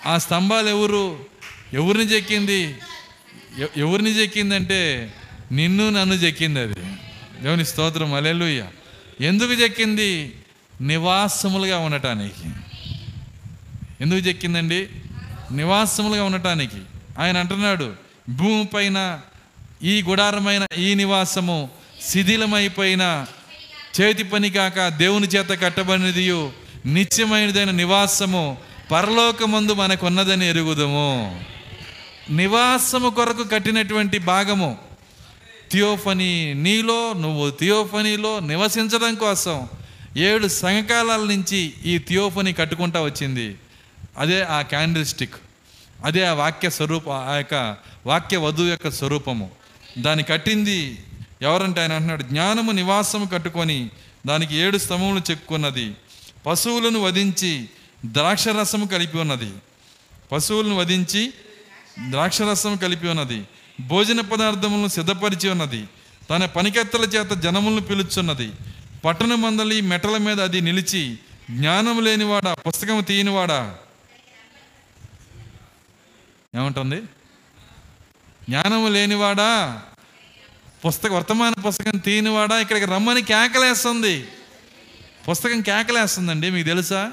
[0.06, 1.24] ఆ స్తంభాలు ఎవరు?
[1.72, 2.76] ఎవరిని చెక్కింది?
[3.58, 5.12] ఎ- ఎవరిని చెక్కిందంటే
[5.52, 6.74] నిన్ను నన్ను చెక్కింది అది.
[7.42, 8.14] దేవుని స్తోత్రం.
[8.14, 8.66] అలెలుయ్య
[9.20, 10.36] ఎందుకు చెక్కింది?
[10.80, 12.50] నివాసములుగా ఉండటానికి.
[14.00, 14.88] ఎందుకు చెక్కిందండి?
[15.52, 16.76] నివాసములుగా ఉండటానికి.
[17.18, 17.92] ఆయన అంటున్నాడు
[18.28, 19.20] భూమిపైన
[19.82, 21.70] ఈ గుడారమైన ఈ నివాసము
[22.02, 23.26] శిథిలమైపోయిన
[24.00, 26.22] చేతి పని కాక దేవుని చేత కట్టబడినది
[26.86, 28.58] నిత్యమైనదైన నివాసము
[28.90, 31.44] పరలోకమందు మనకున్నదని ఎరుగుదము.
[32.30, 34.78] నివాసము కొరకు కట్టినటువంటి భాగము
[35.72, 39.68] థియోఫనీ నీలో నువ్వు థియోఫనీలో నివసించడం కోసం
[40.16, 43.58] ఏడు సంఘకాలాల నుంచి ఈ థియోఫనీ కట్టుకుంటా వచ్చింది.
[44.18, 45.34] అదే ఆ క్యాండిల్ స్టిక్
[46.04, 47.76] అదే ఆ వాక్య స్వరూప ఆ యొక్క
[48.06, 49.50] వాక్య వధువు యొక్క స్వరూపము.
[49.98, 50.98] దాన్ని కట్టింది
[51.42, 53.90] ఎవరంటే ఆయన అంటున్నాడు జ్ఞానము నివాసము కట్టుకొని
[54.26, 55.94] దానికి ఏడు స్తంభములు చెక్కున్నది.
[56.46, 57.68] పశువులను వధించి
[58.06, 59.52] ద్రాక్షరసము కలిపి ఉన్నది.
[60.32, 61.32] పశువులను వధించి
[62.10, 63.44] ద్రాక్షరసం కలిపి ఉన్నది.
[63.80, 65.88] భోజన పదార్థములను సిద్ధపరిచి ఉన్నది.
[66.30, 68.52] తన పనికెత్తల చేత జనములను పిలుచున్నది.
[69.04, 71.18] పట్టణ మందలి మెటల మీద అది నిలిచి
[71.50, 73.78] జ్ఞానం లేనివాడా పుస్తకం తీయనివాడా?
[76.56, 77.02] ఏమంటుంది?
[78.48, 79.82] జ్ఞానం లేనివాడా?
[80.86, 82.60] పుస్తక వర్తమాన పుస్తకం తీయనివాడా?
[82.60, 84.28] ఇక్కడికి రమ్మని కేకలేస్తుంది.
[85.28, 87.12] పుస్తకం కేకలేస్తుందండి మీకు తెలుసా?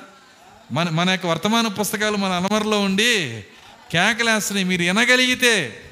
[0.71, 3.43] మన మన యొక్క వర్తమాన పుస్తకాలు మన అలమరలో ఉండి
[3.91, 4.67] కేకలేస్తున్నాయి.
[4.67, 5.83] మీరు వినగలిగితే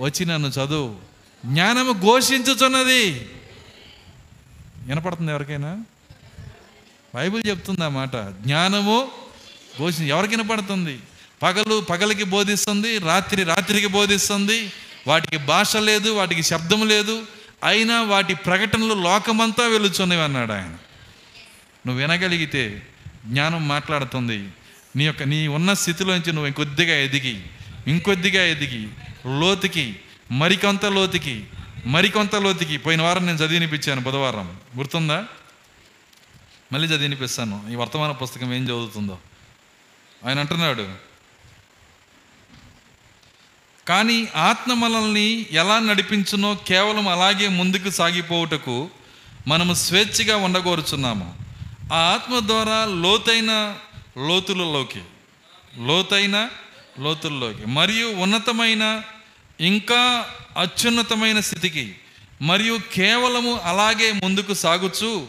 [0.00, 0.96] వచ్చి నన్ను చదువు.
[1.46, 3.28] జ్ఞానము ఘోషించుచున్నది.
[4.86, 5.84] వినపడుతుంది ఎవరికైనా?
[7.14, 8.16] బైబిల్ చెప్తుంది మాట.
[8.16, 9.08] జ్ఞానము
[9.78, 11.00] ఘోషి ఎవరికి వినపడుతుంది?
[11.42, 14.72] పగలు పగలకి బోధిస్తుంది రాత్రి రాత్రికి బోధిస్తుంది.
[15.06, 17.22] వాటికి భాష లేదు వాటికి శబ్దం లేదు.
[17.64, 20.78] అయినా వాటి ప్రకటనలు లోకమంతా వెలుచున్నవి అన్నాడు ఆయన.
[21.86, 22.86] నువ్వు వినగలిగితే
[23.26, 24.48] జ్ఞానం మాట్లాడుతుంది.
[24.96, 27.42] నీ యొక్క నీ ఉన్న స్థితిలోంచి నువ్వు ఇంకొద్దిగా ఎదిగి
[27.86, 28.88] ఇంకొద్దిగా ఎదిగి
[29.40, 30.00] లోతుకి
[30.30, 31.44] మరికొంత లోతుకి
[31.86, 32.76] మరికొంత లోతుకి.
[32.78, 34.60] పోయిన వారం నేను చదివినిపించాను బుధవారం.
[34.76, 35.24] గుర్తుందా?
[36.72, 37.66] మళ్ళీ చదివినిపిస్తాను.
[37.72, 39.18] ఈ వర్తమాన పుస్తకం ఏం చదువుతుందో.
[40.26, 41.12] ఆయన అంటున్నాడు
[43.88, 48.90] కానీ ఆత్మ మనల్ని ఎలా నడిపించునో కేవలం అలాగే ముందుకు సాగిపోవుటకు
[49.46, 51.41] మనము స్వేచ్ఛగా ఉండగోరుచున్నాము.
[51.92, 53.78] ఆ ఆత్మ ద్వారా లోతైన
[54.28, 55.02] లోతులలోకి
[55.86, 56.48] లోతైన
[57.00, 59.02] లోతుల్లోకి మరియు ఉన్నతమైన
[59.60, 61.94] ఇంకా అత్యున్నతమైన స్థితికి
[62.42, 65.26] మరియు కేవలము అలాగే ముందుకు సాగుచు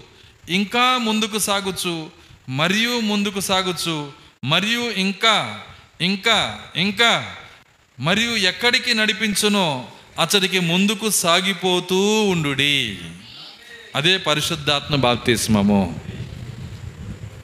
[0.49, 2.09] ఇంకా ముందుకు సాగుచు
[2.49, 4.11] మరియు ముందుకు సాగుచు
[4.43, 5.63] మరియు ఇంకా
[6.01, 7.35] ఇంకా ఇంకా
[7.99, 9.87] మరియు ఎక్కడికి నడిపించునో
[10.19, 12.97] అతడికి ముందుకు సాగిపోతూ ఉండుడి.
[13.95, 15.99] అదే పరిశుద్ధాత్మ బాప్తిస్మము.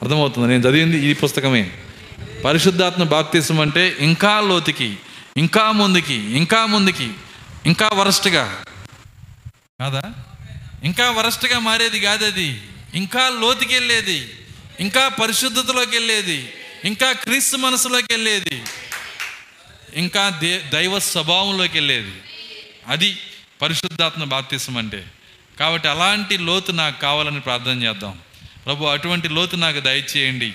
[0.02, 0.48] అర్థమవుతుంది.
[0.48, 1.70] నేను చదివింది ఈ పుస్తకమే.
[2.44, 4.98] పరిశుద్ధాత్మ బాప్తిస్మం అంటే ఇంకా లోతుకి
[5.36, 7.10] ఇంకా ముందుకి ఇంకా ముందుకి
[7.66, 8.64] ఇంకా వరస్ట్గా.
[9.80, 10.02] కాదా?
[10.84, 12.62] ఇంకా వరస్ట్గా మారేది కాదది.
[12.94, 14.32] ఇంకా లోతుకి వెళ్ళేది.
[14.80, 16.52] ఇంకా పరిశుద్ధతలోకి వెళ్ళేది.
[16.84, 18.62] ఇంకా క్రీస్తు మనసులోకి వెళ్ళేది.
[19.94, 22.12] ఇంకా దే దైవ స్వభావంలోకి వెళ్ళేది.
[22.86, 23.16] అది
[23.62, 25.04] పరిశుద్ధాత్మ బాప్తిసం అంటే.
[25.58, 28.18] కాబట్టి అలాంటి లోతు నాకు కావాలని ప్రార్థన చేద్దాం.
[28.70, 30.52] ప్రభు అటువంటి లోతు నాకు దయచేయండి.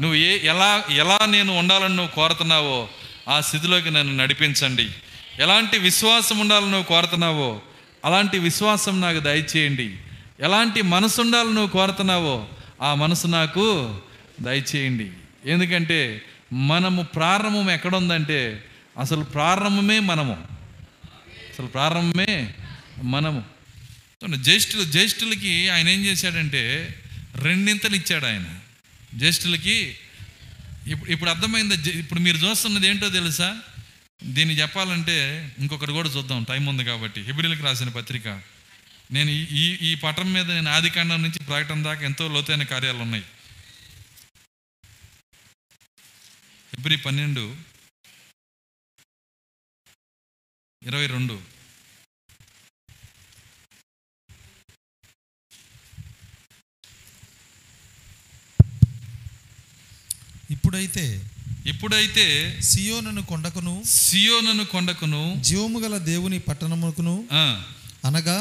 [0.00, 2.88] నువ్వు ఏ ఎలా ఎలా నేను ఉండాలని నువ్వు కోరుతున్నావో
[3.28, 4.90] ఆ స్థితిలోకి నన్ను నడిపించండి.
[5.38, 7.62] ఎలాంటి విశ్వాసం ఉండాలని నువ్వు కోరుతున్నావో
[8.04, 9.96] అలాంటి విశ్వాసం నాకు దయచేయండి.
[10.40, 12.48] ఎలాంటి మనసు ఉండాలని నువ్వు కోరుతున్నావో
[12.82, 13.96] ఆ మనసు నాకు
[14.40, 15.10] దయచేయండి.
[15.46, 16.22] ఎందుకంటే
[16.52, 18.64] మనము ప్రారంభం ఎక్కడుందంటే
[18.98, 20.44] అసలు ప్రారంభమే మనము.
[21.50, 22.54] అసలు ప్రారంభమే
[23.02, 23.42] మనము.
[24.34, 26.94] జ్యేష్ఠులు జ్యేష్ఠులకి ఆయన ఏం చేశాడంటే
[27.44, 28.60] రెండింతలు ఇచ్చాడు ఆయన
[29.14, 29.96] జ్యేష్ఠులకి
[30.86, 33.62] ఇప్పుడు ఇప్పుడు అర్థమైంది జే- ఇప్పుడు మీరు చూస్తున్నది ఏంటో తెలుసా?
[34.24, 35.16] దీన్ని చెప్పాలంటే
[35.58, 37.22] ఇంకొకటి కూడా చూద్దాం టైం ఉంది కాబట్టి.
[37.22, 38.42] హిబ్రిల్కి రాసిన పత్రిక.
[39.10, 43.24] నేను ఈ- ఈ ఈ పటం మీద నేను ఆదికాండం నుంచి ప్రకటన దాకా ఎంతో లోతైన కార్యాలు ఉన్నాయి
[46.74, 47.56] ఫిబ్రి పన్నెండు
[50.82, 51.53] ఇరవై రెండు.
[60.50, 61.04] ఇప్పుడైతే
[61.66, 62.24] ఇప్పుడైతే
[62.68, 67.14] సియోనను కొండకును సియోనను కొండకును జీవము గల దేవుని పట్టణమునకును
[68.04, 68.36] అనగా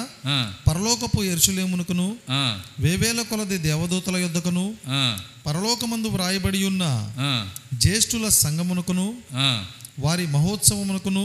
[0.65, 2.39] పరలోకపు ఎరుషులేమునకును ఆ,
[2.79, 4.99] వేవేల కొలది దేవదూతల యొద్దకును ఆ,
[5.45, 6.83] పరలోకమందు వ్రాయబడి ఉన్న
[7.83, 9.07] జ్యేష్ఠుల సంగమునకును
[9.99, 11.23] వారి మహోత్సవమునకును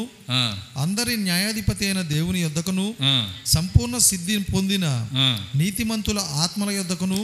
[0.77, 2.87] అందరి న్యాయాధిపతి అయిన దేవుని యొద్దకును
[3.53, 4.87] సంపూర్ణ సిద్ధి పొందిన
[5.61, 7.21] నీతిమంతుల ఆత్మల యొద్దకును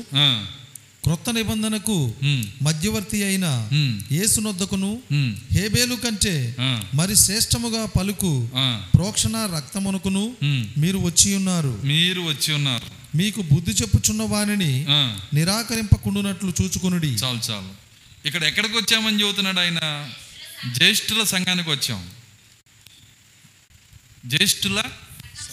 [1.04, 2.14] క్రొత్త నిబంధనకు
[2.62, 3.68] మధ్యవర్తి అయిన
[4.12, 5.02] యేసునొద్దకును
[5.52, 6.56] హేబేలు కంటే
[6.94, 8.48] మరి శ్రేష్టముగా పలుకు
[8.94, 10.36] ప్రోక్షణ రక్తమునకును.
[10.78, 11.80] మీరు వచ్చి ఉన్నారు.
[11.84, 13.16] మీరు వచ్చి ఉన్నారు.
[13.16, 17.06] మీకు బుద్ధి చెప్పుచున్న వానిని ఆ, నిరాకరింపకుండునట్లు చూచుకునుడి.
[17.06, 17.68] చాలు చాలు.
[18.26, 20.10] ఇక్కడ ఎక్కడికి వచ్చామని చెబుతున్నాడు ఆయన?
[20.72, 22.08] జ్యేష్ఠుల సంఘానికి వచ్చాం.
[24.26, 24.82] జ్యేష్ఠుల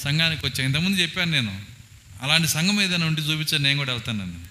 [0.03, 0.65] సంఘానికి వచ్చాం.
[0.65, 1.61] ఇంతకుముందు చెప్పాను నేను.
[2.21, 4.50] అలాంటి సంఘం ఏదైనా ఉంటే చూపించాను నేను కూడా వెళ్తాను నేను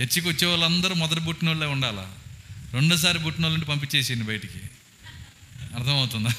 [0.00, 2.14] చర్చికి వచ్చే వాళ్ళందరూ మొదటి పుట్టిన వాళ్ళే ఉండాలా?
[2.72, 4.58] రెండోసారి పుట్టిన వాళ్ళని పంపించేసింది బయటికి.
[5.74, 6.30] అర్థమవుతుందా?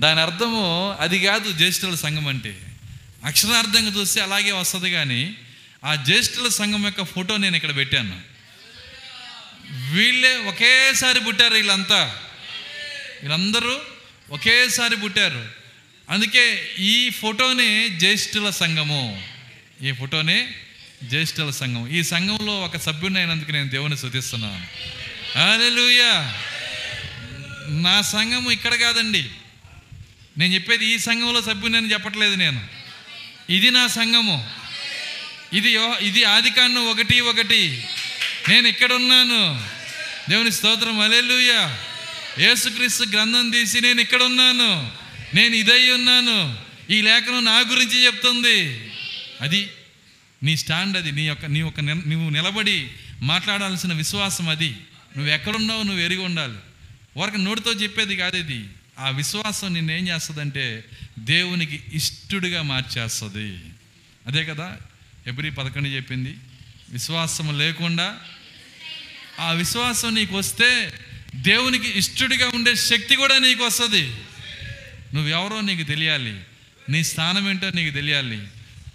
[0.00, 2.76] దాని అర్థము అది కాదు జ్యేష్ఠుల సంఘం అంటే.
[3.24, 5.34] అక్షరార్థంగా చూస్తే అలాగే వస్తుంది కానీ
[5.84, 8.20] ఆ జ్యేష్ఠుల సంఘం యొక్క ఫోటో నేను ఇక్కడ పెట్టాను.
[9.92, 12.22] వీళ్ళే ఒకేసారి పుట్టారు వీళ్ళంతా.
[13.22, 13.80] వీళ్ళందరూ
[14.30, 15.48] ఒకేసారి పుట్టారు.
[16.10, 19.22] అందుకే ఈ ఫోటోనే జ్యేష్ఠుల సంఘము.
[19.82, 20.54] ఈ ఫోటోనే
[21.04, 21.88] జ్యేష్ఠల సంఘం.
[21.88, 24.66] ఈ సంఘంలో ఒక సభ్యుని అయినందుకు నేను దేవుని శుతిస్తున్నాను
[25.38, 26.36] హల్లెలూయా
[27.68, 29.30] నా సంఘము ఇక్కడ కాదండి.
[30.38, 32.66] నేను చెప్పేది ఈ సంఘంలో సభ్యుని అని చెప్పట్లేదు నేను.
[33.50, 34.50] ఇది నా సంఘము.
[35.52, 37.84] ఇది యో- ఇది ఆదికాండం ఒకటి ఒకటి.
[38.48, 39.68] నేను ఇక్కడ ఉన్నాను
[40.30, 41.00] దేవుని స్తోత్రం.
[41.00, 41.78] అలెలుయ్యా
[42.38, 44.90] యేసుక్రీస్తు గ్రంథం తీసి నేను ఇక్కడ ఉన్నాను
[45.34, 46.58] నేను ఇదై ఉన్నాను.
[46.90, 48.90] ఈ లేఖనం నా గురించి చెప్తుంది.
[49.40, 49.70] అది
[50.42, 52.90] నీ స్టాండ్ అది నీ యొక్క నీ యొక్క నువ్వు నిలబడి
[53.20, 54.68] మాట్లాడాల్సిన విశ్వాసం అది.
[55.16, 56.58] నువ్వు ఎక్కడున్నావు నువ్వు ఎరిగి ఉండాలి.
[57.16, 58.66] వరకు నోటితో చెప్పేది కాదు ఇది.
[58.98, 60.84] ఆ విశ్వాసం నిన్నేం చేస్తుందంటే
[61.18, 63.58] దేవునికి ఇష్టడుగా మార్చేస్తుంది.
[64.26, 64.76] అదే కదా
[65.26, 66.36] ఎబ్రి పదకొండు చెప్పింది.
[66.90, 68.16] విశ్వాసం లేకుండా
[69.40, 70.92] ఆ విశ్వాసం నీకు వస్తే
[71.34, 74.16] దేవునికి ఇష్టడిగా ఉండే శక్తి కూడా నీకు వస్తుంది.
[75.14, 76.40] నువ్వెవరో నీకు తెలియాలి.
[76.88, 78.46] నీ స్థానం ఏంటో నీకు తెలియాలి.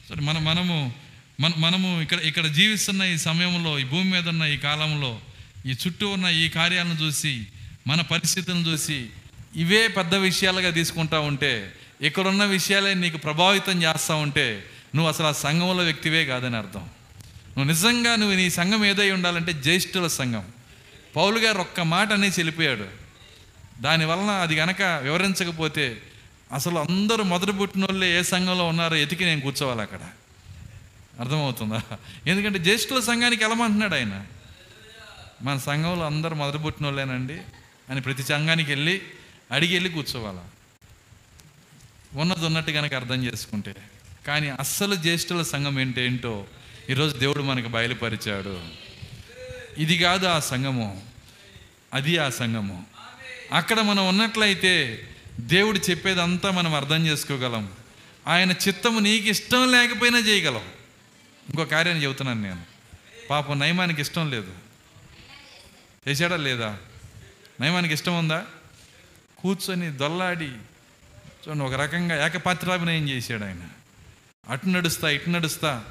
[0.09, 1.05] సరే మన మనము
[1.40, 5.22] మన మనము ఇక్కడ ఇక్కడ జీవిస్తున్న ఈ సమయంలో ఈ భూమి మీద ఉన్న ఈ కాలంలో
[5.66, 7.48] ఈ చుట్టూ ఉన్న ఈ కార్యాలను చూసి
[7.88, 9.10] మన పరిస్థితులను చూసి
[9.56, 15.84] ఇవే పెద్ద విషయాలుగా తీసుకుంటా ఉంటే ఇక్కడున్న విషయాలే నీకు ప్రభావితం చేస్తూ ఉంటే నువ్వు అసలు ఆ సంఘంలో
[15.84, 16.84] వ్యక్తివే కాదని అర్థం.
[17.48, 20.45] నువ్వు నిజంగా నువ్వు నీ సంఘం ఏదై ఉండాలంటే జ్యేష్ఠుల సంఘం.
[21.16, 22.88] పౌలు గారు ఒక్క మాట అనేసి వెళ్ళిపోయాడు
[23.82, 26.02] దానివలన అది గనక వివరించకపోతే
[26.52, 29.99] అసలు అందరూ మొదటి పుట్టిన వాళ్ళే ఏ సంఘంలో ఉన్నారో ఎతికి నేను కూర్చోవాలి అక్కడ.
[31.19, 31.81] అర్థమవుతుందా?
[32.27, 34.25] ఎందుకంటే జ్యేష్ఠుల సంఘానికి వెళ్ళమంటున్నాడు ఆయన?
[35.41, 37.37] మన సంఘంలో అందరూ మొదలు పుట్టిన వాళ్ళేనండి
[37.89, 39.01] అని ప్రతి సంఘానికి వెళ్ళి
[39.51, 40.45] అడిగి వెళ్ళి కూర్చోవాలా?
[42.13, 43.75] ఉన్నది ఉన్నట్టు కనుక అర్థం చేసుకుంటే.
[44.27, 46.45] కానీ అస్సలు జ్యేష్ఠుల సంఘం ఏంటి ఏంటో
[46.89, 48.59] ఈరోజు దేవుడు మనకు బయలుపరిచాడు.
[49.77, 51.03] ఇది కాదు ఆ సంఘము.
[51.93, 52.85] అది ఆ సంఘము.
[53.53, 55.01] అక్కడ మనం ఉన్నట్లయితే
[55.39, 57.69] దేవుడు చెప్పేదంతా మనం అర్థం చేసుకోగలం.
[58.27, 60.61] ఆయన చిత్తము నీకు ఇష్టం లేకపోయినా చేయగలం.
[61.49, 62.65] ఇంకో కార్యాన్ని చెబుతున్నాను నేను.
[63.30, 64.53] పాపం నయమానికి ఇష్టం లేదు.
[66.07, 66.77] చేశాడా లేదా?
[67.61, 68.45] నయమానికి ఇష్టం ఉందా?
[69.38, 70.47] కూర్చొని దొల్లాడి
[71.47, 73.61] చూడండి ఒక రకంగా ఏకపాత్రాభినయం చేశాడు ఆయన.
[74.49, 75.85] అటు నడుస్తా ఇటు నడుస్తా.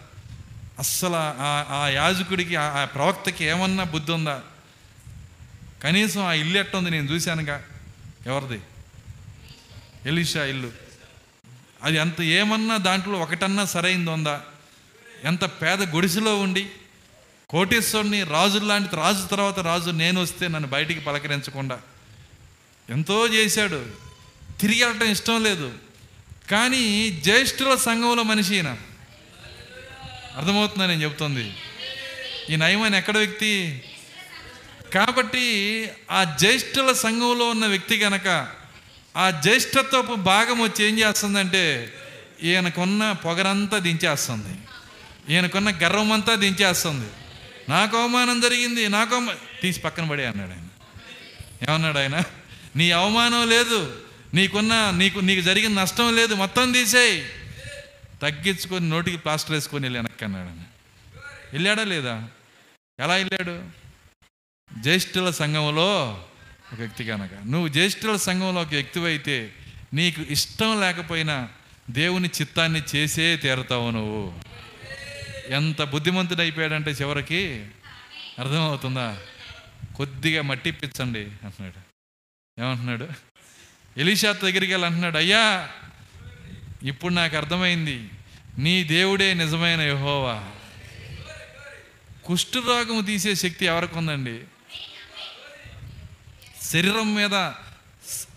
[0.78, 4.42] అస్సలు ఆ- ఆ యాజకుడికి ఆ- ఆ ప్రవక్తకి ఏమన్నా బుద్ధి ఉందా?
[5.82, 7.64] కనీసం ఆ ఇల్లు ఎట్టుంది నేను చూశానుగా?
[8.26, 8.62] ఎవరిది?
[10.06, 10.72] ఎలిషా ఇల్లు.
[11.82, 14.44] అది అంత ఏమన్నా దాంట్లో ఒకటన్నా సరైంది ఉందా?
[15.24, 16.70] ఎంత పేద గుడిసెలో ఉండి
[17.48, 21.80] కోటేశ్వరుని రాజు లాంటి రాజు తర్వాత రాజు నేను వస్తే నన్ను బయటికి పలకరించకుండా
[22.90, 23.86] ఎంతో చేశాడు.
[24.60, 25.72] తిరిగి వెళ్ళటం ఇష్టం లేదు.
[26.50, 28.76] కానీ జ్యేష్ఠుల సంఘంలో మనిషి ఈయన.
[30.36, 31.56] అర్థమవుతుందా నేను చెప్తుంది?
[32.50, 33.82] ఈ నయమని ఎక్కడ వ్యక్తి?
[34.94, 38.48] కాబట్టి ఆ జ్యేష్ఠుల సంఘంలో ఉన్న వ్యక్తి కనుక
[39.16, 41.92] ఆ జ్యేష్ఠత్వపు భాగం వచ్చి ఏం చేస్తుందంటే
[42.42, 44.63] ఈయనకున్న పొగరంతా దించేస్తుంది.
[45.30, 47.10] ఈయనకున్న గర్వం అంతా దించేస్తుంది.
[47.68, 50.68] నాకు అవమానం జరిగింది నాకు అవమా- తీసి పక్కన పడే అన్నాడు ఆయన.
[51.70, 52.22] ఏమన్నాడు ఆయన?
[52.76, 54.02] నీ అవమానం లేదు
[54.34, 57.22] నీకున్న నీకు నీకు జరిగిన నష్టం లేదు మొత్తం తీసేయి.
[58.22, 60.62] తగ్గించుకొని నోటికి ప్లాస్టర్ వేసుకొని వెళ్ళి వెనక్కి అన్నాడు ఆయన.
[61.52, 62.28] వెళ్ళాడా లేదా?
[63.00, 63.62] ఎలా వెళ్ళాడు?
[64.80, 66.24] జ్యేష్ఠుల సంఘంలో
[66.72, 69.52] ఒక వ్యక్తి కనుక నువ్వు జ్యేష్ఠుల సంఘంలో ఒక వ్యక్తివైతే
[69.94, 71.48] నీకు ఇష్టం లేకపోయినా
[71.90, 74.53] దేవుని చిత్తాన్ని చేసే తీరతావు నువ్వు.
[75.48, 77.66] ఎంత బుద్ధిమంతుడు అయిపోయాడంటే చివరికి
[78.38, 79.20] అర్థమవుతుందా?
[79.96, 81.94] కొద్దిగా మట్టి ఇప్పించండి అంటున్నాడు.
[82.60, 83.08] ఏమంటున్నాడు?
[83.96, 85.68] ఎలీషా దగ్గరికి వెళ్ళి అంటున్నాడు అయ్యా
[86.82, 88.10] ఇప్పుడు నాకు అర్థమైంది.
[88.58, 90.50] నీ దేవుడే నిజమైన యహోవా.
[92.24, 94.40] కుష్ఠరోగము తీసే శక్తి ఎవరికి ఉందండి?
[96.62, 97.52] శరీరం మీద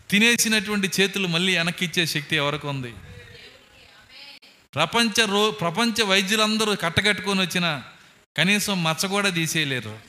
[0.10, 2.94] తినేసినటువంటి చేతులు మళ్ళీ వెనక్కిచ్చే శక్తి ఎవరికి ఉంది?
[4.78, 7.84] ప్రపంచ రో ప్రపంచ వైద్యులందరూ కట్టకట్టుకొని వచ్చిన
[8.38, 9.99] కనీసం మచ్చ కూడా తీసేయలేరు.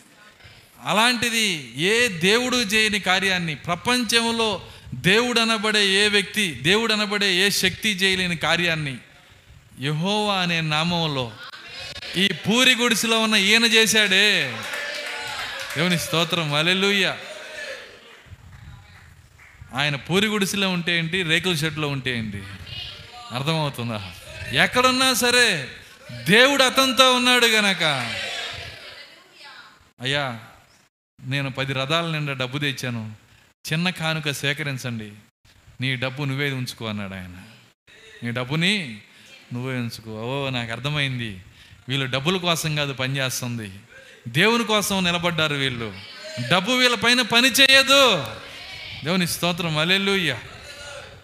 [0.85, 4.62] అలాంటిది ఏ దేవుడు చేయని కార్యాన్ని ప్రపంచంలో
[4.95, 8.97] దేవుడు అనబడే ఏ వ్యక్తి దేవుడు అనబడే ఏ శక్తి చేయలేని కార్యాన్ని
[9.81, 11.32] యహోవా అనే నామంలో
[12.16, 14.57] ఈ పూరి గుడిసెలో ఉన్న ఈయన చేశాడే.
[15.77, 16.55] దేవుని స్తోత్రం.
[16.55, 17.16] అలెలుయ్య
[19.74, 21.23] ఆయన పూరి గుడిసెలో ఉంటే ఏంటి?
[21.23, 22.43] రేకుల షెడ్లో ఉంటే ఏంటి?
[23.32, 24.12] అర్థమవుతుందా?
[24.53, 25.69] ఎక్కడున్నా సరే
[26.25, 27.83] దేవుడు అతనితో ఉన్నాడు గనక.
[30.01, 30.41] అయ్యా
[31.23, 33.16] నేను పది రథాల నిండా డబ్బు తెచ్చాను.
[33.73, 35.12] చిన్న కానుక సేకరించండి.
[35.81, 37.43] నీ డబ్బు నువ్వే ఉంచుకో అన్నాడు ఆయన.
[38.23, 39.01] నీ డబ్బుని
[39.53, 40.11] నువ్వే ఉంచుకో.
[40.11, 41.45] ఓ నాకు అర్థమైంది.
[41.89, 43.73] వీళ్ళు డబ్బుల కోసం కాదు పనిచేస్తుంది
[44.29, 45.95] దేవుని కోసం నిలబడ్డారు వీళ్ళు.
[46.51, 48.27] డబ్బు వీళ్ళ పైన పని చేయదు.
[49.05, 49.79] దేవుని స్తోత్రం.
[49.79, 50.39] అలెలుయ్య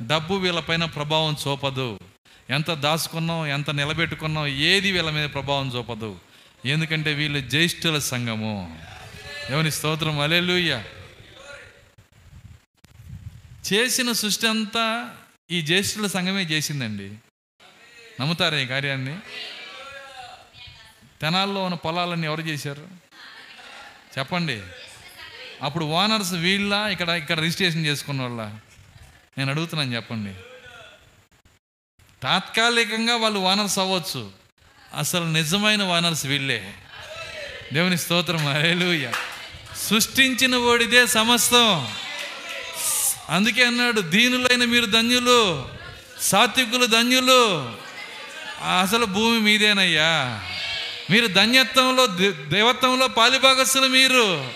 [0.02, 1.98] డబ్బు వీళ్ళపైన ప్రభావం చూపదు.
[2.50, 6.18] ఎంత దాచుకున్నాం ఎంత నిలబెట్టుకున్నాం ఏది వీళ్ళ మీద ప్రభావం చూపదు.
[6.64, 8.80] ఎందుకంటే వీళ్ళు జ్యేష్ఠుల సంఘము.
[9.50, 10.20] ఎవరి స్తోత్రం.
[10.20, 10.82] అలెలుయ్య
[13.72, 15.16] చేసిన సృష్టి అంతా
[15.50, 17.10] ఈ జ్యేష్ఠుల సంఘమే చేసిందండి.
[18.20, 19.18] నమ్ముతారా ఈ కార్యాన్ని?
[21.20, 22.88] తెనాల్లో ఉన్న పొలాలన్నీ ఎవరు చేశారు?
[24.18, 24.62] చెప్పండి.
[25.62, 26.74] అప్పుడు ఓనర్స్ వీళ్ళ?
[26.74, 28.50] ఇక్కడ ఇక్కడ రిజిస్ట్రేషన్ చేసుకున్న వాళ్ళ?
[29.38, 30.34] నేను అడుగుతున్నాను చెప్పండి.
[32.24, 34.30] తాత్కాలికంగా వాళ్ళు ఓనర్స్ అవ్వచ్చు.
[34.98, 36.74] అసలు నిజమైన ఓనర్స్ వీళ్ళే.
[37.72, 38.48] దేవుని స్తోత్రం.
[38.48, 39.12] హల్లెలూయా.
[39.76, 41.88] సృష్టించిన ఓడిదే సమస్తం.
[43.30, 45.68] అందుకే అన్నాడు దీనులైన మీరు ధన్యులు
[46.20, 47.72] సాత్వికులు ధన్యులు.
[48.82, 50.42] అసలు భూమి మీదేనయ్యా.
[51.10, 54.50] మీరు ధన్యత్వంలో దే- దేవత్వంలో పాలిభాగస్తులు మీరు.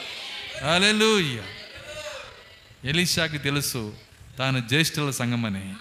[0.75, 1.43] అలెలుయ్య
[2.85, 3.95] ఎలీషాకి తెలుసు
[4.39, 5.75] తాను జ్యేష్ఠుల సంగమని.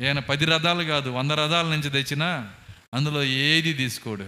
[0.00, 2.48] ఈయన పది రథాలు కాదు వంద రథాల నుంచి తెచ్చినా
[2.94, 4.26] అందులో ఏది తీసుకోడు.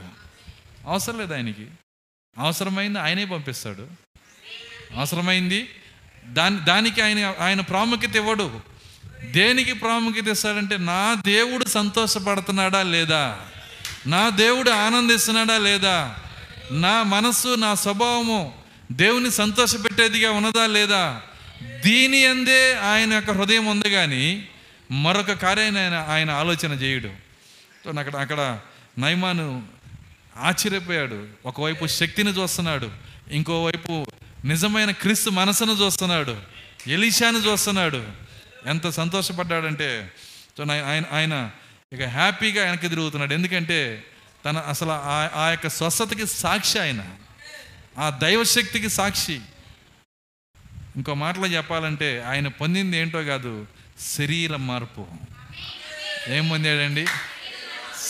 [0.86, 1.66] అవసరం లేదు ఆయనకి.
[2.38, 3.86] అవసరమైంది ఆయనే పంపిస్తాడు.
[4.96, 5.68] అవసరమైంది
[6.26, 8.60] దాని దానికి ఆయన ఆయన ప్రాముఖ్యత ఇవ్వడు.
[9.24, 13.40] దేనికి ప్రాముఖ్యత ఇస్తాడంటే నా దేవుడు సంతోషపడుతున్నాడా లేదా?
[14.06, 16.16] నా దేవుడు ఆనందిస్తున్నాడా లేదా?
[16.72, 18.58] నా మనస్సు నా స్వభావము
[18.92, 21.22] దేవుని సంతోషపెట్టేదిగా ఉన్నదా లేదా?
[21.84, 24.48] దీని అందే ఆయన యొక్క హృదయం ఉంది కానీ
[25.02, 27.08] మరొక కార్యాన్ని ఆయన ఆయన ఆలోచన చేయడు.
[27.98, 28.60] అక్కడ అక్కడ
[28.98, 29.66] నైమాను
[30.36, 31.28] ఆశ్చర్యపోయాడు.
[31.46, 32.90] ఒకవైపు శక్తిని చూస్తున్నాడు.
[33.30, 34.06] ఇంకోవైపు
[34.44, 36.40] నిజమైన క్రీస్తు మనసును చూస్తున్నాడు.
[36.86, 38.06] ఎలీషాను చూస్తున్నాడు.
[38.66, 40.12] ఎంత సంతోషపడ్డాడంటే
[40.70, 41.50] ఆయన ఆయన
[41.92, 43.34] ఇక హ్యాపీగా వెనక్కి తిరుగుతున్నాడు.
[43.34, 44.04] ఎందుకంటే
[44.44, 47.04] తన అసలు ఆ- ఆ యొక్క స్వస్థతకి సాక్షి ఆయన.
[47.98, 49.40] ఆ దైవశక్తికి సాక్షి.
[50.96, 53.66] ఇంకో మాటలో చెప్పాలంటే ఆయన పొందింది ఏంటో కాదు.
[53.98, 55.06] శరీర మార్పు.
[56.28, 57.06] ఏం పొందాడండి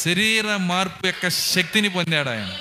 [0.04, 2.56] శరీర మార్పు యొక్క శక్తిని పొందాడు ఆయన.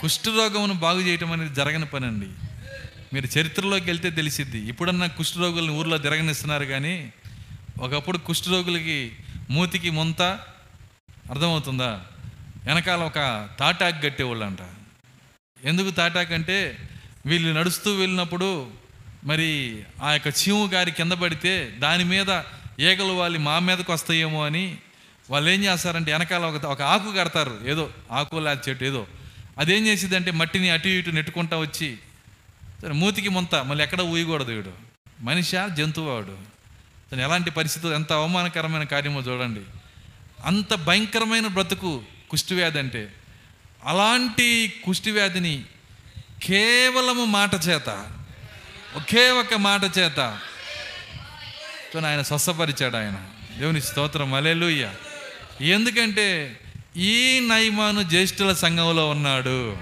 [0.00, 2.28] కుష్ఠరోగమును బాగు చేయటం అనేది జరగని పని అండి
[3.12, 4.58] మీరు చరిత్రలోకి వెళ్తే తెలిసిద్ది.
[4.58, 7.12] ఇప్పుడన్నా కుష్ఠరోగులను ఊర్లో తిరగనిస్తున్నారు కానీ
[7.80, 9.12] ఒకప్పుడు కుష్ఠరోగులకి
[9.50, 10.22] మూతికి ముంత
[11.30, 12.04] అర్థమవుతుందా?
[12.64, 14.58] వెనకాల ఒక తాటాకు కట్టేవాళ్ళు అంట
[15.64, 16.88] ఎందుకు తాటాక్ అంటే
[17.26, 18.70] వీళ్ళు నడుస్తూ వెళ్ళినప్పుడు
[19.24, 22.42] మరి ఆ యొక్క చీము గారి కింద పడితే దాని మీద
[22.80, 24.76] ఈగలు వాళ్ళు మా మీదకి వస్తాయేమో అని
[25.30, 27.60] వాళ్ళు ఏం చేస్తారంటే వెనకాల ఒక ఒక ఆకు కడతారు.
[27.66, 29.06] ఏదో ఆకు లేదా చెట్టు ఏదో.
[29.58, 31.98] అదేం చేసిద్దంటే మట్టిని అటు ఇటు నెట్టుకుంటా వచ్చి
[32.82, 34.72] సరే మూతికి ముంత మళ్ళీ ఎక్కడ ఊయకూడదు వీడు.
[35.20, 35.56] మనిషి?
[35.74, 36.38] జంతువు వాడు
[37.12, 39.60] తను ఎలాంటి పరిస్థితులు ఎంత అవమానకరమైన కార్యమో చూడండి.
[40.44, 43.12] అంత భయంకరమైన బ్రతుకు కుష్టివ్యాధి అంటే.
[43.84, 45.64] అలాంటి కుష్టివ్యాధిని
[46.42, 48.10] కేవలము మాట చేత
[48.96, 50.20] ఒకే ఒక మాట చేత.
[52.06, 53.14] ఆయన స్వస్థపరిచాడు ఆయన.
[53.58, 54.34] దేవుని స్తోత్రం.
[54.34, 54.90] అలెలుయ్య
[55.60, 56.58] ఎందుకంటే
[56.96, 59.78] ఈ నైమాను జ్యేష్ఠుల సంఘంలో ఉన్నాడు.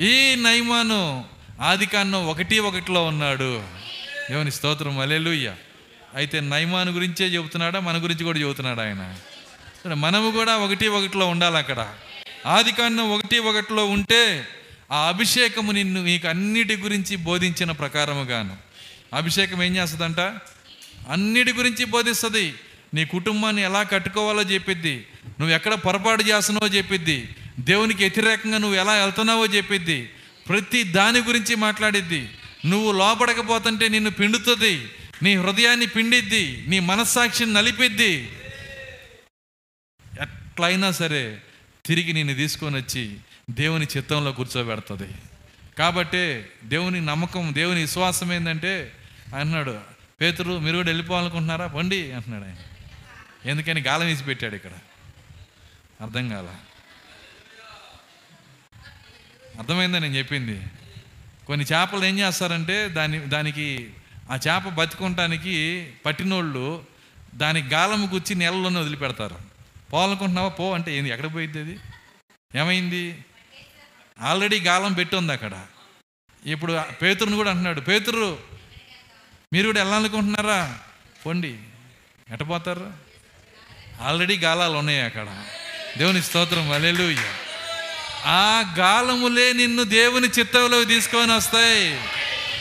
[0.00, 1.24] ఈ నైమాను
[1.60, 3.62] ఆదికాండం ఒకటి ఒకటిలో ఉన్నాడు.
[4.30, 4.98] దేవుని స్తోత్రం.
[4.98, 5.54] అలెలుయ్య
[6.14, 7.80] అయితే నైమాను గురించే చెబుతున్నాడా?
[7.80, 9.14] మన గురించి కూడా చెబుతున్నాడు ఆయన?
[9.94, 11.94] మనము కూడా ఒకటి ఒకటిలో ఉండాలి అక్కడ.
[12.46, 14.48] ఆదికాండం ఒకటి ఒకటిలో ఉంటే
[14.92, 18.56] ఆ అభిషేకము నిన్ను నీకు అన్నిటి గురించి బోధించిన ప్రకారముగాను.
[19.14, 20.20] అభిషేకం ఏం చేస్తుందంట?
[21.08, 22.54] అన్నిటి గురించి బోధిస్తుంది.
[22.94, 25.06] నీ కుటుంబాన్ని ఎలా కట్టుకోవాలో చెప్పిద్ది.
[25.40, 27.34] నువ్వు ఎక్కడ పొరపాటు చేస్తున్నావో చెప్పిద్ది.
[27.60, 30.10] దేవునికి వ్యతిరేకంగా నువ్వు ఎలా వెళ్తున్నావో చెప్పిద్ది.
[30.48, 32.30] ప్రతి దాని గురించి మాట్లాడిద్ది.
[32.66, 34.90] నువ్వు లోపడకపోతుంటే నిన్ను పిండుతుంది.
[35.22, 36.64] నీ హృదయాన్ని పిండిద్ది.
[36.66, 38.32] నీ మనస్సాక్షిని నలిపిద్ది.
[40.22, 41.38] ఎట్లయినా సరే
[41.86, 43.16] తిరిగి నిన్ను తీసుకొని వచ్చి
[43.50, 45.14] దేవుని చిత్తంలో కూర్చోబెడుతుంది.
[45.78, 48.92] కాబట్టి దేవుని నమ్మకం దేవుని విశ్వాసం ఏంటంటే
[49.38, 49.80] అన్నాడు
[50.20, 51.66] పేతురు మీరు కూడా వెళ్ళిపోవాలనుకుంటున్నారా?
[51.66, 52.56] పండి అంటున్నాడు ఆయన.
[53.48, 54.70] ఎందుకని గాలం వేసి పెట్టాడు ఇక్కడ.
[56.00, 56.56] అర్థం కాల.
[59.58, 60.62] అర్థమైందా నేను చెప్పింది?
[61.46, 63.90] కొన్ని చేపలు ఏం చేస్తారంటే దాని దానికి
[64.30, 66.84] ఆ చేప బతుకుంటానికి పట్టినోళ్ళు
[67.34, 69.36] దానికి గాలం గుచ్చి నీళ్ళలోనే వదిలిపెడతారు.
[69.92, 70.48] పోవాలనుకుంటున్నావా?
[70.48, 71.10] పో అంటే ఏంది?
[71.10, 71.78] ఎక్కడ పోయిద్ది అది?
[72.54, 73.24] ఏమైంది?
[74.20, 75.66] ఆల్రెడీ గాలం పెట్టి ఉంది అక్కడ.
[76.46, 78.38] ఇప్పుడు పేతురుని కూడా అంటున్నాడు పేతురు
[79.52, 80.78] మీరు కూడా వెళ్ళాలనుకుంటున్నారా?
[81.26, 81.58] పొండి.
[82.32, 82.92] ఎటపోతారు
[84.02, 85.44] ఆల్రెడీ గాలాలు ఉన్నాయి అక్కడ.
[85.98, 87.16] దేవుని స్తోత్రం వలెలు
[88.24, 92.00] ఆ గాలములే నిన్ను దేవుని చిత్తంలోకి తీసుకొని వస్తాయి.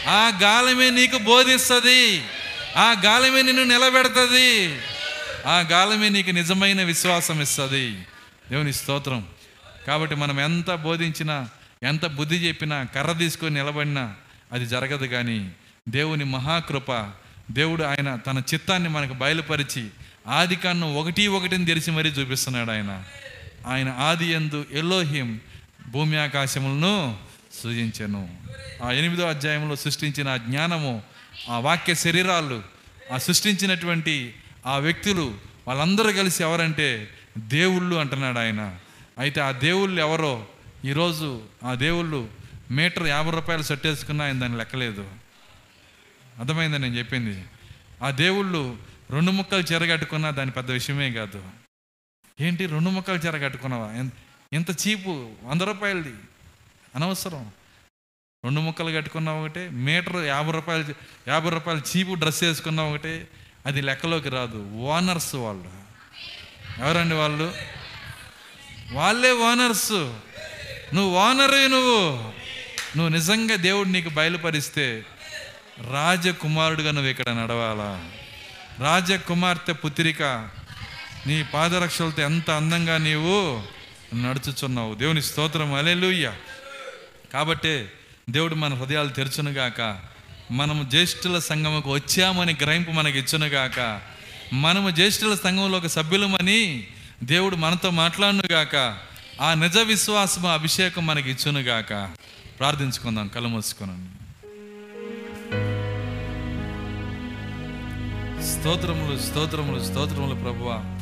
[0.08, 2.24] ఆ గాలమే నీకు బోధిస్తుంది.
[2.78, 4.82] ఆ గాలమే నిన్ను నిలబెడుతుంది.
[5.46, 7.92] ఆ గాలమే నీకు నిజమైన విశ్వాసం ఇస్తుంది.
[8.50, 9.28] దేవుని స్తోత్రం.
[9.88, 11.50] కాబట్టి మనం ఎంత బోధించినా
[11.84, 14.16] ఎంత బుద్ధి చెప్పినా కర్ర తీసుకొని నిలబడినా
[14.52, 15.52] అది జరగదు కానీ
[15.90, 17.12] దేవుని మహాకృప
[17.52, 19.88] దేవుడు ఆయన తన చిత్తాన్ని మనకు బయలుపరిచి
[20.28, 23.04] ఆది కాండం ఒకటి ఒకటిని తెరిచి మరీ చూపిస్తున్నాడు ఆయన.
[23.68, 25.40] ఆయన ఆది ఎందు ఎల్లోహిం
[25.88, 27.18] భూమి ఆకాశములను
[27.64, 28.30] సృజించను.
[28.84, 31.04] ఆ ఎనిమిదో అధ్యాయంలో సృష్టించిన ఆ జ్ఞానము
[31.50, 32.64] ఆ వాక్య శరీరాలు
[33.14, 34.34] ఆ సృష్టించినటువంటి
[34.66, 35.36] ఆ వ్యక్తులు
[35.68, 38.78] వాళ్ళందరూ కలిసి ఎవరంటే దేవుళ్ళు అంటున్నాడు ఆయన.
[39.20, 40.48] అయితే ఆ దేవుళ్ళు ఎవరో?
[40.86, 42.30] ఈరోజు ఆ దేవుళ్ళు
[42.72, 45.12] మీటర్ యాభై రూపాయలు సట్టేసుకున్నా ఆయన దాన్ని లెక్కలేదు.
[46.40, 47.46] అర్థమైందని నేను చెప్పింది?
[48.04, 48.78] ఆ దేవుళ్ళు
[49.10, 51.44] రెండు ముక్కలు చెరగట్టుకున్నా దాని పెద్ద విషయమే కాదు.
[52.42, 54.10] ఏంటి రెండు ముక్కలు చెరగట్టుకున్నావా?
[54.54, 56.14] ఎంత చీపు వంద రూపాయలది.
[56.96, 57.52] అనవసరం.
[58.44, 60.96] రెండు ముక్కలు కట్టుకున్న ఒకటే మీటర్ యాభై రూపాయలు
[61.28, 63.28] యాభై రూపాయలు చీపు డ్రెస్ వేసుకున్న ఒకటే
[63.66, 64.72] అది లెక్కలోకి రాదు.
[64.72, 65.72] ఓనర్స్ వాళ్ళు.
[66.82, 67.79] ఎవరండి వాళ్ళు?
[68.92, 69.92] వాళ్ళే ఓనర్స్.
[70.96, 72.16] నువ్వు ఓనరే నువ్వు.
[72.98, 75.06] నువ్వు నిజంగా దేవుడు నీకు బయలుపరిస్తే
[75.92, 78.12] రాజకుమారుడుగా నువ్వు ఇక్కడ నడవాలా?
[78.80, 80.50] రాజకుమార్తె పుత్రిక
[81.28, 83.64] నీ పాదరక్షలతో ఎంత అందంగా నీవు
[84.16, 84.96] నడుచుచున్నావు.
[84.96, 85.74] దేవుని స్తోత్రం.
[85.74, 86.34] అలెలుయ్య
[87.34, 87.92] కాబట్టే
[88.30, 90.00] దేవుడు మన హృదయాలు తెరచునుగాక
[90.52, 94.02] మనము జ్యేష్ఠుల సంఘముకు వచ్చామని గ్రహింపు మనకి ఇచ్చునుగాక
[94.54, 96.88] మనము జ్యేష్ఠుల సంఘంలో ఒక సభ్యులమని
[97.24, 98.98] దేవుడు మనతో మాట్లాడునుగాక.
[99.42, 102.10] ఆ నిజ విశ్వాసము అభిషేకం మనకి ఇచ్చునుగాక
[102.60, 104.20] ప్రార్థించుకుందాం కళ్ళు మూసుకున్నాను
[108.44, 110.98] స్తోత్రములు స్తోత్రములు స్తోత్రములు ప్రభువ.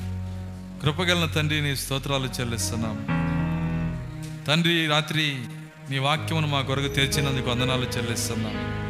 [0.83, 2.97] కృపగలన తండ్రి నీ స్తోత్రాలు చెల్లిస్తున్నాం.
[4.47, 5.35] తండ్రి రాత్రి
[5.89, 8.87] నీ వాక్యమును మా కొరకు తెరిచినందుకు వందనాలు చెల్లిస్తున్నాం.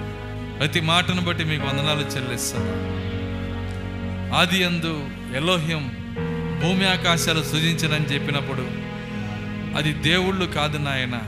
[0.60, 2.98] ప్రతి మాటను బట్టి మీకు వందనాలు చెల్లిస్తున్నాం.
[4.34, 5.97] ఆది అందు ఎలోహ్యం
[6.62, 8.68] భూమి ఆకాశాలు సృజించనని చెప్పినప్పుడు
[9.78, 11.22] అది దేవుళ్ళు కాదు నాయన.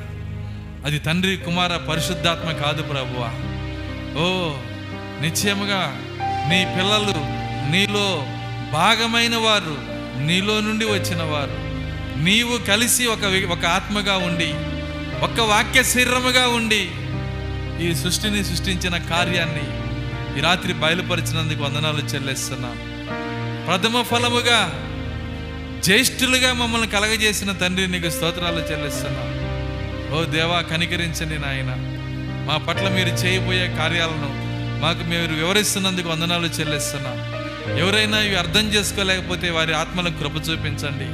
[0.86, 3.28] అది తండ్రి కుమార పరిశుద్ధాత్మ కాదు ప్రభువా.
[4.22, 4.54] ఓ
[5.22, 6.02] నిశ్చయముగా
[6.50, 7.14] నీ పిల్లలు
[7.72, 8.26] నీలో
[8.74, 9.78] భాగమైన వారు
[10.26, 11.70] నీలో నుండి వచ్చిన వారు.
[12.24, 14.54] నీవు కలిసి ఒక ఒక ఆత్మగా ఉండి
[15.26, 16.92] ఒక వాక్య శరీరముగా ఉండి
[17.86, 19.64] ఈ సృష్టిని సృష్టించిన కార్యాన్ని
[20.40, 22.78] ఈ రాత్రి బయలుపరిచినందుకు వందనాలు చెల్లిస్తున్నాం.
[23.68, 24.86] ప్రథమ ఫలముగా
[25.86, 29.30] జ్యేష్ఠులుగా మమ్మల్ని కలగజేసిన తండ్రి నీకు స్తోత్రాలు చెల్లిస్తున్నాం.
[30.16, 31.72] ఓ దేవా కనికరించండి నాయన.
[32.48, 34.30] మా పట్ల మీరు చేయబోయే కార్యాలను
[34.84, 37.18] మాకు మీరు వివరిస్తున్నందుకు వందనాలు చెల్లిస్తున్నాం.
[37.80, 41.10] ఎవరైనా ఇవి అర్థం చేసుకోలేకపోతే వారి ఆత్మలకు కృప చూపించండి.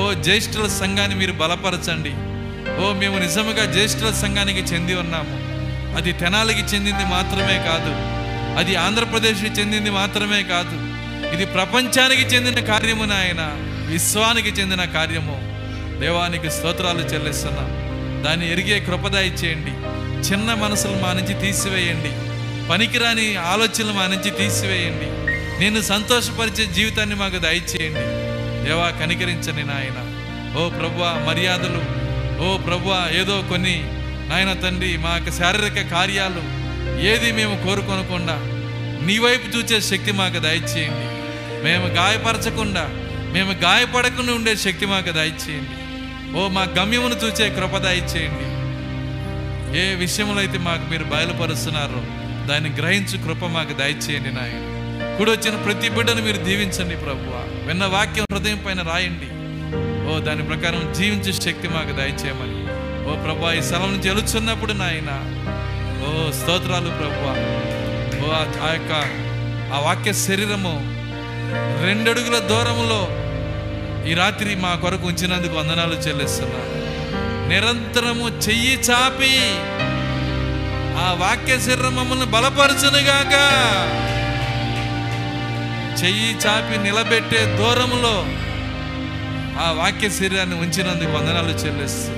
[0.00, 2.12] ఓ జ్యేష్ఠుల సంఘాన్ని మీరు బలపరచండి.
[2.82, 5.36] ఓ మేము నిజముగా జ్యేష్ఠుల సంఘానికి చెంది ఉన్నాము.
[5.98, 7.92] అది తెనాలికి చెందింది మాత్రమే కాదు
[8.60, 10.76] అది ఆంధ్రప్రదేశ్కి చెందింది మాత్రమే కాదు
[11.34, 13.48] ఇది ప్రపంచానికి చెందిన కార్యము నాయనా.
[13.90, 15.36] విశ్వానికి చెందిన కార్యము.
[16.00, 17.80] దేవానికి స్తోత్రాలు చెల్లిస్తున్నాం.
[18.24, 19.70] దాన్ని ఎరిగే కృపద ఇచ్చేయండి.
[20.30, 22.12] చిన్న మనసులు మా నుంచి తీసివేయండి.
[22.68, 25.06] పనికిరాని ఆలోచనలు మా నుంచి తీసివేయండి.
[25.60, 28.30] నేను సంతోషపరిచే జీవితాన్ని మాకు దయచేయండి.
[28.68, 30.10] దేవా కనికరించని నాయన.
[30.58, 31.82] ఓ ప్రభు మర్యాదలు.
[32.44, 33.84] ఓ ప్రభు ఏదో కొన్ని.
[34.28, 36.42] నాయన తండ్రి మా యొక్క శారీరక కార్యాలు
[37.00, 38.36] ఏది మేము కోరుకొనకుండా
[39.06, 41.06] నీ వైపు చూచే శక్తి మాకు దయచేయండి.
[41.64, 42.88] మేము గాయపరచకుండా
[43.32, 45.76] మేము గాయపడకుండా ఉండే శక్తి మాకు దయచేయండి
[46.38, 48.46] ఓ మా గమ్యమును చూచే కృప దయచేయండి
[49.78, 52.00] ఏ విషయంలో అయితే మాకు మీరు బయలుపరుస్తున్నారో
[52.46, 54.60] దాన్ని గ్రహించు కృప మాకు దయచేయండి నాయన.
[55.12, 57.34] ఇప్పుడు వచ్చిన ప్రతి బిడ్డను మీరు దీవించండి ప్రభువ.
[57.66, 59.28] విన్న వాక్యం హృదయం పైన రాయండి.
[60.08, 62.58] ఓ దాని ప్రకారం జీవించే శక్తి మాకు దయచేయమని
[63.10, 65.10] ఓ ప్రభా ఈ స్థలం నుంచి వెలుచున్నప్పుడు నాయన.
[66.04, 67.28] ఓ స్తోత్రాలు ప్రభు
[68.24, 68.92] ఓ ఆ- ఆ యొక్క
[69.74, 70.74] ఆ వాక్య శరీరము
[71.84, 73.00] రెండడుగుల దూరములో
[74.08, 76.60] ఈ రాత్రి మా కొరకు ఉంచినందుకు వందనాలు చెల్లిస్తున్నా
[77.48, 79.34] నిరంతరము చెయ్యి చాపి
[81.04, 83.34] ఆ వాక్య శరీరం మమ్మల్ని బలపరచునుగాక.
[86.00, 88.14] చెయ్యి చాపి నిలబెట్టే దూరంలో
[89.64, 92.12] ఆ వాక్య శరీరాన్ని ఉంచినందుకు వందనాలు చెల్లిస్తూ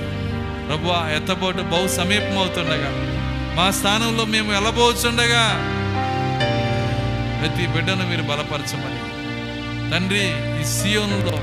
[0.67, 2.91] ప్రభు ఎత్తబోటు బహు సమీపం అవుతుండగా
[3.57, 5.43] మా స్థానంలో మేము వెళ్ళబోచుండగా
[7.39, 9.01] ప్రతి బిడ్డను మీరు బలపరచమని.
[9.91, 10.23] తండ్రి
[10.61, 11.35] ఈ సియోనులో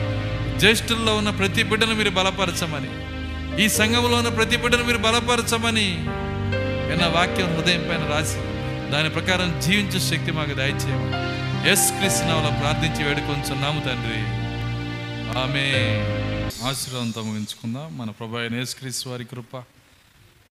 [0.60, 2.90] జ్యేష్ఠుల్లో ఉన్న ప్రతి బిడ్డను మీరు బలపరచమని
[3.62, 5.88] ఈ సంఘంలో ఉన్న ప్రతి బిడ్డను మీరు బలపరచమని
[6.88, 8.40] విన్న వాక్యం హృదయం పైన రాసి
[8.90, 11.18] దాని ప్రకారం జీవించే శక్తి మాకు దయచేయమని
[11.70, 14.20] ఎస్ కృష్ణంలో ప్రార్థించి వేడుకొంచున్నాము తండ్రి.
[15.38, 15.64] ఆమె
[16.68, 17.98] ఆశీర్వాదంతో ముగించుకుందాం.
[17.98, 19.56] మన ప్రభా అయిన యేసుక్రీస్తు వారి కృప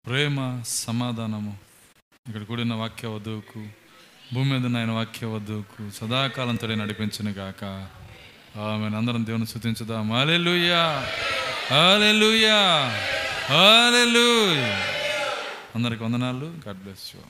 [0.07, 1.53] ప్రేమ సమాధానము
[2.27, 3.61] ఇక్కడ కూడిన వాక్య వధువుకు
[4.33, 7.61] భూమి మీద నాయన వాక్య వధువుకు సదాకాలంతో నడిపించను గాక.
[8.57, 11.07] ఆమె అందరం దేవుని శుతించుదాం హాలెలూయా
[11.71, 12.59] హాలెలూయా
[13.49, 14.77] హాలెలూయా
[15.75, 16.45] అందరికి వందనాలు.
[16.67, 17.21] God bless you.